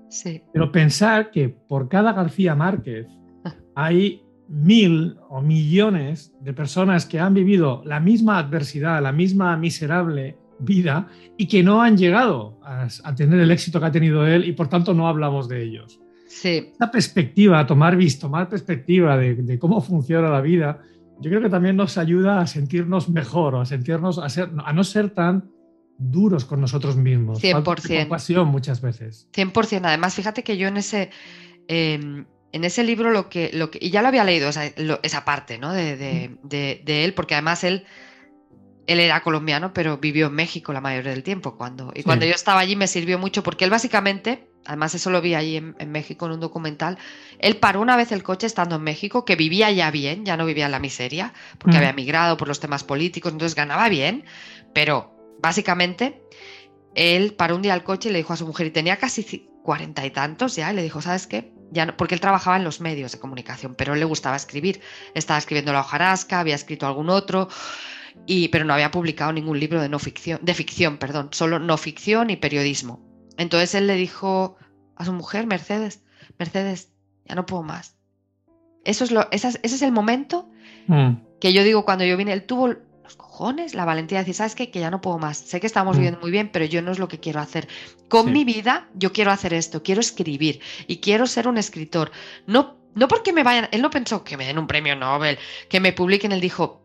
Sí. 0.10 0.42
Pero 0.54 0.72
pensar 0.72 1.32
que 1.32 1.50
por 1.50 1.90
cada 1.90 2.14
García 2.14 2.56
Márquez 2.56 3.08
hay 3.76 4.22
mil 4.48 5.18
o 5.30 5.42
millones 5.42 6.34
de 6.42 6.54
personas 6.54 7.06
que 7.06 7.20
han 7.20 7.34
vivido 7.34 7.82
la 7.86 8.00
misma 8.00 8.38
adversidad, 8.38 9.02
la 9.02 9.12
misma 9.12 9.58
miserable 9.58 10.38
vida 10.60 11.08
y 11.38 11.48
que 11.48 11.64
no 11.64 11.82
han 11.82 11.98
llegado 11.98 12.60
a, 12.64 12.88
tener 13.16 13.40
el 13.40 13.52
éxito 13.52 13.80
que 13.80 13.86
ha 13.88 13.92
tenido 13.92 14.26
él 14.26 14.46
y 14.46 14.54
por 14.54 14.70
tanto 14.70 14.94
no 14.94 15.08
hablamos 15.08 15.50
de 15.50 15.64
ellos. 15.64 16.00
Sí. 16.42 16.70
Esta 16.72 16.92
perspectiva, 16.92 17.66
tomar 17.66 17.96
visto, 17.96 18.28
tomar 18.28 18.50
perspectiva 18.50 19.18
de 19.18 19.60
cómo 19.60 19.82
funciona 19.82 20.30
la 20.30 20.42
vida, 20.42 20.82
yo 21.20 21.30
creo 21.30 21.42
que 21.42 21.50
también 21.50 21.76
nos 21.76 21.98
ayuda 21.98 22.42
a 22.42 22.48
sentirnos 22.48 23.10
mejor, 23.10 23.56
a 23.56 23.66
sentirnos, 23.66 24.18
a, 24.18 24.30
ser, 24.30 24.50
a 24.66 24.74
no 24.74 24.84
ser 24.84 25.12
tan 25.12 25.50
duros 25.98 26.46
con 26.46 26.60
nosotros 26.60 26.98
mismos. 26.98 27.42
100%. 27.42 28.00
Compasión 28.02 28.48
muchas 28.48 28.82
veces. 28.82 29.30
100%. 29.34 29.82
Además, 29.86 30.16
fíjate 30.16 30.44
que 30.44 30.58
yo 30.58 30.68
en 30.68 30.78
ese, 30.78 31.12
em, 31.68 32.26
en 32.52 32.64
ese 32.64 32.84
libro 32.84 33.12
lo 33.12 33.30
que, 33.30 33.52
lo 33.54 33.72
que, 33.72 33.80
y 33.82 33.90
ya 33.90 34.02
lo 34.02 34.10
había 34.10 34.24
leído, 34.24 34.50
esa, 34.50 35.26
parte 35.26 35.58
¿no? 35.58 35.72
de, 35.72 35.96
de, 35.96 36.82
de, 36.84 37.06
él, 37.06 37.14
porque 37.14 37.36
además 37.36 37.64
él, 37.64 37.86
él 38.88 39.00
era 39.00 39.22
colombiano, 39.22 39.72
pero 39.74 39.98
vivió 40.00 40.28
en 40.28 40.34
México 40.34 40.74
la 40.74 40.82
mayoría 40.82 41.12
del 41.12 41.24
tiempo. 41.24 41.56
Cuando, 41.58 41.94
y 41.96 42.04
cuando 42.04 42.26
yo 42.26 42.34
estaba 42.34 42.60
allí 42.60 42.76
me 42.76 42.88
sirvió 42.88 43.18
mucho, 43.18 43.44
porque 43.44 43.64
él 43.66 43.72
básicamente 43.72 44.50
además 44.66 44.96
eso 44.96 45.10
lo 45.10 45.22
vi 45.22 45.34
ahí 45.34 45.58
en, 45.58 45.92
México 45.92 46.26
en 46.26 46.34
un 46.34 46.40
documental, 46.40 46.98
él 47.40 47.58
paró 47.58 47.82
una 47.82 47.96
vez 47.96 48.12
el 48.12 48.24
coche 48.24 48.48
estando 48.48 48.76
en 48.76 48.84
México, 48.84 49.26
que 49.26 49.36
vivía 49.36 49.72
ya 49.72 49.92
bien, 49.92 50.26
ya 50.26 50.38
no 50.38 50.46
vivía 50.46 50.66
en 50.66 50.72
la 50.72 50.80
miseria, 50.80 51.34
porque 51.58 51.76
mm. 51.76 51.80
había 51.80 51.94
migrado 51.94 52.38
por 52.38 52.48
los 52.48 52.60
temas 52.60 52.84
políticos, 52.84 53.32
entonces 53.32 53.56
ganaba 53.56 53.90
bien, 53.90 54.26
pero 54.74 55.16
básicamente 55.40 56.24
él 56.96 57.34
paró 57.34 57.56
un 57.56 57.62
día 57.62 57.74
el 57.74 57.84
coche 57.84 58.10
y 58.10 58.12
le 58.12 58.20
dijo 58.20 58.34
a 58.34 58.38
su 58.38 58.48
mujer, 58.48 58.68
y 58.68 58.72
tenía 58.72 58.98
casi 58.98 59.50
cuarenta 59.64 60.06
y 60.06 60.12
tantos 60.12 60.56
ya, 60.56 60.72
y 60.72 60.76
le 60.76 60.84
dijo, 60.84 61.02
¿sabes 61.02 61.28
qué? 61.28 61.52
Ya 61.72 61.86
no, 61.86 61.98
porque 61.98 62.14
él 62.14 62.22
trabajaba 62.22 62.58
en 62.58 62.64
los 62.64 62.82
medios 62.82 63.12
de 63.12 63.20
comunicación, 63.20 63.76
pero 63.76 63.94
él 63.94 64.00
le 64.00 64.06
gustaba 64.06 64.36
escribir, 64.36 64.82
estaba 65.16 65.40
escribiendo 65.40 65.74
La 65.74 65.80
hojarasca, 65.80 66.40
había 66.40 66.56
escrito 66.56 66.86
algún 66.86 67.10
otro, 67.10 67.50
y, 68.26 68.50
pero 68.50 68.64
no 68.64 68.74
había 68.74 68.92
publicado 68.92 69.34
ningún 69.34 69.60
libro 69.60 69.82
de 69.82 69.90
no 69.90 70.00
ficción, 70.00 70.40
de 70.44 70.54
ficción, 70.54 70.98
perdón, 70.98 71.30
solo 71.32 71.60
no 71.60 71.78
ficción 71.78 72.30
y 72.30 72.36
periodismo. 72.36 73.13
Entonces 73.38 73.76
él 73.76 73.88
le 73.88 73.96
dijo 73.96 74.58
a 74.96 75.06
su 75.06 75.14
mujer, 75.14 75.48
Mercedes, 75.48 76.04
Mercedes, 76.38 76.92
ya 77.26 77.36
no 77.36 77.46
puedo 77.46 77.64
más. 77.64 77.96
Eso 78.84 79.04
es 79.04 79.12
lo, 79.12 79.28
ese 79.32 79.60
es 79.62 79.82
el 79.82 79.92
momento 79.92 80.50
mm. 80.88 81.14
que 81.40 81.54
yo 81.54 81.64
digo, 81.64 81.86
cuando 81.86 82.04
yo 82.04 82.18
vine, 82.18 82.34
él 82.34 82.44
tuvo 82.44 82.68
los 82.68 83.16
cojones, 83.16 83.76
la 83.76 83.86
valentía 83.86 84.20
de 84.20 84.24
decir, 84.24 84.36
¿sabes 84.36 84.56
qué? 84.56 84.72
Que 84.72 84.80
ya 84.80 84.92
no 84.92 85.02
puedo 85.02 85.20
más. 85.20 85.38
Sé 85.38 85.60
que 85.60 85.68
estamos 85.68 85.96
mm. 85.96 86.00
viviendo 86.00 86.20
muy 86.22 86.32
bien, 86.32 86.50
pero 86.52 86.66
yo 86.66 86.82
no 86.82 86.92
es 86.92 87.00
lo 87.00 87.08
que 87.08 87.20
quiero 87.20 87.40
hacer. 87.40 87.68
Con 88.10 88.32
mi 88.32 88.44
vida, 88.44 88.90
yo 88.94 89.14
quiero 89.14 89.32
hacer 89.32 89.54
esto, 89.54 89.84
quiero 89.84 90.02
escribir 90.02 90.60
y 90.88 90.98
quiero 90.98 91.28
ser 91.28 91.48
un 91.48 91.58
escritor. 91.58 92.12
No, 92.46 92.78
no 92.94 93.08
porque 93.08 93.34
me 93.34 93.44
vayan, 93.44 93.70
él 93.72 93.82
no 93.82 93.90
pensó 93.90 94.24
que 94.24 94.38
me 94.38 94.46
den 94.46 94.60
un 94.60 94.68
premio 94.68 94.96
Nobel, 94.96 95.40
que 95.70 95.80
me 95.80 95.94
publiquen, 95.94 96.32
él 96.32 96.42
dijo, 96.42 96.84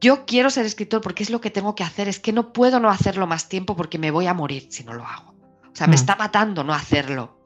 yo 0.00 0.26
quiero 0.26 0.50
ser 0.50 0.66
escritor 0.66 1.00
porque 1.00 1.22
es 1.22 1.30
lo 1.30 1.40
que 1.40 1.50
tengo 1.50 1.74
que 1.74 1.82
hacer, 1.82 2.08
es 2.08 2.18
que 2.18 2.32
no 2.32 2.52
puedo 2.52 2.78
no 2.80 2.90
hacerlo 2.90 3.26
más 3.26 3.48
tiempo 3.48 3.74
porque 3.76 3.98
me 3.98 4.10
voy 4.10 4.26
a 4.26 4.34
morir 4.34 4.68
si 4.70 4.84
no 4.84 4.92
lo 4.92 5.04
hago. 5.04 5.35
O 5.76 5.78
sea, 5.78 5.88
me 5.88 5.92
mm. 5.92 6.00
está 6.00 6.16
matando 6.16 6.64
no 6.64 6.72
hacerlo. 6.72 7.38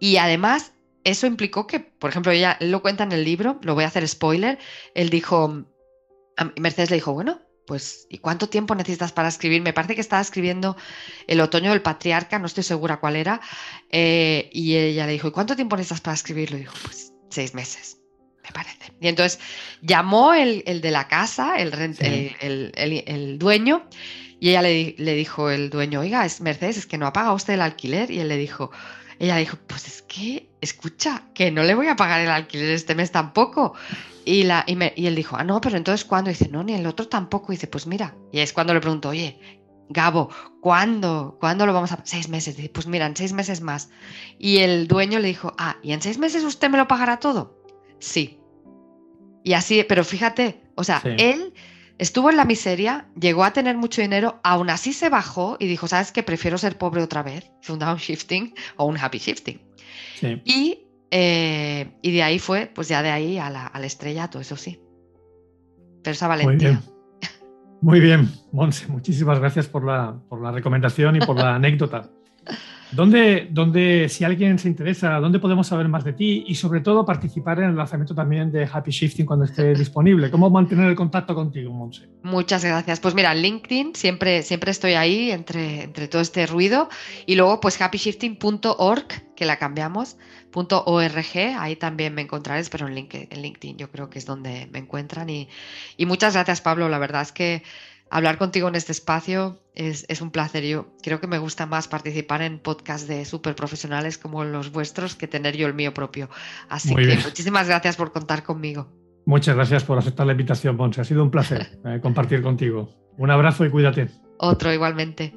Y 0.00 0.16
además, 0.16 0.72
eso 1.04 1.28
implicó 1.28 1.68
que, 1.68 1.78
por 1.78 2.10
ejemplo, 2.10 2.32
ella 2.32 2.56
lo 2.58 2.82
cuenta 2.82 3.04
en 3.04 3.12
el 3.12 3.22
libro, 3.22 3.60
lo 3.62 3.76
voy 3.76 3.84
a 3.84 3.86
hacer 3.86 4.08
spoiler, 4.08 4.58
él 4.96 5.08
dijo, 5.08 5.66
Mercedes 6.56 6.90
le 6.90 6.96
dijo, 6.96 7.12
bueno, 7.12 7.38
pues, 7.68 8.08
¿y 8.10 8.18
cuánto 8.18 8.48
tiempo 8.48 8.74
necesitas 8.74 9.12
para 9.12 9.28
escribir? 9.28 9.62
Me 9.62 9.72
parece 9.72 9.94
que 9.94 10.00
estaba 10.00 10.20
escribiendo 10.20 10.76
El 11.28 11.40
otoño 11.40 11.70
del 11.70 11.80
patriarca, 11.80 12.40
no 12.40 12.46
estoy 12.46 12.64
segura 12.64 12.98
cuál 12.98 13.14
era, 13.14 13.40
eh, 13.92 14.50
y 14.52 14.74
ella 14.74 15.06
le 15.06 15.12
dijo, 15.12 15.28
¿y 15.28 15.30
cuánto 15.30 15.54
tiempo 15.54 15.76
necesitas 15.76 16.00
para 16.00 16.14
escribirlo? 16.16 16.56
Y 16.56 16.62
dijo, 16.62 16.74
pues, 16.82 17.12
seis 17.28 17.54
meses. 17.54 17.98
Me 18.42 18.50
parece. 18.50 18.92
Y 19.00 19.06
entonces 19.06 19.38
llamó 19.80 20.34
el, 20.34 20.64
de 20.64 20.90
la 20.90 21.06
casa, 21.06 21.54
el, 21.58 21.72
el, 22.40 22.72
el 23.06 23.38
dueño, 23.38 23.86
y 24.40 24.48
ella 24.48 24.62
le, 24.62 25.14
dijo 25.14 25.50
el 25.50 25.68
dueño, 25.68 26.00
oiga, 26.00 26.24
es 26.24 26.40
Mercedes, 26.40 26.78
es 26.78 26.86
que 26.86 26.96
no 26.96 27.06
ha 27.06 27.12
pagado 27.12 27.34
usted 27.34 27.54
el 27.54 27.60
alquiler. 27.60 28.10
Y 28.10 28.20
él 28.20 28.28
le 28.28 28.38
dijo, 28.38 28.70
ella 29.18 29.36
dijo, 29.36 29.58
pues 29.66 29.86
es 29.86 30.02
que, 30.02 30.48
escucha, 30.62 31.24
que 31.34 31.50
no 31.50 31.62
le 31.62 31.74
voy 31.74 31.88
a 31.88 31.96
pagar 31.96 32.22
el 32.22 32.30
alquiler 32.30 32.70
este 32.70 32.94
mes 32.94 33.12
tampoco. 33.12 33.74
Y, 34.24 34.44
la, 34.44 34.64
y, 34.66 35.06
él 35.06 35.14
dijo, 35.14 35.36
ah, 35.36 35.44
no, 35.44 35.60
pero 35.60 35.76
entonces 35.76 36.06
¿cuándo? 36.06 36.30
Y 36.30 36.32
dice, 36.32 36.48
no, 36.48 36.64
ni 36.64 36.72
el 36.72 36.86
otro 36.86 37.06
tampoco. 37.06 37.52
Y 37.52 37.56
dice, 37.56 37.66
pues 37.66 37.86
mira. 37.86 38.14
Y 38.32 38.40
es 38.40 38.54
cuando 38.54 38.72
le 38.72 38.80
pregunto, 38.80 39.10
oye, 39.10 39.38
Gabo, 39.90 40.30
¿cuándo? 40.62 41.36
¿Cuándo 41.38 41.66
lo 41.66 41.74
vamos 41.74 41.92
a...? 41.92 42.00
Seis 42.04 42.30
meses. 42.30 42.56
Dice, 42.56 42.70
pues 42.70 42.86
mira, 42.86 43.04
en 43.04 43.16
seis 43.16 43.34
meses 43.34 43.60
más. 43.60 43.90
Y 44.38 44.58
el 44.58 44.88
dueño 44.88 45.18
le 45.18 45.28
dijo, 45.28 45.52
ah, 45.58 45.76
¿y 45.82 45.92
en 45.92 46.00
seis 46.00 46.16
meses 46.16 46.44
usted 46.44 46.70
me 46.70 46.78
lo 46.78 46.88
pagará 46.88 47.18
todo? 47.18 47.60
Sí. 47.98 48.38
Y 49.44 49.52
así, 49.52 49.84
pero 49.86 50.02
fíjate, 50.02 50.62
o 50.76 50.84
sea, 50.84 51.02
él 51.04 51.52
Estuvo 52.00 52.30
en 52.30 52.38
la 52.38 52.46
miseria, 52.46 53.04
llegó 53.20 53.44
a 53.44 53.52
tener 53.52 53.76
mucho 53.76 54.00
dinero, 54.00 54.40
aún 54.42 54.70
así 54.70 54.94
se 54.94 55.10
bajó 55.10 55.58
y 55.60 55.66
dijo, 55.66 55.86
¿sabes 55.86 56.12
qué? 56.12 56.22
Prefiero 56.22 56.56
ser 56.56 56.78
pobre 56.78 57.02
otra 57.02 57.22
vez, 57.22 57.52
un 57.68 57.78
downshifting 57.78 58.54
o 58.78 58.86
un 58.86 58.96
happy 58.96 59.18
shifting. 59.18 59.60
Y, 60.46 60.86
eh, 61.10 61.92
y 62.00 62.12
de 62.12 62.22
ahí 62.22 62.38
fue, 62.38 62.72
pues 62.74 62.88
ya 62.88 63.02
de 63.02 63.10
ahí 63.10 63.36
a 63.36 63.50
la, 63.50 63.66
al 63.66 63.84
estrellato, 63.84 64.40
eso 64.40 64.56
sí. 64.56 64.80
Pero 66.02 66.12
esa 66.12 66.26
valentía. 66.26 66.80
Muy 67.82 68.00
bien, 68.00 68.00
Muy 68.00 68.00
bien 68.00 68.32
Monse, 68.50 68.88
muchísimas 68.88 69.38
gracias 69.38 69.66
por 69.66 69.84
la, 69.84 70.18
por 70.30 70.40
la 70.40 70.52
recomendación 70.52 71.16
y 71.16 71.20
por 71.20 71.36
la 71.36 71.54
anécdota. 71.56 72.08
¿Dónde, 72.92 74.08
si 74.08 74.24
alguien 74.24 74.58
se 74.58 74.68
interesa, 74.68 75.20
dónde 75.20 75.38
podemos 75.38 75.66
saber 75.66 75.88
más 75.88 76.04
de 76.04 76.12
ti 76.12 76.44
y 76.46 76.54
sobre 76.54 76.80
todo 76.80 77.04
participar 77.04 77.58
en 77.58 77.70
el 77.70 77.76
lanzamiento 77.76 78.14
también 78.14 78.50
de 78.50 78.68
Happy 78.70 78.90
Shifting 78.90 79.26
cuando 79.26 79.44
esté 79.44 79.74
disponible? 79.78 80.30
¿Cómo 80.30 80.50
mantener 80.50 80.88
el 80.88 80.96
contacto 80.96 81.34
contigo, 81.34 81.72
Monse? 81.72 82.08
Muchas 82.22 82.64
gracias. 82.64 83.00
Pues 83.00 83.14
mira, 83.14 83.34
LinkedIn 83.34 83.94
siempre, 83.94 84.42
siempre 84.42 84.70
estoy 84.70 84.94
ahí 84.94 85.30
entre, 85.30 85.82
entre 85.84 86.08
todo 86.08 86.22
este 86.22 86.46
ruido 86.46 86.88
y 87.26 87.36
luego 87.36 87.60
pues 87.60 87.80
happyshifting.org, 87.80 89.34
que 89.36 89.44
la 89.46 89.56
cambiamos, 89.56 90.16
.org, 90.52 91.36
ahí 91.58 91.76
también 91.76 92.14
me 92.14 92.22
encontraréis, 92.22 92.68
pero 92.70 92.88
en 92.88 92.94
LinkedIn, 92.94 93.78
yo 93.78 93.90
creo 93.90 94.10
que 94.10 94.18
es 94.18 94.26
donde 94.26 94.68
me 94.72 94.80
encuentran 94.80 95.30
y, 95.30 95.48
y 95.96 96.06
muchas 96.06 96.34
gracias 96.34 96.60
Pablo, 96.60 96.88
la 96.88 96.98
verdad 96.98 97.22
es 97.22 97.32
que 97.32 97.62
hablar 98.10 98.38
contigo 98.38 98.68
en 98.68 98.74
este 98.74 98.92
espacio 98.92 99.58
es, 99.74 100.04
un 100.20 100.30
placer. 100.30 100.64
Yo 100.64 100.88
creo 101.02 101.20
que 101.20 101.26
me 101.26 101.38
gusta 101.38 101.66
más 101.66 101.88
participar 101.88 102.42
en 102.42 102.58
podcasts 102.58 103.08
de 103.08 103.24
súper 103.24 103.54
profesionales 103.54 104.18
como 104.18 104.44
los 104.44 104.72
vuestros 104.72 105.14
que 105.14 105.26
tener 105.26 105.56
yo 105.56 105.66
el 105.66 105.74
mío 105.74 105.94
propio. 105.94 106.28
Así 106.68 106.94
que 106.94 107.18
muchísimas 107.24 107.68
gracias 107.68 107.96
por 107.96 108.12
contar 108.12 108.42
conmigo. 108.42 108.88
Muchas 109.26 109.54
gracias 109.54 109.84
por 109.84 109.98
aceptar 109.98 110.26
la 110.26 110.32
invitación, 110.32 110.76
Ponce. 110.76 111.00
Ha 111.00 111.04
sido 111.04 111.22
un 111.22 111.30
placer 111.30 111.78
eh, 111.84 112.00
compartir 112.02 112.42
contigo. 112.42 112.90
Un 113.16 113.30
abrazo 113.30 113.64
y 113.64 113.70
cuídate. 113.70 114.08
Otro 114.38 114.72
igualmente. 114.72 115.34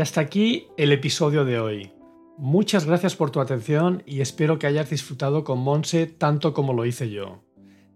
Y 0.00 0.02
hasta 0.02 0.22
aquí 0.22 0.68
el 0.78 0.92
episodio 0.92 1.44
de 1.44 1.60
hoy. 1.60 1.92
Muchas 2.38 2.86
gracias 2.86 3.16
por 3.16 3.30
tu 3.30 3.38
atención 3.38 4.02
y 4.06 4.22
espero 4.22 4.58
que 4.58 4.66
hayas 4.66 4.88
disfrutado 4.88 5.44
con 5.44 5.58
Monse 5.58 6.06
tanto 6.06 6.54
como 6.54 6.72
lo 6.72 6.86
hice 6.86 7.10
yo. 7.10 7.44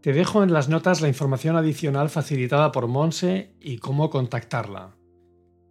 Te 0.03 0.13
dejo 0.13 0.43
en 0.43 0.53
las 0.53 0.69
notas 0.69 1.01
la 1.01 1.09
información 1.09 1.57
adicional 1.57 2.11
facilitada 2.11 2.73
por 2.73 2.89
Monse 2.89 3.55
y 3.59 3.79
cómo 3.79 4.11
contactarla. 4.11 4.95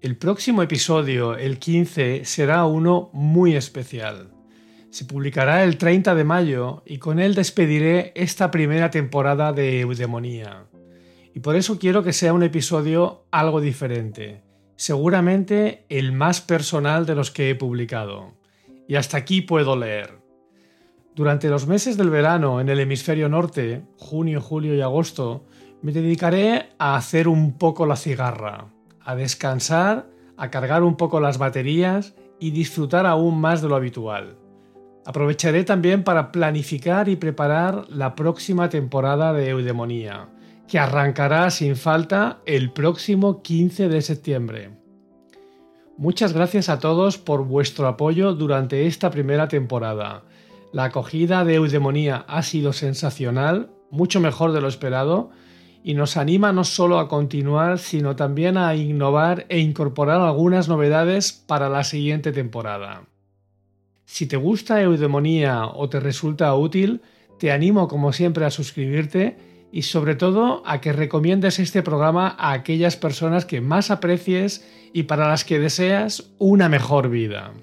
El 0.01 0.17
próximo 0.17 0.63
episodio, 0.63 1.37
el 1.37 1.59
15, 1.59 2.25
será 2.25 2.65
uno 2.65 3.11
muy 3.13 3.55
especial. 3.55 4.31
Se 4.89 5.05
publicará 5.05 5.63
el 5.63 5.77
30 5.77 6.15
de 6.15 6.23
mayo 6.23 6.81
y 6.87 6.97
con 6.97 7.19
él 7.19 7.35
despediré 7.35 8.11
esta 8.15 8.49
primera 8.49 8.89
temporada 8.89 9.53
de 9.53 9.81
Eudemonía. 9.81 10.65
Y 11.35 11.41
por 11.41 11.55
eso 11.55 11.77
quiero 11.77 12.01
que 12.01 12.11
sea 12.11 12.33
un 12.33 12.41
episodio 12.41 13.27
algo 13.29 13.61
diferente 13.61 14.41
seguramente 14.75 15.85
el 15.89 16.11
más 16.11 16.41
personal 16.41 17.05
de 17.05 17.15
los 17.15 17.31
que 17.31 17.49
he 17.49 17.55
publicado. 17.55 18.33
Y 18.87 18.95
hasta 18.95 19.17
aquí 19.17 19.41
puedo 19.41 19.75
leer. 19.75 20.19
Durante 21.15 21.49
los 21.49 21.67
meses 21.67 21.95
del 21.95 22.09
verano 22.09 22.59
en 22.59 22.69
el 22.69 22.79
hemisferio 22.79 23.29
norte, 23.29 23.83
junio, 23.97 24.41
julio 24.41 24.75
y 24.75 24.81
agosto, 24.81 25.45
me 25.81 25.91
dedicaré 25.91 26.69
a 26.79 26.95
hacer 26.95 27.27
un 27.27 27.57
poco 27.57 27.85
la 27.85 27.95
cigarra, 27.95 28.67
a 29.01 29.15
descansar, 29.15 30.07
a 30.37 30.49
cargar 30.49 30.81
un 30.81 30.97
poco 30.97 31.19
las 31.19 31.37
baterías 31.37 32.15
y 32.39 32.51
disfrutar 32.51 33.05
aún 33.05 33.39
más 33.39 33.61
de 33.61 33.69
lo 33.69 33.75
habitual. 33.75 34.37
Aprovecharé 35.05 35.63
también 35.65 36.03
para 36.03 36.31
planificar 36.31 37.09
y 37.09 37.15
preparar 37.15 37.85
la 37.89 38.15
próxima 38.15 38.69
temporada 38.69 39.33
de 39.33 39.49
Eudemonía, 39.49 40.29
que 40.73 40.79
arrancará 40.79 41.51
sin 41.51 41.75
falta 41.75 42.39
el 42.47 42.71
próximo 42.71 43.43
15 43.43 43.89
de 43.89 44.01
septiembre. 44.01 44.71
Muchas 45.97 46.33
gracias 46.33 46.67
a 46.67 46.79
todos 46.79 47.19
por 47.19 47.45
vuestro 47.45 47.87
apoyo 47.87 48.33
durante 48.33 48.87
esta 48.87 49.11
primera 49.11 49.47
temporada. 49.47 50.23
La 50.71 50.85
acogida 50.85 51.45
de 51.45 51.53
Eudemonía 51.53 52.25
ha 52.27 52.41
sido 52.41 52.73
sensacional, 52.73 53.69
mucho 53.91 54.19
mejor 54.19 54.51
de 54.51 54.61
lo 54.61 54.67
esperado, 54.67 55.29
y 55.83 55.93
nos 55.93 56.17
anima 56.17 56.51
no 56.51 56.63
solo 56.63 56.97
a 56.97 57.07
continuar, 57.07 57.77
sino 57.77 58.15
también 58.15 58.57
a 58.57 58.75
innovar 58.75 59.45
e 59.49 59.59
incorporar 59.59 60.21
algunas 60.21 60.69
novedades 60.69 61.33
para 61.33 61.69
la 61.69 61.83
siguiente 61.83 62.31
temporada. 62.31 63.03
Si 64.05 64.25
te 64.25 64.37
gusta 64.37 64.81
Eudemonía 64.81 65.67
o 65.67 65.87
te 65.87 65.99
resulta 65.99 66.51
útil, 66.55 67.03
te 67.37 67.51
animo 67.51 67.87
como 67.87 68.11
siempre 68.11 68.43
a 68.45 68.49
suscribirte 68.49 69.52
y 69.73 69.81
sobre 69.81 70.13
todo 70.13 70.61
a 70.67 70.81
que 70.81 70.93
recomiendes 70.93 71.57
este 71.57 71.81
programa 71.81 72.35
a 72.37 72.51
aquellas 72.51 72.95
personas 72.95 73.43
que 73.43 73.59
más 73.59 73.89
aprecies 73.89 74.63
y 74.93 75.03
para 75.03 75.27
las 75.27 75.43
que 75.43 75.57
deseas 75.57 76.31
una 76.37 76.69
mejor 76.69 77.09
vida. 77.09 77.53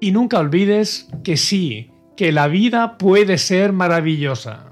Y 0.00 0.12
nunca 0.12 0.38
olvides 0.38 1.10
que 1.22 1.36
sí, 1.36 1.90
que 2.16 2.32
la 2.32 2.48
vida 2.48 2.96
puede 2.96 3.36
ser 3.36 3.74
maravillosa. 3.74 4.70